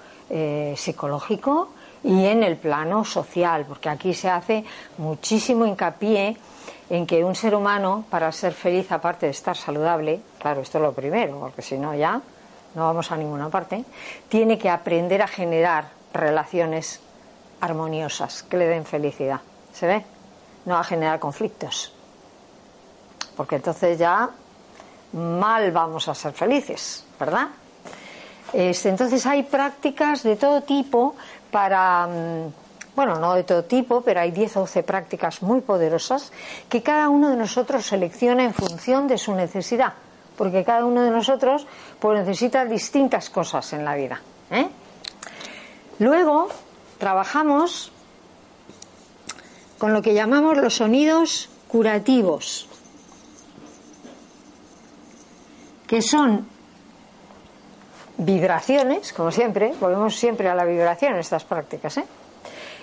psicológico 0.76 1.70
y 2.03 2.26
en 2.26 2.43
el 2.43 2.57
plano 2.57 3.05
social, 3.05 3.66
porque 3.68 3.89
aquí 3.89 4.14
se 4.14 4.30
hace 4.30 4.64
muchísimo 4.97 5.66
hincapié 5.66 6.38
en 6.89 7.07
que 7.07 7.24
un 7.24 7.36
ser 7.36 7.55
humano, 7.55 8.05
para 8.09 8.32
ser 8.32 8.53
feliz, 8.53 8.91
aparte 8.91 9.26
de 9.26 9.32
estar 9.32 9.55
saludable, 9.55 10.22
claro, 10.39 10.61
esto 10.61 10.78
es 10.78 10.82
lo 10.82 10.93
primero, 10.93 11.39
porque 11.39 11.61
si 11.61 11.78
no 11.78 11.95
ya 11.95 12.22
no 12.76 12.86
vamos 12.86 13.11
a 13.11 13.18
ninguna 13.18 13.49
parte, 13.49 13.84
tiene 14.28 14.57
que 14.57 14.70
aprender 14.70 15.22
a 15.22 15.28
generar 15.28 15.86
relaciones 16.14 17.01
armoniosas 17.59 18.43
que 18.43 18.57
le 18.57 18.68
den 18.68 18.86
felicidad. 18.86 19.41
¿Se 19.74 19.88
ve? 19.88 20.05
No 20.66 20.78
a 20.78 20.84
generar 20.84 21.20
conflictos. 21.20 21.93
Porque 23.36 23.55
entonces 23.55 23.97
ya 23.97 24.30
mal 25.14 25.72
vamos 25.72 26.07
a 26.07 26.16
ser 26.16 26.34
felices, 26.34 27.03
¿verdad? 27.20 27.47
Este, 28.51 28.89
entonces 28.89 29.26
hay 29.26 29.43
prácticas 29.43 30.24
de 30.24 30.36
todo 30.36 30.61
tipo 30.61 31.16
para, 31.51 32.07
mm, 32.07 32.53
bueno, 32.95 33.16
no 33.16 33.34
de 33.34 33.43
todo 33.43 33.64
tipo, 33.64 34.01
pero 34.01 34.20
hay 34.20 34.32
10 34.32 34.57
o 34.57 34.59
12 34.61 34.84
prácticas 34.84 35.41
muy 35.41 35.61
poderosas 35.61 36.32
que 36.70 36.84
cada 36.84 37.09
uno 37.09 37.30
de 37.30 37.36
nosotros 37.36 37.86
selecciona 37.86 38.43
en 38.43 38.53
función 38.53 39.07
de 39.07 39.18
su 39.18 39.34
necesidad, 39.34 39.93
porque 40.38 40.64
cada 40.64 40.86
uno 40.86 41.01
de 41.01 41.09
nosotros 41.09 41.66
pues, 41.99 42.20
necesita 42.20 42.66
distintas 42.66 43.30
cosas 43.30 43.74
en 43.74 43.86
la 43.86 43.95
vida. 43.95 44.22
¿eh? 44.51 44.70
Luego 46.00 46.50
trabajamos 46.98 47.91
con 49.78 49.94
lo 49.94 50.02
que 50.02 50.14
llamamos 50.14 50.58
los 50.58 50.76
sonidos 50.76 51.50
curativos, 51.68 52.68
que 55.88 56.02
son 56.02 56.48
vibraciones, 58.18 59.12
como 59.14 59.32
siempre, 59.32 59.74
volvemos 59.80 60.16
siempre 60.16 60.50
a 60.50 60.56
la 60.56 60.66
vibración 60.66 61.14
en 61.14 61.20
estas 61.20 61.44
prácticas, 61.44 61.98
¿eh? 61.98 62.06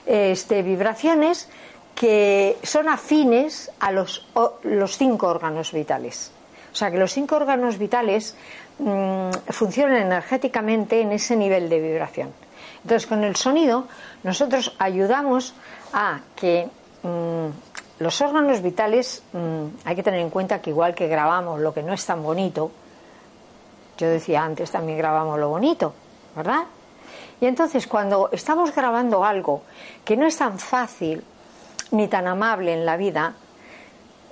este, 0.06 0.62
vibraciones 0.62 1.48
que 1.94 2.58
son 2.62 2.88
afines 2.88 3.70
a 3.80 3.92
los, 3.92 4.26
los 4.62 4.96
cinco 4.96 5.28
órganos 5.28 5.72
vitales. 5.72 6.32
O 6.72 6.74
sea 6.74 6.90
que 6.90 6.98
los 6.98 7.12
cinco 7.12 7.36
órganos 7.36 7.78
vitales 7.78 8.34
mm, 8.78 9.30
funcionan 9.48 9.96
energéticamente 9.96 11.00
en 11.00 11.12
ese 11.12 11.36
nivel 11.36 11.68
de 11.68 11.80
vibración. 11.80 12.32
Entonces, 12.82 13.06
con 13.06 13.24
el 13.24 13.36
sonido, 13.36 13.86
nosotros 14.22 14.74
ayudamos 14.78 15.54
a 15.92 16.20
que 16.36 16.68
mm, 17.02 18.02
los 18.02 18.20
órganos 18.20 18.62
vitales, 18.62 19.22
mm, 19.32 19.66
hay 19.84 19.96
que 19.96 20.02
tener 20.02 20.20
en 20.20 20.30
cuenta 20.30 20.60
que 20.60 20.70
igual 20.70 20.94
que 20.94 21.08
grabamos 21.08 21.60
lo 21.60 21.74
que 21.74 21.82
no 21.82 21.92
es 21.92 22.04
tan 22.04 22.22
bonito, 22.22 22.70
yo 23.98 24.08
decía 24.08 24.42
antes, 24.42 24.70
también 24.70 24.96
grabamos 24.96 25.38
lo 25.38 25.50
bonito, 25.50 25.92
¿verdad? 26.34 26.64
Y 27.40 27.46
entonces 27.46 27.86
cuando 27.86 28.30
estamos 28.32 28.74
grabando 28.74 29.24
algo 29.24 29.62
que 30.04 30.16
no 30.16 30.26
es 30.26 30.36
tan 30.36 30.58
fácil 30.58 31.22
ni 31.90 32.08
tan 32.08 32.26
amable 32.26 32.72
en 32.72 32.86
la 32.86 32.96
vida, 32.96 33.34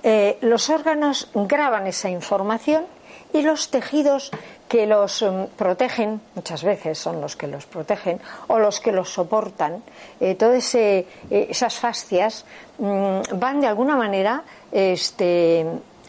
eh, 0.01 0.37
los 0.41 0.69
órganos 0.69 1.29
graban 1.33 1.85
esa 1.85 2.09
información 2.09 2.85
y 3.33 3.41
los 3.41 3.69
tejidos 3.69 4.31
que 4.69 4.85
los 4.85 5.23
mm, 5.23 5.57
protegen, 5.57 6.21
muchas 6.35 6.63
veces 6.63 6.97
son 6.97 7.19
los 7.19 7.35
que 7.35 7.47
los 7.47 7.65
protegen, 7.65 8.21
o 8.47 8.59
los 8.59 8.79
que 8.79 8.93
los 8.93 9.09
soportan, 9.11 9.83
eh, 10.21 10.35
todas 10.35 10.75
eh, 10.75 11.05
esas 11.29 11.73
fascias 11.75 12.45
mm, 12.77 13.21
van 13.33 13.59
de 13.59 13.67
alguna 13.67 13.97
manera 13.97 14.43
este, 14.71 15.65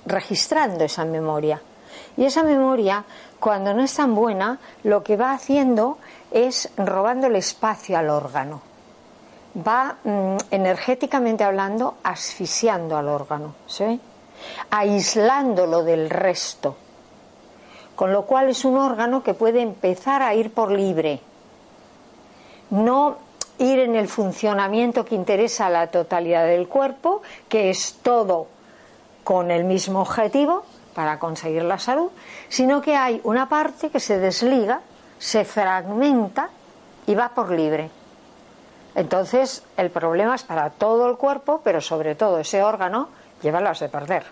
registrando 0.07 0.85
esa 0.85 1.05
memoria. 1.05 1.61
Y 2.17 2.25
esa 2.25 2.43
memoria 2.43 3.05
cuando 3.41 3.73
no 3.73 3.83
es 3.83 3.95
tan 3.95 4.15
buena, 4.15 4.59
lo 4.85 5.03
que 5.03 5.17
va 5.17 5.33
haciendo 5.33 5.97
es 6.31 6.69
robando 6.77 7.27
el 7.27 7.37
espacio 7.37 7.97
al 7.97 8.11
órgano. 8.11 8.61
Va 9.57 9.97
mm, 10.05 10.37
energéticamente 10.51 11.43
hablando 11.43 11.97
asfixiando 12.03 12.99
al 12.99 13.09
órgano, 13.09 13.55
aislándolo 14.69 15.83
del 15.83 16.11
resto. 16.11 16.77
Con 18.01 18.15
lo 18.15 18.23
cual 18.23 18.49
es 18.49 18.65
un 18.65 18.79
órgano 18.79 19.23
que 19.23 19.35
puede 19.35 19.61
empezar 19.61 20.23
a 20.23 20.35
ir 20.35 20.55
por 20.55 20.73
libre. 20.73 21.21
No 22.71 23.19
ir 23.59 23.79
en 23.79 23.95
el 23.95 24.09
funcionamiento 24.09 25.05
que 25.05 25.15
interesa 25.15 25.67
a 25.67 25.69
la 25.69 25.89
totalidad 25.89 26.47
del 26.47 26.67
cuerpo, 26.67 27.21
que 27.47 27.69
es 27.69 27.99
todo 28.03 28.47
con 29.23 29.51
el 29.51 29.65
mismo 29.65 30.01
objetivo, 30.01 30.65
para 30.95 31.19
conseguir 31.19 31.63
la 31.65 31.79
salud, 31.79 32.11
sino 32.49 32.81
que 32.81 32.97
hay 32.97 33.21
una 33.23 33.51
parte 33.51 33.91
que 33.91 34.01
se 34.01 34.19
desliga, 34.19 34.81
se 35.19 35.45
fragmenta 35.45 36.49
y 37.07 37.15
va 37.15 37.29
por 37.29 37.51
libre. 37.51 37.91
Entonces, 38.95 39.63
el 39.77 39.91
problema 39.91 40.37
es 40.37 40.43
para 40.43 40.71
todo 40.71 41.07
el 41.07 41.19
cuerpo, 41.19 41.61
pero 41.63 41.83
sobre 41.83 42.15
todo 42.15 42.39
ese 42.39 42.63
órgano 42.63 43.11
lleva 43.43 43.61
las 43.61 43.81
de 43.81 43.91
perder. 43.91 44.25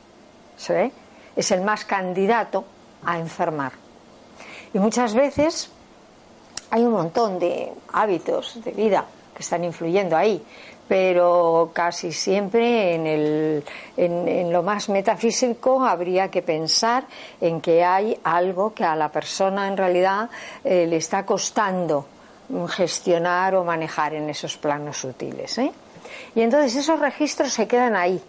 ¿Se 0.57 0.73
ve? 0.73 0.93
Es 1.37 1.51
el 1.51 1.61
más 1.61 1.85
candidato 1.85 2.65
a 3.05 3.19
enfermar. 3.19 3.73
Y 4.73 4.79
muchas 4.79 5.15
veces 5.15 5.71
hay 6.71 6.83
un 6.83 6.93
montón 6.93 7.39
de 7.39 7.73
hábitos 7.93 8.63
de 8.63 8.73
vida 8.73 9.05
que 9.35 9.43
están 9.43 9.65
influyendo 9.65 10.17
ahí, 10.17 10.43
pero 10.87 11.71
casi 11.73 12.13
siempre 12.13 12.95
en, 12.95 13.07
el, 13.07 13.65
en, 13.97 14.53
lo 14.53 14.63
más 14.63 14.89
metafísico 14.89 15.85
habría 15.85 16.31
que 16.31 16.43
pensar 16.43 17.05
en 17.41 17.61
que 17.61 17.85
hay 17.85 18.19
algo 18.25 18.75
que 18.75 18.85
a 18.85 18.97
la 18.97 19.11
persona 19.11 19.69
en 19.69 19.77
realidad 19.77 20.31
eh, 20.65 20.87
le 20.87 20.97
está 20.97 21.25
costando 21.25 22.07
gestionar 22.69 23.55
o 23.55 23.65
manejar 23.65 24.15
en 24.15 24.31
esos 24.31 24.57
planos 24.57 24.97
sutiles. 24.97 25.59
¿eh? 25.59 25.71
Y 26.35 26.41
entonces 26.41 26.75
esos 26.77 26.99
registros 26.99 27.53
se 27.53 27.69
quedan 27.69 27.95
ahí, 27.95 28.21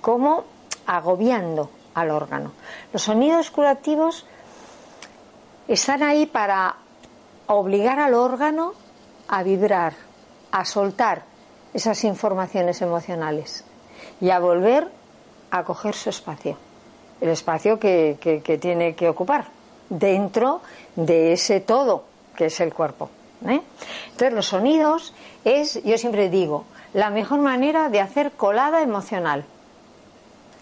como 0.00 0.44
agobiando 0.86 1.70
al 1.94 2.10
órgano. 2.10 2.52
Los 2.92 3.02
sonidos 3.02 3.50
curativos 3.50 4.26
están 5.68 6.02
ahí 6.02 6.26
para 6.26 6.76
obligar 7.46 7.98
al 8.00 8.14
órgano 8.14 8.74
a 9.28 9.42
vibrar, 9.42 9.94
a 10.50 10.64
soltar 10.64 11.22
esas 11.72 12.04
informaciones 12.04 12.80
emocionales 12.82 13.64
y 14.20 14.30
a 14.30 14.38
volver 14.38 14.88
a 15.50 15.64
coger 15.64 15.94
su 15.94 16.10
espacio, 16.10 16.56
el 17.20 17.30
espacio 17.30 17.78
que, 17.78 18.58
tiene 18.60 18.94
que 18.94 19.08
ocupar 19.08 19.46
dentro 19.88 20.60
de 20.96 21.32
ese 21.32 21.60
todo 21.60 22.04
que 22.36 22.46
es 22.46 22.60
el 22.60 22.72
cuerpo. 22.72 23.10
¿eh? 23.46 23.60
Entonces 24.10 24.32
los 24.32 24.46
sonidos 24.46 25.14
es, 25.44 25.82
yo 25.84 25.96
siempre 25.98 26.28
digo, 26.28 26.64
la 26.92 27.10
mejor 27.10 27.40
manera 27.40 27.88
de 27.88 28.00
hacer 28.00 28.32
colada 28.32 28.82
emocional. 28.82 29.44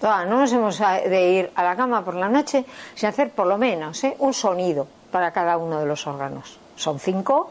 No 0.03 0.41
nos 0.41 0.53
hemos 0.53 0.79
de 0.79 1.31
ir 1.31 1.53
a 1.55 1.63
la 1.63 1.77
cama 1.77 2.05
por 2.05 2.15
la 2.15 2.29
noche 2.29 2.65
sin 2.95 3.09
hacer 3.09 3.31
por 3.31 3.47
lo 3.47 3.57
menos 3.57 4.03
¿eh? 4.05 4.17
un 4.19 4.35
sonido 4.35 4.87
para 5.11 5.33
cada 5.33 5.57
uno 5.57 5.79
de 5.79 5.87
los 5.87 6.07
órganos. 6.07 6.59
Son 6.75 6.99
cinco, 6.99 7.51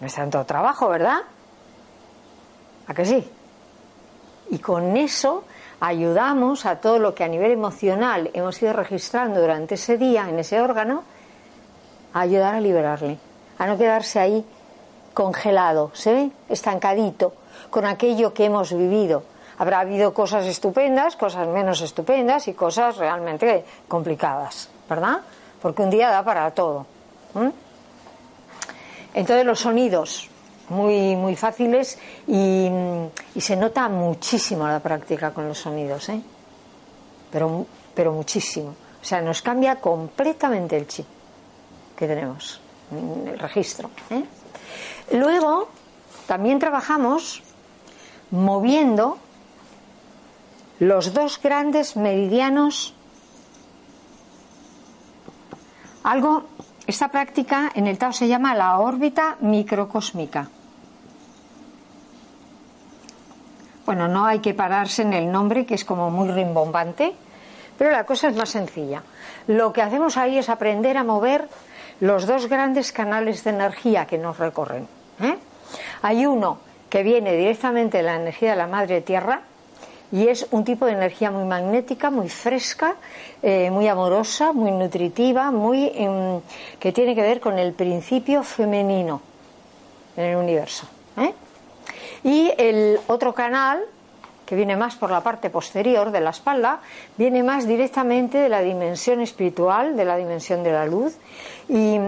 no 0.00 0.06
es 0.06 0.14
tanto 0.14 0.44
trabajo, 0.44 0.88
¿verdad? 0.88 1.18
¿A 2.86 2.94
que 2.94 3.04
sí? 3.04 3.30
Y 4.50 4.58
con 4.58 4.96
eso 4.96 5.44
ayudamos 5.80 6.66
a 6.66 6.80
todo 6.80 6.98
lo 6.98 7.14
que 7.14 7.24
a 7.24 7.28
nivel 7.28 7.52
emocional 7.52 8.30
hemos 8.34 8.60
ido 8.62 8.72
registrando 8.72 9.40
durante 9.40 9.74
ese 9.74 9.96
día 9.96 10.28
en 10.28 10.38
ese 10.38 10.60
órgano, 10.60 11.02
a 12.12 12.20
ayudar 12.20 12.54
a 12.54 12.60
liberarle, 12.60 13.18
a 13.58 13.66
no 13.66 13.76
quedarse 13.76 14.20
ahí 14.20 14.44
congelado, 15.14 15.90
¿se 15.94 16.12
ve? 16.12 16.30
Estancadito, 16.48 17.32
con 17.70 17.86
aquello 17.86 18.34
que 18.34 18.44
hemos 18.44 18.72
vivido. 18.72 19.22
Habrá 19.58 19.80
habido 19.80 20.12
cosas 20.12 20.44
estupendas, 20.46 21.16
cosas 21.16 21.48
menos 21.48 21.80
estupendas 21.80 22.48
y 22.48 22.52
cosas 22.52 22.96
realmente 22.96 23.64
complicadas, 23.88 24.68
¿verdad? 24.88 25.20
Porque 25.62 25.82
un 25.82 25.90
día 25.90 26.10
da 26.10 26.22
para 26.22 26.50
todo. 26.50 26.86
Entonces 29.14 29.46
los 29.46 29.60
sonidos, 29.60 30.28
muy, 30.68 31.16
muy 31.16 31.36
fáciles 31.36 31.98
y, 32.26 32.68
se 33.38 33.56
nota 33.56 33.88
muchísimo 33.88 34.66
la 34.66 34.80
práctica 34.80 35.30
con 35.32 35.48
los 35.48 35.58
sonidos, 35.58 36.08
¿eh? 36.08 36.20
pero, 37.30 37.66
pero 37.94 38.12
muchísimo. 38.12 38.74
O 39.00 39.04
sea, 39.04 39.20
nos 39.22 39.40
cambia 39.40 39.76
completamente 39.76 40.76
el 40.76 40.86
chip 40.86 41.06
que 41.96 42.06
tenemos, 42.06 42.60
el 42.92 43.38
registro. 43.38 43.90
¿eh? 44.10 44.24
Luego, 45.12 45.68
también 46.26 46.58
trabajamos 46.58 47.42
moviendo 48.30 49.18
los 50.78 51.14
dos 51.14 51.40
grandes 51.40 51.96
meridianos, 51.96 52.94
algo 56.04 56.44
esta 56.86 57.08
práctica 57.08 57.72
en 57.74 57.86
el 57.86 57.98
Tao 57.98 58.12
se 58.12 58.28
llama 58.28 58.54
la 58.54 58.78
órbita 58.78 59.36
microcósmica. 59.40 60.48
Bueno, 63.84 64.08
no 64.08 64.24
hay 64.24 64.40
que 64.40 64.54
pararse 64.54 65.02
en 65.02 65.12
el 65.12 65.30
nombre, 65.30 65.66
que 65.66 65.74
es 65.74 65.84
como 65.84 66.10
muy 66.10 66.28
rimbombante, 66.28 67.14
pero 67.78 67.90
la 67.90 68.04
cosa 68.04 68.28
es 68.28 68.36
más 68.36 68.50
sencilla. 68.50 69.02
Lo 69.46 69.72
que 69.72 69.82
hacemos 69.82 70.16
ahí 70.16 70.38
es 70.38 70.48
aprender 70.48 70.96
a 70.96 71.04
mover 71.04 71.48
los 72.00 72.26
dos 72.26 72.48
grandes 72.48 72.92
canales 72.92 73.44
de 73.44 73.50
energía 73.50 74.06
que 74.06 74.18
nos 74.18 74.38
recorren. 74.38 74.88
¿eh? 75.20 75.38
Hay 76.02 76.26
uno 76.26 76.58
que 76.90 77.02
viene 77.02 77.32
directamente 77.34 77.98
de 77.98 78.04
la 78.04 78.16
energía 78.16 78.50
de 78.50 78.56
la 78.56 78.66
madre 78.66 79.00
tierra, 79.00 79.42
y 80.12 80.28
es 80.28 80.46
un 80.50 80.64
tipo 80.64 80.86
de 80.86 80.92
energía 80.92 81.30
muy 81.30 81.44
magnética, 81.44 82.10
muy 82.10 82.28
fresca, 82.28 82.96
eh, 83.42 83.70
muy 83.70 83.88
amorosa, 83.88 84.52
muy 84.52 84.70
nutritiva, 84.70 85.50
muy 85.50 85.90
em, 85.94 86.40
que 86.78 86.92
tiene 86.92 87.14
que 87.14 87.22
ver 87.22 87.40
con 87.40 87.58
el 87.58 87.72
principio 87.72 88.42
femenino 88.42 89.20
en 90.16 90.24
el 90.24 90.36
universo. 90.36 90.86
¿eh? 91.18 91.34
Y 92.22 92.52
el 92.56 92.98
otro 93.08 93.34
canal, 93.34 93.82
que 94.44 94.54
viene 94.54 94.76
más 94.76 94.94
por 94.94 95.10
la 95.10 95.22
parte 95.22 95.50
posterior 95.50 96.12
de 96.12 96.20
la 96.20 96.30
espalda, 96.30 96.80
viene 97.16 97.42
más 97.42 97.66
directamente 97.66 98.38
de 98.38 98.48
la 98.48 98.60
dimensión 98.60 99.20
espiritual, 99.20 99.96
de 99.96 100.04
la 100.04 100.16
dimensión 100.16 100.62
de 100.62 100.72
la 100.72 100.86
luz, 100.86 101.16
y 101.68 101.98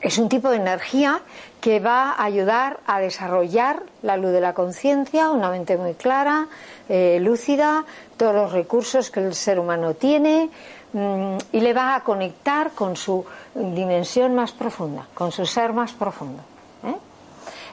es 0.00 0.18
un 0.18 0.28
tipo 0.28 0.50
de 0.50 0.56
energía 0.56 1.22
que 1.64 1.80
va 1.80 2.10
a 2.10 2.24
ayudar 2.24 2.80
a 2.84 3.00
desarrollar 3.00 3.84
la 4.02 4.18
luz 4.18 4.32
de 4.32 4.40
la 4.42 4.52
conciencia, 4.52 5.30
una 5.30 5.48
mente 5.48 5.78
muy 5.78 5.94
clara, 5.94 6.46
eh, 6.90 7.16
lúcida, 7.22 7.86
todos 8.18 8.34
los 8.34 8.52
recursos 8.52 9.10
que 9.10 9.20
el 9.20 9.34
ser 9.34 9.58
humano 9.58 9.94
tiene 9.94 10.50
mm, 10.92 11.38
y 11.52 11.60
le 11.60 11.72
va 11.72 11.94
a 11.94 12.04
conectar 12.04 12.72
con 12.72 12.96
su 12.96 13.24
dimensión 13.54 14.34
más 14.34 14.52
profunda, 14.52 15.06
con 15.14 15.32
su 15.32 15.46
ser 15.46 15.72
más 15.72 15.92
profundo. 15.94 16.42
¿eh? 16.84 16.96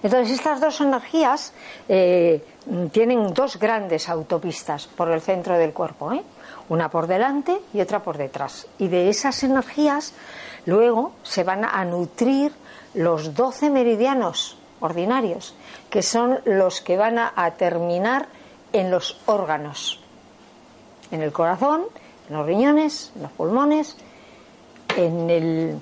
Entonces 0.03 0.39
estas 0.39 0.61
dos 0.61 0.79
energías 0.79 1.51
eh, 1.89 2.45
tienen 2.93 3.33
dos 3.33 3.59
grandes 3.59 4.07
autopistas 4.07 4.87
por 4.87 5.11
el 5.11 5.19
centro 5.19 5.57
del 5.57 5.73
cuerpo, 5.73 6.13
una 6.69 6.89
por 6.89 7.07
delante 7.07 7.59
y 7.73 7.81
otra 7.81 8.01
por 8.01 8.17
detrás. 8.17 8.67
Y 8.79 8.87
de 8.87 9.09
esas 9.09 9.43
energías 9.43 10.13
luego 10.65 11.11
se 11.23 11.43
van 11.43 11.65
a 11.65 11.83
nutrir 11.83 12.53
los 12.93 13.33
12 13.33 13.69
meridianos 13.69 14.57
ordinarios, 14.79 15.55
que 15.89 16.01
son 16.01 16.39
los 16.45 16.81
que 16.81 16.97
van 16.97 17.17
a, 17.19 17.51
terminar 17.57 18.27
en 18.73 18.91
los 18.91 19.19
órganos, 19.25 19.99
en 21.11 21.21
el 21.21 21.31
corazón, 21.31 21.85
en 22.29 22.35
los 22.35 22.45
riñones, 22.45 23.11
en 23.15 23.23
los 23.23 23.31
pulmones, 23.31 23.95
en 24.95 25.29
el 25.29 25.79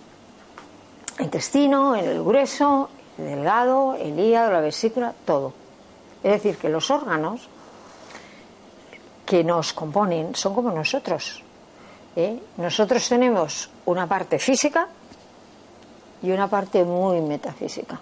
intestino, 1.20 1.96
en 1.96 2.06
el 2.06 2.24
grueso, 2.24 2.90
el 3.18 3.26
delgado, 3.26 3.96
el 3.96 4.20
hígado, 4.20 4.52
la 4.52 4.62
vesícula, 4.62 5.14
todo. 5.26 5.54
Es 6.24 6.32
decir, 6.32 6.58
que 6.58 6.70
los 6.70 6.92
órganos 6.92 7.48
que 9.26 9.44
nos 9.44 9.74
componen 9.74 10.36
son 10.36 10.56
como 10.56 10.72
nosotros. 10.72 11.44
¿eh? 12.16 12.40
Nosotros 12.58 13.08
tenemos 13.08 13.70
una 13.86 14.08
parte 14.08 14.40
física, 14.40 14.88
y 16.22 16.32
una 16.32 16.48
parte 16.48 16.84
muy 16.84 17.22
metafísica, 17.22 18.00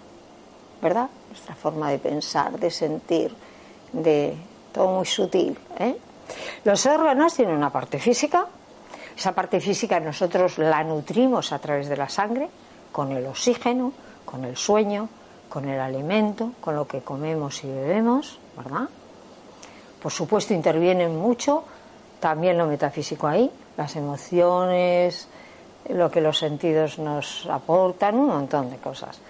¿verdad? 0.82 1.08
Nuestra 1.28 1.54
forma 1.54 1.90
de 1.90 1.98
pensar, 1.98 2.58
de 2.58 2.70
sentir, 2.70 3.34
de 3.92 4.34
todo 4.72 4.88
muy 4.96 5.06
sutil. 5.06 5.56
¿eh? 5.78 5.96
Los 6.64 6.86
órganos 6.86 7.34
tienen 7.34 7.56
una 7.56 7.70
parte 7.70 7.98
física, 7.98 8.46
esa 9.16 9.32
parte 9.34 9.60
física 9.60 9.98
nosotros 10.00 10.58
la 10.58 10.84
nutrimos 10.84 11.52
a 11.52 11.58
través 11.58 11.88
de 11.88 11.96
la 11.96 12.08
sangre, 12.08 12.48
con 12.92 13.12
el 13.12 13.26
oxígeno, 13.26 13.92
con 14.24 14.44
el 14.44 14.56
sueño, 14.56 15.08
con 15.48 15.68
el 15.68 15.80
alimento, 15.80 16.52
con 16.60 16.76
lo 16.76 16.86
que 16.86 17.00
comemos 17.00 17.64
y 17.64 17.68
bebemos, 17.68 18.38
¿verdad? 18.56 18.88
Por 20.00 20.12
supuesto 20.12 20.54
intervienen 20.54 21.16
mucho 21.16 21.64
también 22.20 22.58
lo 22.58 22.66
metafísico 22.66 23.26
ahí, 23.26 23.50
las 23.76 23.96
emociones, 23.96 25.28
lo 25.88 26.10
que 26.10 26.20
los 26.20 26.38
sentidos 26.38 26.98
nos 26.98 27.46
aportan, 27.46 28.16
un 28.16 28.28
montón 28.28 28.70
de 28.70 28.76
cosas. 28.76 29.20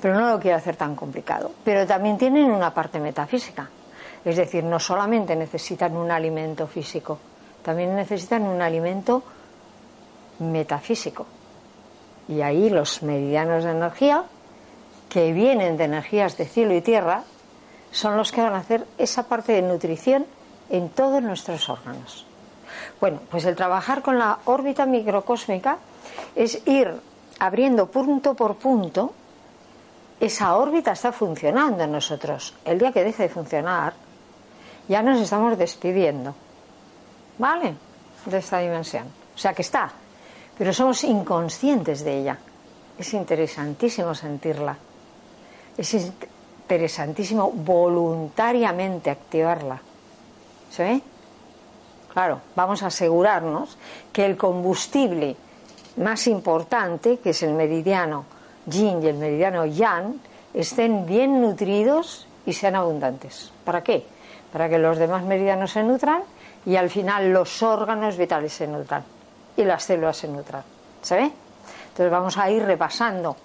Pero 0.00 0.14
no 0.14 0.30
lo 0.30 0.40
quiero 0.40 0.56
hacer 0.56 0.76
tan 0.76 0.94
complicado. 0.94 1.50
Pero 1.64 1.86
también 1.86 2.18
tienen 2.18 2.50
una 2.50 2.72
parte 2.72 3.00
metafísica. 3.00 3.68
Es 4.24 4.36
decir, 4.36 4.62
no 4.64 4.78
solamente 4.78 5.34
necesitan 5.34 5.96
un 5.96 6.10
alimento 6.10 6.66
físico, 6.66 7.18
también 7.62 7.96
necesitan 7.96 8.42
un 8.42 8.60
alimento 8.60 9.22
metafísico. 10.38 11.26
Y 12.28 12.42
ahí 12.42 12.70
los 12.70 13.02
meridianos 13.02 13.64
de 13.64 13.70
energía, 13.70 14.24
que 15.08 15.32
vienen 15.32 15.76
de 15.76 15.84
energías 15.84 16.36
de 16.36 16.44
cielo 16.44 16.74
y 16.74 16.82
tierra, 16.82 17.24
son 17.90 18.16
los 18.16 18.30
que 18.30 18.42
van 18.42 18.54
a 18.54 18.58
hacer 18.58 18.86
esa 18.98 19.24
parte 19.24 19.52
de 19.52 19.62
nutrición 19.62 20.26
en 20.68 20.90
todos 20.90 21.22
nuestros 21.22 21.68
órganos. 21.68 22.26
Bueno, 23.00 23.20
pues 23.30 23.44
el 23.46 23.56
trabajar 23.56 24.02
con 24.02 24.18
la 24.18 24.40
órbita 24.44 24.84
microcósmica 24.84 25.78
es 26.34 26.60
ir 26.66 26.92
abriendo 27.38 27.90
punto 27.90 28.34
por 28.34 28.56
punto. 28.56 29.12
Esa 30.20 30.54
órbita 30.56 30.92
está 30.92 31.12
funcionando 31.12 31.82
en 31.82 31.92
nosotros. 31.92 32.54
El 32.64 32.78
día 32.78 32.92
que 32.92 33.02
deje 33.02 33.24
de 33.24 33.28
funcionar, 33.30 33.94
ya 34.86 35.02
nos 35.02 35.18
estamos 35.18 35.56
despidiendo. 35.56 36.34
¿Vale? 37.38 37.74
De 38.26 38.38
esta 38.38 38.58
dimensión. 38.58 39.04
sea 39.34 39.54
que 39.54 39.62
está, 39.62 39.90
pero 40.58 40.74
somos 40.74 41.02
inconscientes 41.04 42.04
de 42.04 42.18
ella. 42.18 42.38
Es 42.98 43.14
interesantísimo 43.14 44.14
sentirla. 44.14 44.76
Es 45.78 45.94
interesantísimo 45.94 47.50
voluntariamente 47.50 49.08
activarla. 49.08 49.80
¿Se 50.70 50.84
ve? 50.84 51.02
Claro, 52.12 52.40
vamos 52.56 52.82
a 52.82 52.88
asegurarnos 52.88 53.78
que 54.12 54.26
el 54.26 54.36
combustible 54.36 55.36
más 55.96 56.26
importante, 56.26 57.18
que 57.18 57.30
es 57.30 57.42
el 57.42 57.52
meridiano 57.52 58.24
yin 58.66 59.02
y 59.02 59.06
el 59.06 59.16
meridiano 59.16 59.64
yang, 59.66 60.20
estén 60.54 61.06
bien 61.06 61.40
nutridos 61.40 62.26
y 62.46 62.52
sean 62.52 62.74
abundantes. 62.74 63.52
¿Para 63.64 63.82
qué? 63.82 64.04
Para 64.52 64.68
que 64.68 64.78
los 64.78 64.98
demás 64.98 65.22
meridianos 65.22 65.72
se 65.72 65.82
nutran 65.82 66.22
y 66.66 66.76
al 66.76 66.90
final 66.90 67.32
los 67.32 67.62
órganos 67.62 68.16
vitales 68.16 68.52
se 68.52 68.66
nutran 68.66 69.04
y 69.56 69.64
las 69.64 69.84
células 69.84 70.16
se 70.16 70.28
nutran. 70.28 70.62
¿Se 71.02 71.14
ve? 71.14 71.30
Entonces 71.90 72.10
vamos 72.10 72.36
a 72.38 72.50
ir 72.50 72.64
repasando 72.64 73.36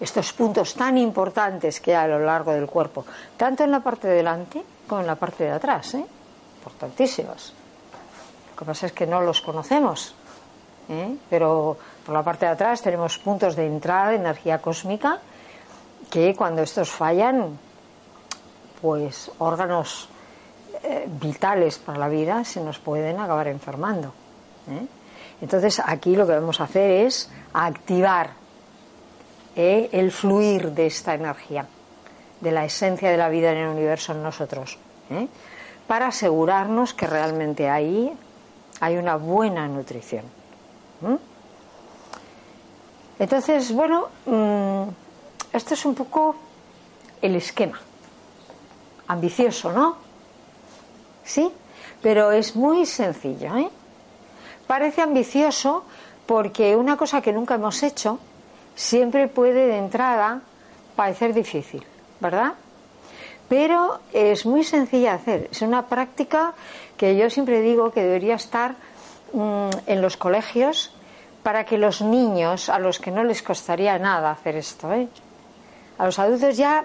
estos 0.00 0.32
puntos 0.32 0.74
tan 0.74 0.98
importantes 0.98 1.80
que 1.80 1.94
hay 1.94 2.04
a 2.10 2.18
lo 2.18 2.24
largo 2.24 2.52
del 2.52 2.66
cuerpo, 2.66 3.04
tanto 3.36 3.64
en 3.64 3.70
la 3.70 3.80
parte 3.80 4.08
de 4.08 4.16
delante 4.16 4.62
como 4.86 5.00
en 5.00 5.06
la 5.06 5.16
parte 5.16 5.44
de 5.44 5.50
atrás, 5.50 5.94
¿eh? 5.94 6.04
Importantísimos. 6.68 7.54
Lo 8.50 8.56
que 8.58 8.64
pasa 8.64 8.86
es 8.86 8.92
que 8.92 9.06
no 9.06 9.20
los 9.20 9.40
conocemos, 9.40 10.14
¿eh? 10.88 11.16
pero 11.30 11.76
por 12.04 12.14
la 12.14 12.22
parte 12.22 12.46
de 12.46 12.52
atrás 12.52 12.82
tenemos 12.82 13.18
puntos 13.18 13.56
de 13.56 13.66
entrada 13.66 14.10
de 14.10 14.16
energía 14.16 14.60
cósmica 14.60 15.20
que 16.10 16.34
cuando 16.34 16.62
estos 16.62 16.90
fallan, 16.90 17.58
pues 18.82 19.30
órganos 19.38 20.08
eh, 20.82 21.06
vitales 21.08 21.78
para 21.78 21.98
la 21.98 22.08
vida 22.08 22.44
se 22.44 22.60
nos 22.60 22.78
pueden 22.78 23.18
acabar 23.18 23.48
enfermando. 23.48 24.12
¿eh? 24.70 24.86
Entonces 25.40 25.80
aquí 25.84 26.16
lo 26.16 26.26
que 26.26 26.34
vamos 26.34 26.60
a 26.60 26.64
hacer 26.64 27.06
es 27.06 27.30
activar 27.52 28.30
el 29.56 30.12
fluir 30.12 30.70
de 30.70 30.86
esta 30.86 31.14
energía, 31.14 31.66
de 32.40 32.52
la 32.52 32.64
esencia 32.64 33.10
de 33.10 33.16
la 33.16 33.28
vida 33.28 33.50
en 33.50 33.58
el 33.58 33.68
universo 33.68 34.12
en 34.12 34.22
nosotros, 34.22 34.78
para 35.88 36.08
asegurarnos 36.08 36.94
que 36.94 37.08
realmente 37.08 37.68
ahí 37.68 38.12
hay 38.78 38.96
una 38.96 39.16
buena 39.16 39.66
nutrición. 39.66 40.22
Entonces, 43.18 43.72
bueno, 43.72 44.08
mm, 44.26 44.82
esto 45.52 45.74
es 45.74 45.84
un 45.84 45.94
poco 45.94 46.36
el 47.20 47.34
esquema. 47.34 47.80
Ambicioso, 49.08 49.72
¿no? 49.72 49.96
Sí, 51.24 51.50
pero 52.02 52.30
es 52.30 52.54
muy 52.54 52.86
sencillo. 52.86 53.56
¿eh? 53.56 53.70
Parece 54.66 55.00
ambicioso 55.00 55.84
porque 56.26 56.76
una 56.76 56.96
cosa 56.96 57.22
que 57.22 57.32
nunca 57.32 57.54
hemos 57.54 57.82
hecho 57.82 58.18
siempre 58.76 59.26
puede 59.26 59.66
de 59.66 59.78
entrada 59.78 60.42
parecer 60.94 61.32
difícil, 61.32 61.84
¿verdad? 62.20 62.54
Pero 63.48 64.00
es 64.12 64.44
muy 64.46 64.64
sencilla 64.64 65.10
de 65.10 65.16
hacer. 65.16 65.48
Es 65.50 65.62
una 65.62 65.86
práctica 65.86 66.54
que 66.96 67.16
yo 67.16 67.30
siempre 67.30 67.60
digo 67.60 67.90
que 67.90 68.02
debería 68.02 68.34
estar 68.34 68.74
mm, 69.32 69.70
en 69.86 70.02
los 70.02 70.16
colegios 70.16 70.92
para 71.42 71.64
que 71.64 71.78
los 71.78 72.02
niños, 72.02 72.68
a 72.68 72.78
los 72.78 72.98
que 72.98 73.10
no 73.10 73.24
les 73.24 73.42
costaría 73.42 73.98
nada 73.98 74.30
hacer 74.30 74.56
esto, 74.56 74.92
¿eh? 74.92 75.08
a 75.96 76.04
los 76.04 76.18
adultos 76.18 76.56
ya 76.56 76.84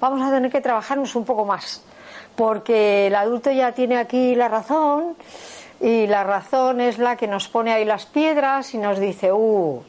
vamos 0.00 0.22
a 0.22 0.30
tener 0.30 0.50
que 0.50 0.60
trabajarnos 0.60 1.14
un 1.14 1.24
poco 1.24 1.44
más 1.44 1.82
porque 2.38 3.08
el 3.08 3.16
adulto 3.16 3.50
ya 3.50 3.72
tiene 3.72 3.98
aquí 3.98 4.36
la 4.36 4.46
razón 4.46 5.16
y 5.80 6.06
la 6.06 6.22
razón 6.22 6.80
es 6.80 6.98
la 6.98 7.16
que 7.16 7.26
nos 7.26 7.48
pone 7.48 7.72
ahí 7.72 7.84
las 7.84 8.06
piedras 8.06 8.74
y 8.74 8.78
nos 8.78 9.00
dice, 9.00 9.32
uh, 9.32 9.82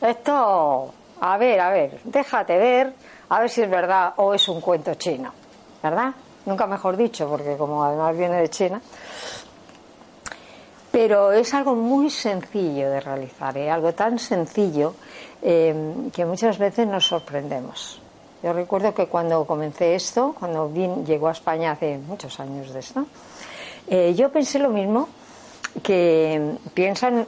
esto, 0.00 0.92
a 1.20 1.36
ver, 1.38 1.60
a 1.60 1.70
ver, 1.70 2.00
déjate 2.02 2.58
ver, 2.58 2.92
a 3.36 3.40
ver 3.40 3.50
si 3.50 3.62
es 3.62 3.70
verdad 3.70 4.14
o 4.16 4.34
es 4.34 4.48
un 4.48 4.60
cuento 4.60 4.94
chino, 4.94 5.32
¿verdad? 5.82 6.14
Nunca 6.46 6.66
mejor 6.66 6.96
dicho, 6.96 7.28
porque 7.28 7.56
como 7.56 7.82
además 7.82 8.16
viene 8.16 8.36
de 8.36 8.48
China. 8.48 8.80
Pero 10.92 11.32
es 11.32 11.52
algo 11.54 11.74
muy 11.74 12.10
sencillo 12.10 12.88
de 12.90 13.00
realizar, 13.00 13.56
¿eh? 13.58 13.68
algo 13.68 13.92
tan 13.94 14.18
sencillo 14.18 14.94
eh, 15.42 15.74
que 16.12 16.24
muchas 16.24 16.58
veces 16.58 16.86
nos 16.86 17.06
sorprendemos. 17.06 18.00
Yo 18.42 18.52
recuerdo 18.52 18.94
que 18.94 19.08
cuando 19.08 19.44
comencé 19.44 19.96
esto, 19.96 20.36
cuando 20.38 20.72
llegó 20.72 21.28
a 21.28 21.32
España 21.32 21.72
hace 21.72 21.98
muchos 21.98 22.38
años 22.38 22.72
de 22.72 22.78
esto, 22.78 23.06
eh, 23.88 24.14
yo 24.14 24.30
pensé 24.30 24.60
lo 24.60 24.68
mismo 24.68 25.08
que 25.82 26.56
piensan 26.72 27.26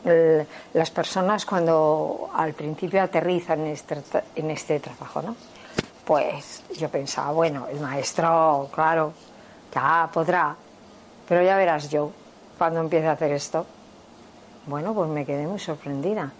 las 0.73 0.91
personas 0.93 1.45
cuando 1.45 2.31
al 2.33 2.53
principio 2.53 3.03
aterrizan 3.03 3.61
en 3.63 3.67
este, 3.73 3.97
en 4.37 4.51
este 4.53 4.79
trabajo, 4.79 5.23
¿no? 5.23 5.35
Pues 6.07 6.63
yo 6.79 6.89
pensaba, 6.89 7.33
bueno, 7.33 7.67
el 7.69 7.81
maestro, 7.81 8.71
claro, 8.73 9.13
ya 9.75 10.09
podrá, 10.11 10.57
pero 11.29 11.43
ya 11.43 11.57
verás 11.57 11.91
yo 11.91 12.11
cuando 12.57 12.81
empiece 12.81 13.09
a 13.09 13.13
hacer 13.13 13.33
esto. 13.33 13.67
Bueno, 14.67 14.95
pues 14.95 15.11
me 15.11 15.27
quedé 15.27 15.47
muy 15.47 15.59
sorprendida. 15.59 16.33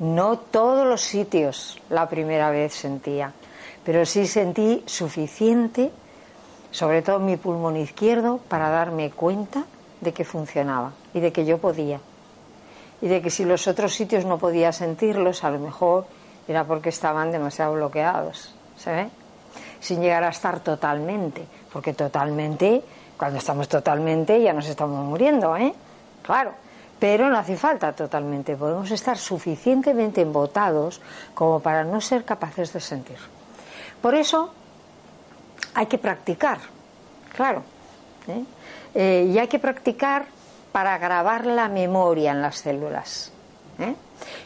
No 0.00 0.38
todos 0.38 0.86
los 0.86 1.00
sitios 1.00 1.80
la 1.88 2.08
primera 2.08 2.50
vez 2.50 2.74
sentía 2.74 3.32
pero 3.84 4.06
sí 4.06 4.26
sentí 4.26 4.82
suficiente, 4.86 5.92
sobre 6.70 7.02
todo 7.02 7.20
mi 7.20 7.36
pulmón 7.36 7.76
izquierdo, 7.76 8.40
para 8.48 8.70
darme 8.70 9.10
cuenta 9.10 9.64
de 10.00 10.12
que 10.12 10.24
funcionaba 10.24 10.92
y 11.12 11.20
de 11.20 11.32
que 11.32 11.44
yo 11.44 11.58
podía. 11.58 12.00
Y 13.02 13.08
de 13.08 13.20
que 13.20 13.30
si 13.30 13.44
los 13.44 13.68
otros 13.68 13.94
sitios 13.94 14.24
no 14.24 14.38
podía 14.38 14.72
sentirlos, 14.72 15.44
a 15.44 15.50
lo 15.50 15.58
mejor 15.58 16.06
era 16.48 16.64
porque 16.64 16.88
estaban 16.88 17.30
demasiado 17.30 17.74
bloqueados, 17.74 18.53
¿se 18.84 18.92
ve? 18.92 19.08
Sin 19.80 20.00
llegar 20.00 20.24
a 20.24 20.28
estar 20.28 20.60
totalmente, 20.60 21.46
porque 21.72 21.94
totalmente, 21.94 22.82
cuando 23.16 23.38
estamos 23.38 23.68
totalmente 23.68 24.40
ya 24.42 24.52
nos 24.52 24.68
estamos 24.68 25.04
muriendo, 25.04 25.56
¿eh? 25.56 25.74
Claro, 26.22 26.52
pero 26.98 27.28
no 27.28 27.38
hace 27.38 27.56
falta 27.56 27.92
totalmente, 27.92 28.56
podemos 28.56 28.90
estar 28.90 29.16
suficientemente 29.16 30.20
embotados 30.20 31.00
como 31.34 31.60
para 31.60 31.84
no 31.84 32.00
ser 32.00 32.24
capaces 32.24 32.72
de 32.72 32.80
sentir. 32.80 33.18
Por 34.02 34.14
eso 34.14 34.52
hay 35.74 35.86
que 35.86 35.98
practicar, 35.98 36.58
claro. 37.34 37.62
¿eh? 38.28 38.44
Eh, 38.94 39.30
y 39.32 39.38
hay 39.38 39.48
que 39.48 39.58
practicar 39.58 40.26
para 40.72 40.98
grabar 40.98 41.46
la 41.46 41.68
memoria 41.68 42.32
en 42.32 42.42
las 42.42 42.56
células. 42.58 43.32
¿eh? 43.78 43.94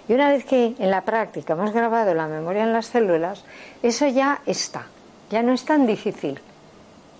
Y 0.08 0.14
una 0.14 0.30
vez 0.30 0.44
que 0.44 0.74
en 0.78 0.90
la 0.90 1.02
práctica 1.02 1.52
hemos 1.52 1.72
grabado 1.72 2.14
la 2.14 2.26
memoria 2.26 2.64
en 2.64 2.72
las 2.72 2.86
células, 2.86 3.44
eso 3.82 4.06
ya 4.06 4.40
está, 4.46 4.86
ya 5.30 5.42
no 5.42 5.52
es 5.52 5.64
tan 5.64 5.86
difícil 5.86 6.40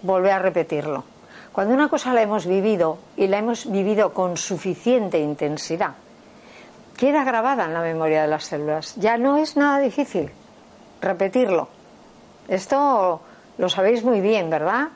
volver 0.03 0.33
a 0.33 0.39
repetirlo. 0.39 1.05
Cuando 1.53 1.75
una 1.75 1.89
cosa 1.89 2.13
la 2.13 2.23
hemos 2.23 2.47
vivido 2.47 2.99
y 3.17 3.27
la 3.27 3.39
hemos 3.39 3.71
vivido 3.71 4.13
con 4.13 4.37
suficiente 4.37 5.19
intensidad, 5.19 5.95
queda 6.97 7.25
grabada 7.25 7.65
en 7.65 7.75
la 7.75 7.81
memoria 7.81 8.23
de 8.23 8.29
las 8.29 8.45
células. 8.45 8.95
Ya 8.97 9.17
no 9.17 9.37
es 9.37 9.57
nada 9.57 9.79
difícil 9.79 10.31
repetirlo. 11.01 11.69
Esto 12.49 13.21
lo 13.59 13.69
sabéis 13.69 14.05
muy 14.05 14.21
bien, 14.21 14.51
¿verdad? 14.51 14.89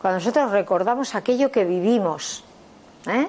Cuando 0.00 0.18
nosotros 0.18 0.50
recordamos 0.50 1.14
aquello 1.14 1.50
que 1.50 1.64
vivimos, 1.64 2.44
¿eh? 3.06 3.28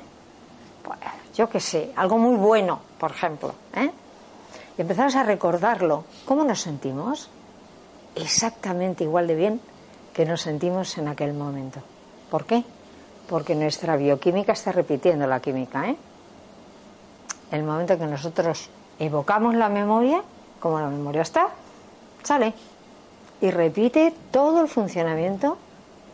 Pues, 0.83 0.99
yo 1.35 1.49
qué 1.49 1.60
sé, 1.60 1.91
algo 1.95 2.18
muy 2.18 2.35
bueno, 2.35 2.80
por 2.99 3.11
ejemplo, 3.11 3.53
¿eh? 3.76 3.91
y 4.77 4.81
empezamos 4.81 5.15
a 5.15 5.23
recordarlo, 5.23 6.03
¿cómo 6.26 6.43
nos 6.43 6.61
sentimos? 6.61 7.30
Exactamente 8.15 9.03
igual 9.03 9.27
de 9.27 9.35
bien 9.35 9.61
que 10.14 10.26
nos 10.26 10.41
sentimos 10.41 10.97
en 10.97 11.07
aquel 11.07 11.34
momento. 11.34 11.80
¿Por 12.30 12.45
qué? 12.45 12.64
Porque 13.27 13.55
nuestra 13.55 13.97
bioquímica 13.97 14.53
está 14.53 14.72
repitiendo 14.72 15.26
la 15.26 15.39
química, 15.39 15.89
¿eh? 15.89 15.97
El 17.51 17.64
momento 17.64 17.97
que 17.97 18.05
nosotros 18.05 18.69
evocamos 18.99 19.55
la 19.55 19.69
memoria, 19.69 20.22
como 20.60 20.80
la 20.80 20.88
memoria 20.88 21.22
está, 21.22 21.49
sale 22.23 22.53
y 23.41 23.51
repite 23.51 24.14
todo 24.31 24.61
el 24.61 24.68
funcionamiento 24.68 25.57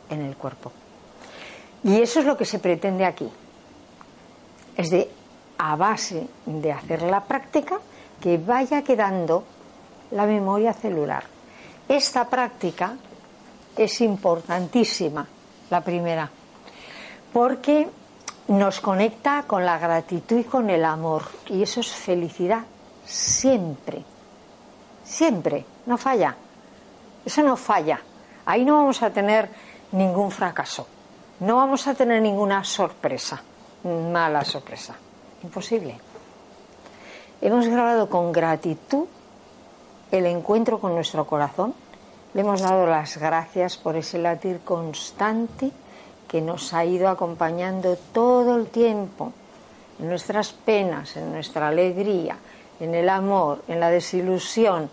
en 0.09 0.21
el 0.21 0.35
cuerpo. 0.35 0.71
Y 1.83 2.01
eso 2.01 2.19
es 2.19 2.25
lo 2.25 2.35
que 2.35 2.45
se 2.45 2.59
pretende 2.59 3.05
aquí. 3.05 3.29
Es 4.79 4.91
de, 4.91 5.11
a 5.57 5.75
base 5.75 6.25
de 6.45 6.71
hacer 6.71 7.01
la 7.01 7.19
práctica, 7.19 7.81
que 8.21 8.37
vaya 8.37 8.81
quedando 8.81 9.43
la 10.11 10.25
memoria 10.25 10.71
celular. 10.71 11.25
Esta 11.85 12.29
práctica 12.29 12.95
es 13.75 13.99
importantísima, 13.99 15.27
la 15.69 15.81
primera, 15.81 16.29
porque 17.33 17.89
nos 18.47 18.79
conecta 18.79 19.43
con 19.45 19.65
la 19.65 19.77
gratitud 19.77 20.37
y 20.37 20.43
con 20.45 20.69
el 20.69 20.85
amor. 20.85 21.23
Y 21.49 21.61
eso 21.61 21.81
es 21.81 21.91
felicidad, 21.91 22.61
siempre, 23.05 24.01
siempre, 25.03 25.65
no 25.87 25.97
falla. 25.97 26.37
Eso 27.25 27.43
no 27.43 27.57
falla. 27.57 27.99
Ahí 28.45 28.63
no 28.63 28.77
vamos 28.77 29.03
a 29.03 29.09
tener 29.09 29.49
ningún 29.91 30.31
fracaso. 30.31 30.87
No 31.41 31.57
vamos 31.57 31.85
a 31.85 31.95
tener 31.95 32.21
ninguna 32.21 32.63
sorpresa, 32.63 33.43
mala 33.83 34.43
sorpresa. 34.43 34.95
imposible. 35.43 35.97
Hemos 37.41 37.67
grabado 37.67 38.09
con 38.09 38.31
gratitud 38.31 39.05
el 40.11 40.25
encuentro 40.25 40.79
con 40.79 40.95
nuestro 40.95 41.25
corazón. 41.25 41.73
Le 42.33 42.41
hemos 42.41 42.61
dado 42.61 42.85
las 42.85 43.17
gracias 43.17 43.77
por 43.77 43.95
ese 43.95 44.17
latir 44.17 44.59
constante 44.61 45.71
que 46.27 46.41
nos 46.41 46.73
ha 46.73 46.85
ido 46.85 47.07
acompañando 47.07 47.97
todo 48.13 48.57
el 48.57 48.67
tiempo, 48.67 49.31
en 49.99 50.09
nuestras 50.09 50.51
penas, 50.51 51.17
en 51.17 51.31
nuestra 51.31 51.69
alegría, 51.69 52.37
en 52.79 52.93
el 52.93 53.09
amor, 53.09 53.63
en 53.67 53.79
la 53.79 53.89
desilusión, 53.89 54.89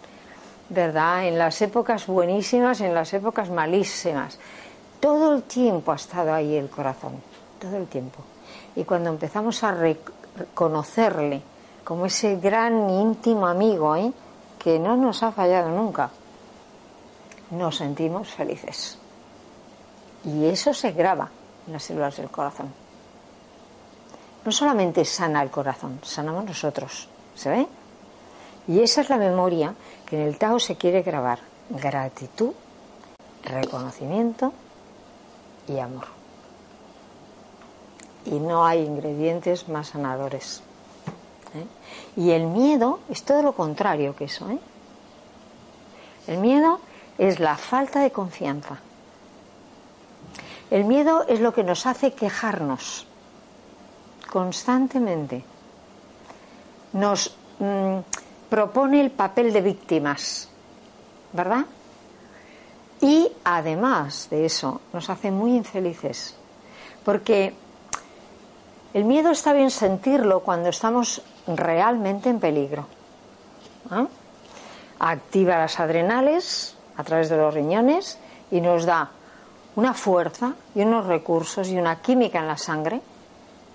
¿verdad? 0.68 1.26
En 1.26 1.38
las 1.38 1.60
épocas 1.62 2.06
buenísimas, 2.06 2.80
en 2.80 2.94
las 2.94 3.12
épocas 3.12 3.50
malísimas. 3.50 4.38
Todo 4.98 5.34
el 5.34 5.42
tiempo 5.42 5.92
ha 5.92 5.96
estado 5.96 6.32
ahí 6.32 6.56
el 6.56 6.70
corazón, 6.70 7.20
todo 7.60 7.76
el 7.76 7.86
tiempo. 7.86 8.20
Y 8.76 8.84
cuando 8.84 9.10
empezamos 9.10 9.62
a 9.64 9.72
reconocerle 9.72 11.42
como 11.82 12.06
ese 12.06 12.36
gran 12.36 12.90
íntimo 12.90 13.46
amigo, 13.46 13.96
¿eh? 13.96 14.12
que 14.58 14.78
no 14.78 14.96
nos 14.96 15.22
ha 15.22 15.32
fallado 15.32 15.70
nunca, 15.70 16.10
nos 17.50 17.76
sentimos 17.76 18.28
felices. 18.28 18.98
Y 20.24 20.46
eso 20.46 20.74
se 20.74 20.92
graba 20.92 21.30
en 21.66 21.72
las 21.72 21.84
células 21.84 22.16
del 22.16 22.30
corazón. 22.30 22.72
No 24.44 24.52
solamente 24.52 25.04
sana 25.04 25.42
el 25.42 25.50
corazón, 25.50 26.00
sanamos 26.02 26.44
nosotros. 26.44 27.08
¿Se 27.34 27.50
ve? 27.50 27.66
Y 28.68 28.80
esa 28.80 29.00
es 29.00 29.08
la 29.08 29.16
memoria 29.16 29.74
que 30.04 30.20
en 30.20 30.26
el 30.26 30.38
Tao 30.38 30.58
se 30.58 30.76
quiere 30.76 31.02
grabar. 31.02 31.38
Gratitud, 31.70 32.52
reconocimiento 33.44 34.52
y 35.68 35.78
amor. 35.78 36.15
Y 38.26 38.38
no 38.38 38.66
hay 38.66 38.80
ingredientes 38.80 39.68
más 39.68 39.88
sanadores. 39.88 40.62
¿eh? 41.54 42.20
Y 42.20 42.30
el 42.30 42.46
miedo 42.46 43.00
es 43.08 43.22
todo 43.22 43.42
lo 43.42 43.52
contrario 43.52 44.14
que 44.16 44.24
eso. 44.24 44.50
¿eh? 44.50 44.58
El 46.26 46.38
miedo 46.38 46.80
es 47.18 47.38
la 47.40 47.56
falta 47.56 48.00
de 48.00 48.10
confianza. 48.10 48.78
El 50.70 50.84
miedo 50.84 51.24
es 51.28 51.40
lo 51.40 51.54
que 51.54 51.62
nos 51.62 51.86
hace 51.86 52.12
quejarnos 52.12 53.06
constantemente. 54.28 55.44
Nos 56.92 57.36
mm, 57.60 57.98
propone 58.50 59.00
el 59.00 59.10
papel 59.10 59.52
de 59.52 59.60
víctimas, 59.60 60.48
¿verdad? 61.32 61.66
Y 63.00 63.30
además 63.44 64.28
de 64.30 64.46
eso, 64.46 64.80
nos 64.92 65.08
hace 65.10 65.30
muy 65.30 65.54
infelices. 65.54 66.34
Porque 67.04 67.54
el 68.96 69.04
miedo 69.04 69.30
está 69.30 69.52
bien 69.52 69.70
sentirlo 69.70 70.40
cuando 70.40 70.70
estamos 70.70 71.20
realmente 71.46 72.30
en 72.30 72.40
peligro. 72.40 72.86
Activa 74.98 75.58
las 75.58 75.78
adrenales 75.78 76.78
a 76.96 77.04
través 77.04 77.28
de 77.28 77.36
los 77.36 77.52
riñones 77.52 78.18
y 78.50 78.62
nos 78.62 78.86
da 78.86 79.10
una 79.74 79.92
fuerza 79.92 80.54
y 80.74 80.80
unos 80.80 81.04
recursos 81.04 81.68
y 81.68 81.76
una 81.76 82.00
química 82.00 82.38
en 82.38 82.48
la 82.48 82.56
sangre 82.56 83.02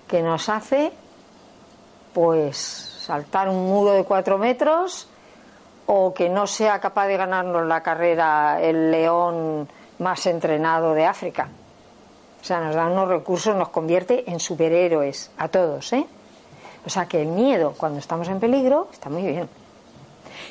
que 0.08 0.22
nos 0.22 0.48
hace 0.48 0.92
pues 2.12 2.56
saltar 3.06 3.48
un 3.48 3.68
muro 3.68 3.92
de 3.92 4.02
cuatro 4.02 4.38
metros 4.38 5.06
o 5.86 6.12
que 6.12 6.28
no 6.28 6.48
sea 6.48 6.80
capaz 6.80 7.06
de 7.06 7.16
ganarnos 7.16 7.64
la 7.68 7.80
carrera 7.80 8.60
el 8.60 8.90
león 8.90 9.68
más 10.00 10.26
entrenado 10.26 10.94
de 10.94 11.06
África. 11.06 11.48
O 12.42 12.44
sea, 12.44 12.60
nos 12.60 12.74
da 12.74 12.86
unos 12.86 13.08
recursos, 13.08 13.54
nos 13.54 13.68
convierte 13.68 14.28
en 14.28 14.40
superhéroes 14.40 15.30
a 15.38 15.46
todos, 15.46 15.92
¿eh? 15.92 16.04
O 16.84 16.90
sea 16.90 17.06
que 17.06 17.22
el 17.22 17.28
miedo 17.28 17.74
cuando 17.78 18.00
estamos 18.00 18.26
en 18.26 18.40
peligro 18.40 18.88
está 18.92 19.08
muy 19.08 19.22
bien. 19.22 19.48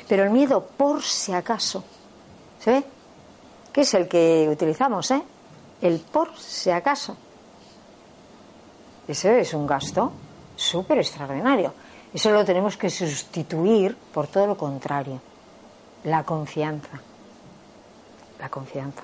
Pero 0.08 0.24
el 0.24 0.30
miedo 0.30 0.64
por 0.64 1.02
si 1.02 1.34
acaso, 1.34 1.84
¿se 2.58 2.70
ve? 2.70 2.84
Que 3.70 3.82
es 3.82 3.92
el 3.92 4.08
que 4.08 4.48
utilizamos, 4.50 5.10
¿eh? 5.10 5.22
El 5.82 6.00
por 6.00 6.34
si 6.38 6.70
acaso. 6.70 7.14
Ese 9.06 9.40
es 9.40 9.52
un 9.52 9.66
gasto 9.66 10.12
súper 10.56 10.98
extraordinario. 10.98 11.74
Eso 12.14 12.30
lo 12.30 12.42
tenemos 12.42 12.78
que 12.78 12.88
sustituir 12.88 13.94
por 14.14 14.28
todo 14.28 14.46
lo 14.46 14.56
contrario. 14.56 15.20
La 16.04 16.24
confianza. 16.24 17.00
La 18.38 18.48
confianza. 18.48 19.02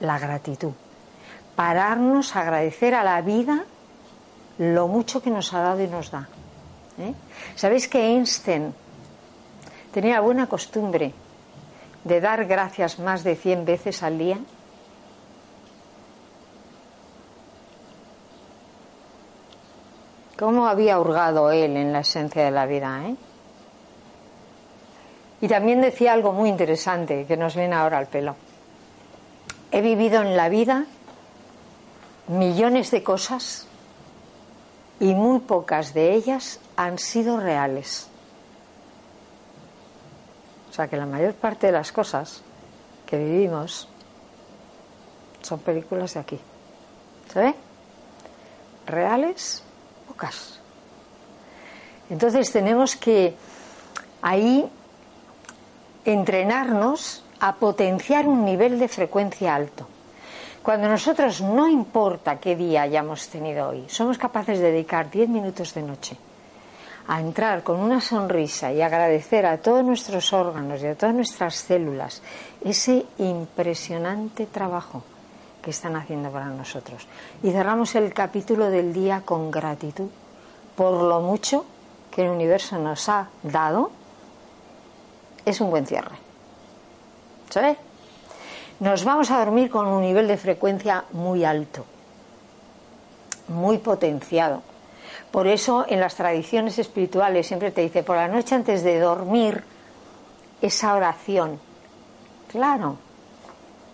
La 0.00 0.18
gratitud. 0.18 0.72
Pararnos 1.58 2.36
a 2.36 2.42
agradecer 2.42 2.94
a 2.94 3.02
la 3.02 3.20
vida 3.20 3.64
lo 4.58 4.86
mucho 4.86 5.20
que 5.20 5.28
nos 5.28 5.52
ha 5.52 5.60
dado 5.60 5.82
y 5.82 5.88
nos 5.88 6.12
da. 6.12 6.28
¿eh? 7.00 7.12
¿Sabéis 7.56 7.88
que 7.88 7.98
Einstein 7.98 8.72
tenía 9.92 10.20
buena 10.20 10.46
costumbre 10.46 11.12
de 12.04 12.20
dar 12.20 12.44
gracias 12.44 13.00
más 13.00 13.24
de 13.24 13.34
100 13.34 13.64
veces 13.64 14.04
al 14.04 14.18
día? 14.18 14.38
¿Cómo 20.38 20.68
había 20.68 21.00
hurgado 21.00 21.50
él 21.50 21.76
en 21.76 21.92
la 21.92 22.02
esencia 22.06 22.44
de 22.44 22.52
la 22.52 22.66
vida? 22.66 23.02
Eh? 23.04 23.16
Y 25.40 25.48
también 25.48 25.80
decía 25.80 26.12
algo 26.12 26.32
muy 26.32 26.50
interesante 26.50 27.26
que 27.26 27.36
nos 27.36 27.56
viene 27.56 27.74
ahora 27.74 27.98
al 27.98 28.06
pelo. 28.06 28.36
He 29.72 29.80
vivido 29.80 30.22
en 30.22 30.36
la 30.36 30.48
vida 30.48 30.86
millones 32.28 32.90
de 32.90 33.02
cosas 33.02 33.66
y 35.00 35.14
muy 35.14 35.40
pocas 35.40 35.94
de 35.94 36.14
ellas 36.14 36.60
han 36.76 36.98
sido 36.98 37.38
reales. 37.38 38.08
O 40.70 40.72
sea 40.72 40.88
que 40.88 40.96
la 40.96 41.06
mayor 41.06 41.34
parte 41.34 41.66
de 41.66 41.72
las 41.72 41.90
cosas 41.90 42.42
que 43.06 43.16
vivimos 43.16 43.88
son 45.42 45.58
películas 45.60 46.14
de 46.14 46.20
aquí. 46.20 46.40
¿Se 47.32 47.40
ve? 47.40 47.54
Reales 48.86 49.62
entonces 52.10 52.50
tenemos 52.50 52.96
que 52.96 53.34
ahí 54.22 54.68
entrenarnos 56.04 57.24
a 57.40 57.56
potenciar 57.56 58.26
un 58.26 58.44
nivel 58.44 58.78
de 58.78 58.88
frecuencia 58.88 59.54
alto. 59.54 59.86
Cuando 60.68 60.86
nosotros, 60.86 61.40
no 61.40 61.66
importa 61.66 62.38
qué 62.38 62.54
día 62.54 62.82
hayamos 62.82 63.28
tenido 63.28 63.70
hoy, 63.70 63.86
somos 63.88 64.18
capaces 64.18 64.58
de 64.58 64.70
dedicar 64.70 65.10
10 65.10 65.30
minutos 65.30 65.72
de 65.72 65.80
noche 65.80 66.14
a 67.06 67.20
entrar 67.20 67.62
con 67.62 67.80
una 67.80 68.02
sonrisa 68.02 68.70
y 68.70 68.82
agradecer 68.82 69.46
a 69.46 69.56
todos 69.62 69.82
nuestros 69.82 70.30
órganos 70.34 70.82
y 70.82 70.88
a 70.88 70.94
todas 70.94 71.14
nuestras 71.14 71.54
células 71.54 72.20
ese 72.62 73.06
impresionante 73.16 74.44
trabajo 74.44 75.02
que 75.62 75.70
están 75.70 75.96
haciendo 75.96 76.30
para 76.30 76.48
nosotros. 76.48 77.08
Y 77.42 77.50
cerramos 77.50 77.94
el 77.94 78.12
capítulo 78.12 78.68
del 78.68 78.92
día 78.92 79.22
con 79.24 79.50
gratitud 79.50 80.10
por 80.76 81.02
lo 81.02 81.22
mucho 81.22 81.64
que 82.10 82.26
el 82.26 82.30
universo 82.30 82.76
nos 82.76 83.08
ha 83.08 83.30
dado. 83.42 83.90
Es 85.46 85.62
un 85.62 85.70
buen 85.70 85.86
cierre. 85.86 86.16
¿Sabes? 87.48 87.87
Nos 88.80 89.04
vamos 89.04 89.30
a 89.30 89.38
dormir 89.38 89.70
con 89.70 89.86
un 89.86 90.02
nivel 90.02 90.28
de 90.28 90.36
frecuencia 90.36 91.04
muy 91.12 91.44
alto, 91.44 91.84
muy 93.48 93.78
potenciado. 93.78 94.62
Por 95.32 95.48
eso 95.48 95.84
en 95.88 95.98
las 96.00 96.14
tradiciones 96.14 96.78
espirituales 96.78 97.46
siempre 97.46 97.72
te 97.72 97.80
dice, 97.80 98.04
por 98.04 98.16
la 98.16 98.28
noche 98.28 98.54
antes 98.54 98.84
de 98.84 99.00
dormir, 99.00 99.64
esa 100.62 100.94
oración. 100.94 101.58
Claro, 102.50 102.96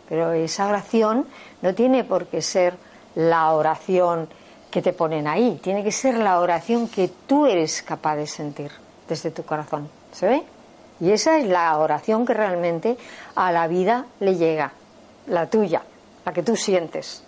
pero 0.08 0.32
esa 0.32 0.68
oración 0.68 1.26
no 1.62 1.74
tiene 1.74 2.04
por 2.04 2.26
qué 2.26 2.42
ser 2.42 2.76
la 3.14 3.52
oración 3.52 4.28
que 4.70 4.82
te 4.82 4.92
ponen 4.92 5.26
ahí, 5.26 5.60
tiene 5.62 5.82
que 5.82 5.92
ser 5.92 6.18
la 6.18 6.40
oración 6.40 6.88
que 6.88 7.08
tú 7.26 7.46
eres 7.46 7.82
capaz 7.82 8.16
de 8.16 8.26
sentir 8.26 8.70
desde 9.08 9.30
tu 9.30 9.44
corazón. 9.44 9.88
¿Se 10.12 10.26
ve? 10.26 10.53
Y 11.04 11.12
esa 11.12 11.38
es 11.38 11.46
la 11.46 11.76
oración 11.76 12.24
que 12.24 12.32
realmente 12.32 12.96
a 13.34 13.52
la 13.52 13.66
vida 13.66 14.06
le 14.20 14.36
llega, 14.36 14.72
la 15.26 15.50
tuya, 15.50 15.82
la 16.24 16.32
que 16.32 16.42
tú 16.42 16.56
sientes, 16.56 17.22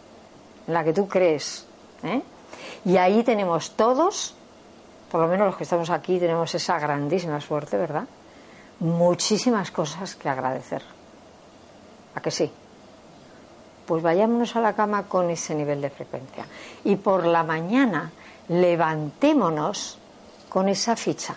la 0.68 0.82
que 0.82 0.94
tú 0.94 1.06
crees. 1.06 1.66
¿eh? 2.02 2.22
Y 2.86 2.96
ahí 2.96 3.22
tenemos 3.22 3.72
todos, 3.72 4.34
por 5.10 5.20
lo 5.20 5.28
menos 5.28 5.48
los 5.48 5.56
que 5.56 5.64
estamos 5.64 5.90
aquí, 5.90 6.18
tenemos 6.18 6.54
esa 6.54 6.78
grandísima 6.78 7.38
suerte, 7.42 7.76
¿verdad? 7.76 8.04
Muchísimas 8.80 9.70
cosas 9.70 10.14
que 10.14 10.30
agradecer. 10.30 10.82
¿A 12.14 12.20
que 12.22 12.30
sí? 12.30 12.50
pues 13.86 14.02
vayámonos 14.02 14.56
a 14.56 14.60
la 14.60 14.72
cama 14.72 15.04
con 15.04 15.30
ese 15.30 15.54
nivel 15.54 15.80
de 15.80 15.90
frecuencia. 15.90 16.44
Y 16.84 16.96
por 16.96 17.24
la 17.24 17.44
mañana 17.44 18.10
levantémonos 18.48 19.98
con 20.48 20.68
esa 20.68 20.96
ficha. 20.96 21.36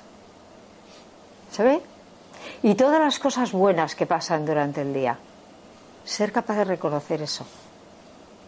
¿Se 1.51 1.63
Y 2.61 2.76
todas 2.76 2.99
las 2.99 3.19
cosas 3.19 3.52
buenas 3.52 3.95
que 3.95 4.06
pasan 4.06 4.45
durante 4.45 4.81
el 4.81 4.94
día. 4.94 5.18
Ser 6.03 6.31
capaz 6.31 6.57
de 6.57 6.65
reconocer 6.65 7.22
eso. 7.22 7.45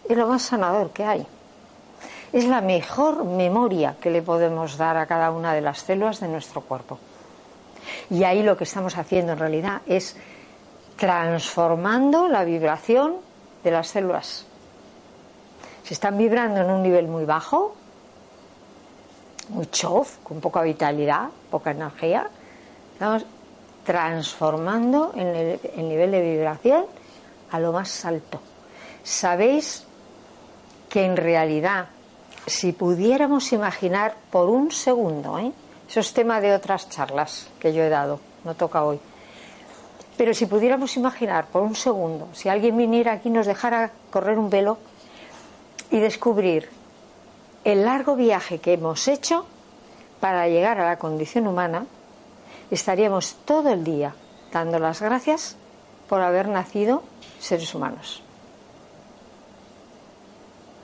Es 0.07 0.17
lo 0.17 0.27
más 0.27 0.41
sanador 0.41 0.91
que 0.91 1.05
hay. 1.05 1.25
es 2.33 2.45
la 2.45 2.61
mejor 2.61 3.25
memoria 3.25 3.97
que 3.99 4.09
le 4.09 4.21
podemos 4.21 4.77
dar 4.77 4.95
a 4.97 5.05
cada 5.05 5.31
una 5.31 5.53
de 5.53 5.61
las 5.61 5.79
células 5.79 6.19
de 6.21 6.27
nuestro 6.29 6.61
cuerpo. 6.61 6.97
Y 8.09 8.23
ahí 8.23 8.41
lo 8.41 8.57
que 8.57 8.63
estamos 8.63 8.97
haciendo 8.97 9.33
en 9.33 9.39
realidad 9.39 9.81
es 9.85 10.15
transformando 10.97 12.27
la 12.27 12.43
vibración 12.43 13.15
de 13.63 13.71
las 13.71 13.87
células. 13.87 14.45
Si 15.83 15.93
están 15.93 16.17
vibrando 16.17 16.61
en 16.61 16.69
un 16.69 16.83
nivel 16.83 17.07
muy 17.07 17.25
bajo, 17.25 17.75
muy 19.49 19.67
chof, 19.67 20.17
con 20.23 20.39
poca 20.39 20.61
vitalidad, 20.61 21.29
poca 21.49 21.71
energía, 21.71 22.29
estamos 22.93 23.25
transformando 23.91 25.11
el, 25.17 25.59
el 25.75 25.89
nivel 25.89 26.11
de 26.11 26.21
vibración 26.21 26.85
a 27.51 27.59
lo 27.59 27.73
más 27.73 28.05
alto. 28.05 28.39
Sabéis 29.03 29.85
que 30.87 31.03
en 31.03 31.17
realidad, 31.17 31.87
si 32.47 32.71
pudiéramos 32.71 33.51
imaginar 33.51 34.15
por 34.31 34.47
un 34.47 34.71
segundo, 34.71 35.37
¿eh? 35.39 35.51
eso 35.89 35.99
es 35.99 36.13
tema 36.13 36.39
de 36.39 36.53
otras 36.55 36.87
charlas 36.87 37.49
que 37.59 37.73
yo 37.73 37.83
he 37.83 37.89
dado, 37.89 38.21
no 38.45 38.55
toca 38.55 38.81
hoy, 38.85 38.97
pero 40.15 40.33
si 40.33 40.45
pudiéramos 40.45 40.95
imaginar 40.95 41.47
por 41.47 41.61
un 41.61 41.75
segundo, 41.75 42.29
si 42.31 42.47
alguien 42.47 42.77
viniera 42.77 43.11
aquí 43.11 43.27
y 43.27 43.31
nos 43.31 43.45
dejara 43.45 43.91
correr 44.09 44.39
un 44.39 44.49
velo 44.49 44.77
y 45.89 45.99
descubrir 45.99 46.69
el 47.65 47.83
largo 47.83 48.15
viaje 48.15 48.59
que 48.59 48.71
hemos 48.71 49.09
hecho 49.09 49.45
para 50.21 50.47
llegar 50.47 50.79
a 50.79 50.85
la 50.85 50.97
condición 50.97 51.45
humana, 51.45 51.85
estaríamos 52.71 53.35
todo 53.45 53.69
el 53.69 53.83
día 53.83 54.15
dando 54.51 54.79
las 54.79 55.01
gracias 55.01 55.57
por 56.09 56.21
haber 56.21 56.47
nacido 56.47 57.03
seres 57.39 57.73
humanos. 57.75 58.23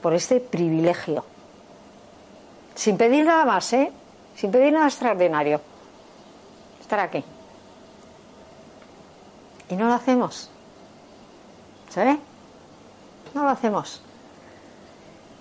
Por 0.02 0.14
este 0.14 0.40
privilegio. 0.40 1.26
Sin 2.76 2.98
pedir 2.98 3.26
nada 3.26 3.46
más, 3.46 3.74
¿eh? 3.74 3.92
Sin 4.36 4.52
pedir 4.52 4.72
nada 4.72 4.86
extraordinario. 4.86 5.60
Estar 6.80 7.00
aquí. 7.00 7.24
Y 9.70 9.76
no 9.76 9.88
lo 9.88 9.94
hacemos. 9.96 10.50
¿Sabe? 11.90 12.20
No 13.34 13.44
lo 13.44 13.50
hacemos. 13.50 14.02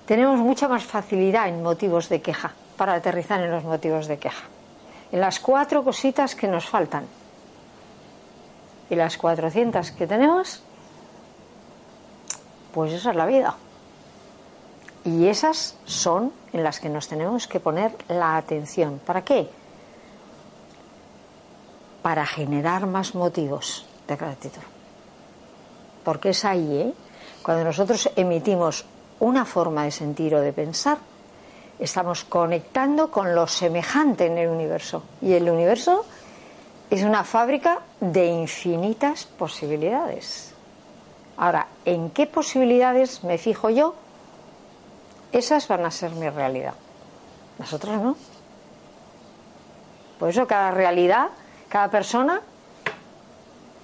Tenemos 0.06 0.39
mucha 0.39 0.68
más 0.68 0.85
facilidad 0.85 1.48
en 1.48 1.62
motivos 1.62 2.09
de 2.09 2.23
queja, 2.23 2.52
para 2.77 2.94
aterrizar 2.94 3.40
en 3.43 3.51
los 3.51 3.64
motivos 3.64 4.06
de 4.06 4.18
queja. 4.18 4.44
En 5.12 5.20
las 5.20 5.41
cuatro 5.41 5.85
cositas 5.85 6.35
que 6.35 6.49
nos 6.49 6.69
faltan. 6.69 7.07
Y 8.91 8.95
las 8.95 9.16
400 9.16 9.91
que 9.93 10.07
tenemos, 10.07 10.62
pues 12.73 12.93
esa 12.93 13.11
es 13.11 13.16
la 13.16 13.27
vida. 13.27 13.57
Y 15.05 15.27
esas 15.27 15.77
son 15.85 16.33
en 16.53 16.62
las 16.62 16.81
que 16.81 16.89
nos 16.89 17.09
tenemos 17.09 17.47
que 17.47 17.61
poner 17.61 17.97
la 18.09 18.37
atención. 18.37 19.01
¿Para 19.05 19.23
qué? 19.23 19.49
Para 22.03 22.27
generar 22.27 22.87
más 22.87 23.15
motivos 23.15 23.87
de 24.07 24.16
gratitud. 24.16 24.62
Porque 26.05 26.31
es 26.31 26.45
ahí, 26.45 26.77
¿eh? 26.77 26.95
cuando 27.43 27.65
nosotros 27.65 28.11
emitimos 28.16 28.85
una 29.20 29.45
forma 29.45 29.85
de 29.85 29.91
sentir 29.91 30.35
o 30.35 30.41
de 30.41 30.53
pensar, 30.53 30.99
estamos 31.78 32.24
conectando 32.24 33.11
con 33.11 33.35
lo 33.35 33.47
semejante 33.47 34.27
en 34.27 34.39
el 34.39 34.48
universo. 34.48 35.03
Y 35.20 35.35
el 35.35 35.51
universo 35.51 36.05
es 36.90 37.03
una 37.03 37.24
fábrica 37.24 37.81
de 38.01 38.27
infinitas 38.27 39.24
posibilidades. 39.24 40.55
Ahora, 41.36 41.66
¿en 41.85 42.11
qué 42.11 42.27
posibilidades 42.27 43.24
me 43.24 43.39
fijo 43.39 43.69
yo? 43.70 43.94
Esas 45.32 45.69
van 45.69 45.85
a 45.85 45.90
ser 45.90 46.12
mi 46.12 46.28
realidad. 46.31 46.74
Nosotros 47.59 48.01
no. 48.01 48.16
Por 50.19 50.31
eso 50.31 50.47
cada 50.47 50.70
realidad, 50.70 51.28
cada 51.69 51.90
persona 51.90 52.40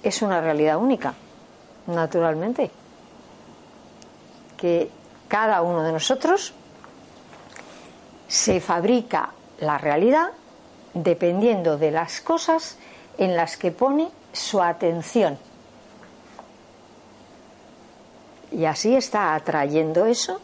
es 0.01 0.21
una 0.21 0.41
realidad 0.41 0.77
única, 0.77 1.13
naturalmente. 1.85 2.71
Que 4.57 4.89
cada 5.27 5.61
uno 5.61 5.83
de 5.83 5.91
nosotros 5.91 6.53
se 8.33 8.59
fabrica 8.59 9.29
la 9.59 9.77
realidad 9.77 10.31
dependiendo 10.95 11.77
de 11.77 11.91
las 11.91 12.19
cosas 12.19 12.77
en 13.19 13.37
las 13.37 13.57
que 13.57 13.69
pone 13.71 14.09
su 14.31 14.59
atención. 14.59 15.37
Y 18.51 18.65
así 18.65 18.95
está 18.95 19.35
atrayendo 19.35 20.07
eso 20.07 20.41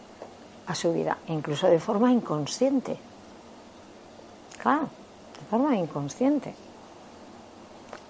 a 0.67 0.75
su 0.75 0.93
vida, 0.93 1.17
incluso 1.29 1.65
de 1.65 1.79
forma 1.79 2.11
inconsciente. 2.11 2.95
Claro, 4.61 4.87
de 5.39 5.45
forma 5.49 5.75
inconsciente. 5.75 6.53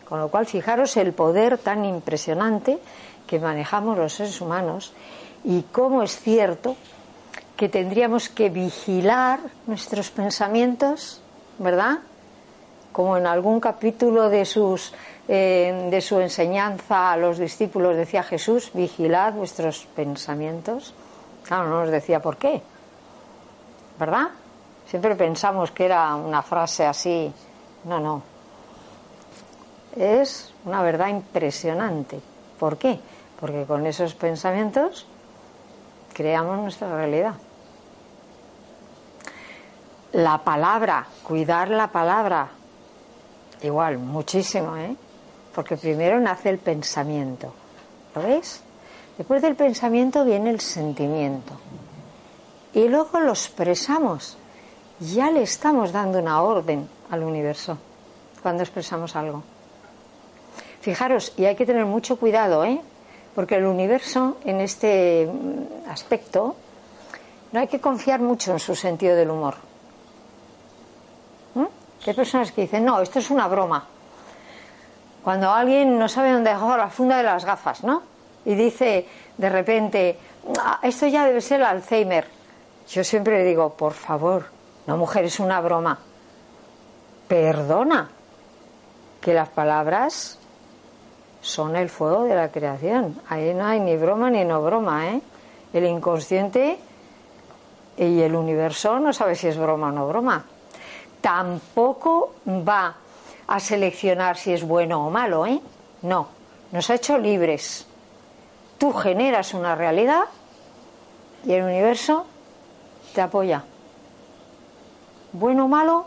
Con 0.10 0.19
lo 0.19 0.27
cual, 0.27 0.45
fijaros 0.45 0.97
el 0.97 1.14
poder 1.14 1.57
tan 1.57 1.85
impresionante 1.85 2.80
que 3.26 3.39
manejamos 3.39 3.97
los 3.97 4.11
seres 4.11 4.41
humanos 4.41 4.91
y 5.45 5.61
cómo 5.72 6.03
es 6.03 6.19
cierto 6.19 6.76
que 7.60 7.68
tendríamos 7.68 8.30
que 8.30 8.49
vigilar 8.49 9.41
nuestros 9.68 10.11
pensamientos, 10.11 11.19
¿verdad? 11.57 11.99
Como 12.94 13.18
en 13.18 13.27
algún 13.27 13.60
capítulo 13.60 14.30
de 14.30 14.45
sus 14.45 14.94
eh, 15.27 15.90
de 15.91 15.99
su 15.99 16.22
enseñanza 16.22 17.11
a 17.11 17.18
los 17.18 17.38
discípulos 17.38 17.98
decía 17.98 18.23
Jesús, 18.23 18.72
vigilad 18.73 19.34
vuestros 19.34 19.86
pensamientos. 19.94 20.94
Claro, 21.44 21.68
no 21.68 21.81
nos 21.81 21.91
decía 21.91 22.22
por 22.22 22.38
qué, 22.38 22.61
¿verdad? 23.99 24.30
Siempre 24.88 25.18
pensamos 25.18 25.72
que 25.72 25.84
era 25.84 26.15
una 26.15 26.41
frase 26.41 26.86
así. 26.86 27.30
No, 27.84 27.99
no. 27.99 28.23
Es 29.98 30.53
una 30.64 30.81
verdad 30.81 31.10
impresionante. 31.10 32.22
¿Por 32.57 32.77
qué? 32.77 33.02
Porque 33.38 33.65
con 33.65 33.86
esos 33.86 34.15
pensamientos 34.15 35.06
creamos 36.14 36.57
nuestra 36.57 36.95
realidad. 36.95 37.34
La 40.14 40.40
palabra, 40.40 41.06
cuidar 41.23 41.69
la 41.69 41.91
palabra, 41.91 42.49
igual, 43.61 43.99
muchísimo, 43.99 44.76
¿eh? 44.76 44.95
porque 45.53 45.77
primero 45.77 46.19
nace 46.19 46.49
el 46.49 46.57
pensamiento. 46.57 47.53
¿Lo 48.15 48.23
veis? 48.23 48.61
Después 49.18 49.41
del 49.41 49.56
pensamiento 49.56 50.26
viene 50.26 50.49
el 50.49 50.61
sentimiento. 50.61 51.53
Y 52.73 52.88
luego 52.88 53.19
lo 53.19 53.31
expresamos. 53.31 54.38
Ya 54.99 55.30
le 55.30 55.44
estamos 55.44 55.91
dando 55.91 56.19
una 56.19 56.41
orden 56.41 56.88
al 57.11 57.23
universo 57.23 57.77
cuando 58.41 58.64
expresamos 58.64 59.15
algo. 59.15 59.44
Fijaros, 60.81 61.34
y 61.38 61.45
hay 61.45 61.56
que 61.56 61.65
tener 61.65 61.86
mucho 61.86 62.18
cuidado, 62.18 62.64
¿eh? 62.64 62.81
porque 63.36 63.56
el 63.56 63.65
universo 63.65 64.38
en 64.44 64.61
este 64.61 65.27
mm, 65.27 65.90
aspecto 65.90 66.56
no 67.52 67.60
hay 67.60 67.68
que 67.68 67.81
confiar 67.81 68.22
mucho 68.22 68.53
en 68.53 68.60
su 68.60 68.76
sentido 68.76 69.15
del 69.15 69.30
humor. 69.30 69.69
Hay 72.06 72.14
personas 72.14 72.52
que 72.52 72.62
dicen, 72.62 72.86
no, 72.86 73.02
esto 73.02 73.20
es 73.20 73.30
una 73.30 73.48
broma. 73.48 73.86
Cuando 75.24 75.52
alguien 75.52 76.00
no 76.00 76.08
sabe 76.08 76.32
dónde 76.32 76.52
dejó 76.52 76.76
la 76.78 76.90
funda 76.90 77.18
de 77.18 77.24
las 77.24 77.46
gafas, 77.46 77.84
¿no? 77.84 78.02
Y 78.46 78.56
dice 78.56 79.06
de 79.38 79.50
repente, 79.50 80.18
ah, 80.60 80.80
esto 80.82 81.08
ya 81.08 81.26
debe 81.26 81.42
ser 81.42 81.62
Alzheimer. 81.62 82.26
Yo 82.90 83.04
siempre 83.04 83.38
le 83.38 83.44
digo, 83.44 83.74
por 83.74 83.94
favor, 83.94 84.46
no 84.88 84.98
mujer, 84.98 85.26
es 85.26 85.40
una 85.40 85.62
broma. 85.62 86.00
Perdona 87.28 88.10
que 89.22 89.34
las 89.34 89.50
palabras 89.50 90.40
son 91.42 91.76
el 91.76 91.90
fuego 91.90 92.24
de 92.24 92.36
la 92.36 92.50
creación. 92.50 93.22
Ahí 93.30 93.54
no 93.54 93.66
hay 93.66 93.80
ni 93.80 93.96
broma 93.98 94.30
ni 94.30 94.44
no 94.46 94.62
broma, 94.62 95.10
¿eh? 95.10 95.22
El 95.74 95.86
inconsciente 95.86 96.80
y 97.98 98.22
el 98.22 98.36
universo 98.36 99.00
no 99.00 99.14
sabe 99.14 99.36
si 99.36 99.48
es 99.48 99.58
broma 99.58 99.88
o 99.88 99.92
no 99.92 100.08
broma. 100.08 100.46
Tampoco 101.22 102.36
va 102.48 102.96
a 103.48 103.60
seleccionar 103.60 104.38
si 104.38 104.54
es 104.54 104.64
bueno 104.64 105.06
o 105.06 105.10
malo, 105.10 105.46
¿eh? 105.46 105.60
No, 106.02 106.28
nos 106.72 106.90
ha 106.90 106.96
hecho 106.96 107.18
libres. 107.18 107.86
Tú 108.78 108.94
generas 108.94 109.54
una 109.54 109.76
realidad 109.76 110.24
y 111.46 111.54
el 111.54 111.64
universo 111.64 112.26
te 113.14 113.22
apoya. 113.22 113.64
Bueno 115.34 115.66
o 115.66 115.68
malo 115.68 116.06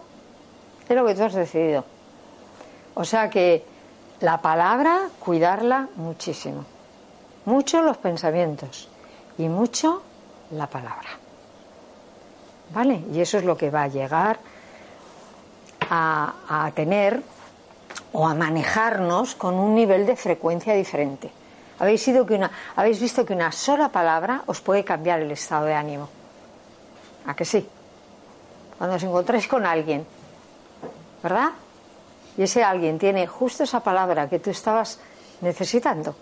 es 0.89 0.97
lo 0.97 1.07
que 1.07 1.15
tú 1.15 1.25
has 1.25 1.35
decidido. 1.35 1.85
O 2.95 3.05
sea 3.05 3.29
que 3.29 3.65
la 4.21 4.41
palabra, 4.41 5.09
cuidarla 5.19 5.89
muchísimo. 5.97 6.65
Mucho 7.45 7.83
los 7.83 7.97
pensamientos 7.97 8.89
y 9.37 9.49
mucho 9.49 10.03
la 10.53 10.69
palabra. 10.69 11.09
¿Vale? 12.73 13.03
Y 13.13 13.21
eso 13.21 13.39
es 13.39 13.45
lo 13.45 13.57
que 13.57 13.71
va 13.71 13.83
a 13.83 13.89
llegar 13.89 14.39
a, 15.95 16.73
tener 16.75 17.23
o 18.13 18.27
a 18.27 18.35
manejarnos 18.35 19.35
con 19.35 19.55
un 19.55 19.75
nivel 19.75 20.07
de 20.07 20.17
frecuencia 20.17 20.73
diferente. 20.73 21.31
Habéis, 21.79 22.07
visto 23.01 23.27
que 23.27 23.35
una 23.35 23.53
sola 23.53 23.91
palabra 23.91 24.43
os 24.47 24.61
puede 24.61 24.85
cambiar 24.85 25.21
el 25.21 25.31
estado 25.31 25.67
de 25.67 25.75
ánimo. 25.75 26.09
¿A 27.27 27.35
que 27.35 27.45
sí? 27.45 27.69
Cuando 28.79 28.97
os 28.97 29.03
encontráis 29.03 29.47
con 29.47 29.67
alguien, 29.67 30.07
¿verdad? 31.23 31.51
Y 32.39 32.43
ese 32.43 32.65
alguien 32.65 32.99
tiene 32.99 33.27
justo 33.27 33.65
esa 33.65 33.81
palabra 33.81 34.29
que 34.29 34.39
tú 34.39 34.51
estabas 34.51 34.99
necesitando, 35.41 36.17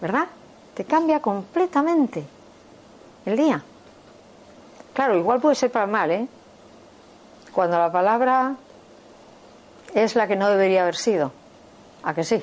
¿verdad? 0.00 0.26
Te 0.74 0.84
cambia 0.84 1.20
completamente 1.20 2.24
el 3.26 3.36
día. 3.36 3.62
Claro, 4.94 5.16
igual 5.16 5.40
puede 5.40 5.54
ser 5.54 5.70
para 5.70 5.86
mal, 5.86 6.10
¿eh? 6.10 6.26
Cuando 7.52 7.78
la 7.78 7.92
palabra 7.92 8.56
es 9.94 10.14
la 10.14 10.26
que 10.26 10.36
no 10.36 10.48
debería 10.48 10.82
haber 10.82 10.96
sido. 10.96 11.32
¿A 12.02 12.14
que 12.14 12.24
sí? 12.24 12.42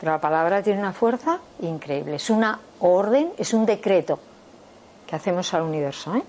Pero 0.00 0.12
la 0.12 0.20
palabra 0.20 0.62
tiene 0.62 0.80
una 0.80 0.92
fuerza 0.92 1.38
increíble. 1.60 2.16
Es 2.16 2.30
una 2.30 2.58
orden, 2.80 3.32
es 3.38 3.54
un 3.54 3.64
decreto 3.64 4.18
que 5.06 5.16
hacemos 5.16 5.52
al 5.54 5.62
universo. 5.62 6.14
¿eh? 6.14 6.22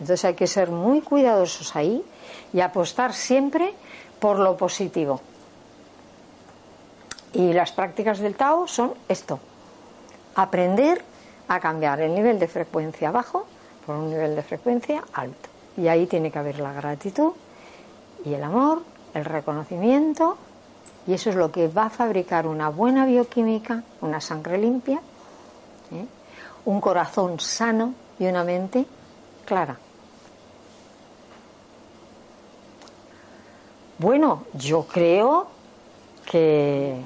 Entonces 0.00 0.24
hay 0.24 0.34
que 0.34 0.46
ser 0.46 0.70
muy 0.70 1.00
cuidadosos 1.00 1.74
ahí 1.76 2.04
y 2.52 2.60
apostar 2.60 3.12
siempre 3.12 3.74
por 4.18 4.38
lo 4.38 4.56
positivo. 4.56 5.20
Y 7.32 7.52
las 7.52 7.72
prácticas 7.72 8.18
del 8.18 8.36
Tao 8.36 8.66
son 8.66 8.94
esto. 9.08 9.38
Aprender 10.34 11.04
a 11.48 11.60
cambiar 11.60 12.00
el 12.00 12.14
nivel 12.14 12.38
de 12.38 12.48
frecuencia 12.48 13.10
bajo 13.10 13.46
por 13.84 13.96
un 13.96 14.10
nivel 14.10 14.34
de 14.36 14.42
frecuencia 14.42 15.02
alto. 15.12 15.48
Y 15.76 15.88
ahí 15.88 16.06
tiene 16.06 16.30
que 16.30 16.38
haber 16.38 16.60
la 16.60 16.72
gratitud 16.72 17.32
y 18.24 18.34
el 18.34 18.42
amor, 18.42 18.82
el 19.18 19.24
reconocimiento, 19.24 20.36
y 21.06 21.14
eso 21.14 21.30
es 21.30 21.36
lo 21.36 21.50
que 21.50 21.68
va 21.68 21.86
a 21.86 21.90
fabricar 21.90 22.46
una 22.46 22.68
buena 22.68 23.06
bioquímica, 23.06 23.82
una 24.00 24.20
sangre 24.20 24.58
limpia, 24.58 25.00
¿eh? 25.92 26.06
un 26.64 26.80
corazón 26.80 27.40
sano 27.40 27.94
y 28.18 28.26
una 28.26 28.44
mente 28.44 28.86
clara. 29.44 29.76
Bueno, 33.98 34.44
yo 34.54 34.84
creo 34.84 35.48
que 36.24 37.02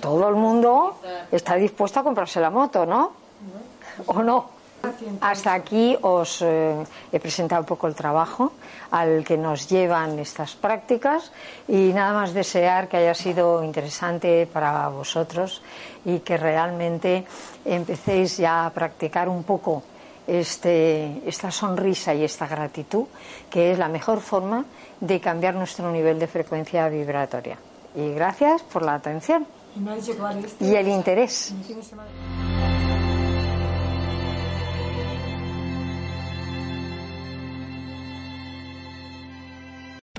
todo 0.00 0.28
el 0.28 0.34
mundo 0.34 0.98
está 1.30 1.54
dispuesto 1.56 2.00
a 2.00 2.02
comprarse 2.02 2.40
la 2.40 2.50
moto, 2.50 2.84
¿no? 2.86 3.12
¿O 4.06 4.22
no? 4.22 4.59
Hasta 5.20 5.54
aquí 5.54 5.96
os 6.00 6.42
eh, 6.42 6.84
he 7.12 7.20
presentado 7.20 7.62
un 7.62 7.66
poco 7.66 7.86
el 7.86 7.94
trabajo 7.94 8.52
al 8.90 9.24
que 9.24 9.36
nos 9.36 9.68
llevan 9.68 10.18
estas 10.18 10.54
prácticas 10.54 11.32
y 11.68 11.92
nada 11.92 12.12
más 12.12 12.32
desear 12.32 12.88
que 12.88 12.96
haya 12.96 13.14
sido 13.14 13.62
interesante 13.62 14.48
para 14.50 14.88
vosotros 14.88 15.62
y 16.04 16.20
que 16.20 16.36
realmente 16.36 17.24
empecéis 17.64 18.38
ya 18.38 18.66
a 18.66 18.70
practicar 18.70 19.28
un 19.28 19.44
poco 19.44 19.82
este, 20.26 21.22
esta 21.26 21.50
sonrisa 21.50 22.14
y 22.14 22.24
esta 22.24 22.46
gratitud, 22.46 23.06
que 23.50 23.72
es 23.72 23.78
la 23.78 23.88
mejor 23.88 24.20
forma 24.20 24.64
de 25.00 25.20
cambiar 25.20 25.54
nuestro 25.54 25.90
nivel 25.90 26.18
de 26.18 26.26
frecuencia 26.26 26.88
vibratoria. 26.88 27.58
Y 27.94 28.14
gracias 28.14 28.62
por 28.62 28.82
la 28.82 28.94
atención 28.94 29.46
y 30.60 30.74
el 30.74 30.88
interés. 30.88 31.54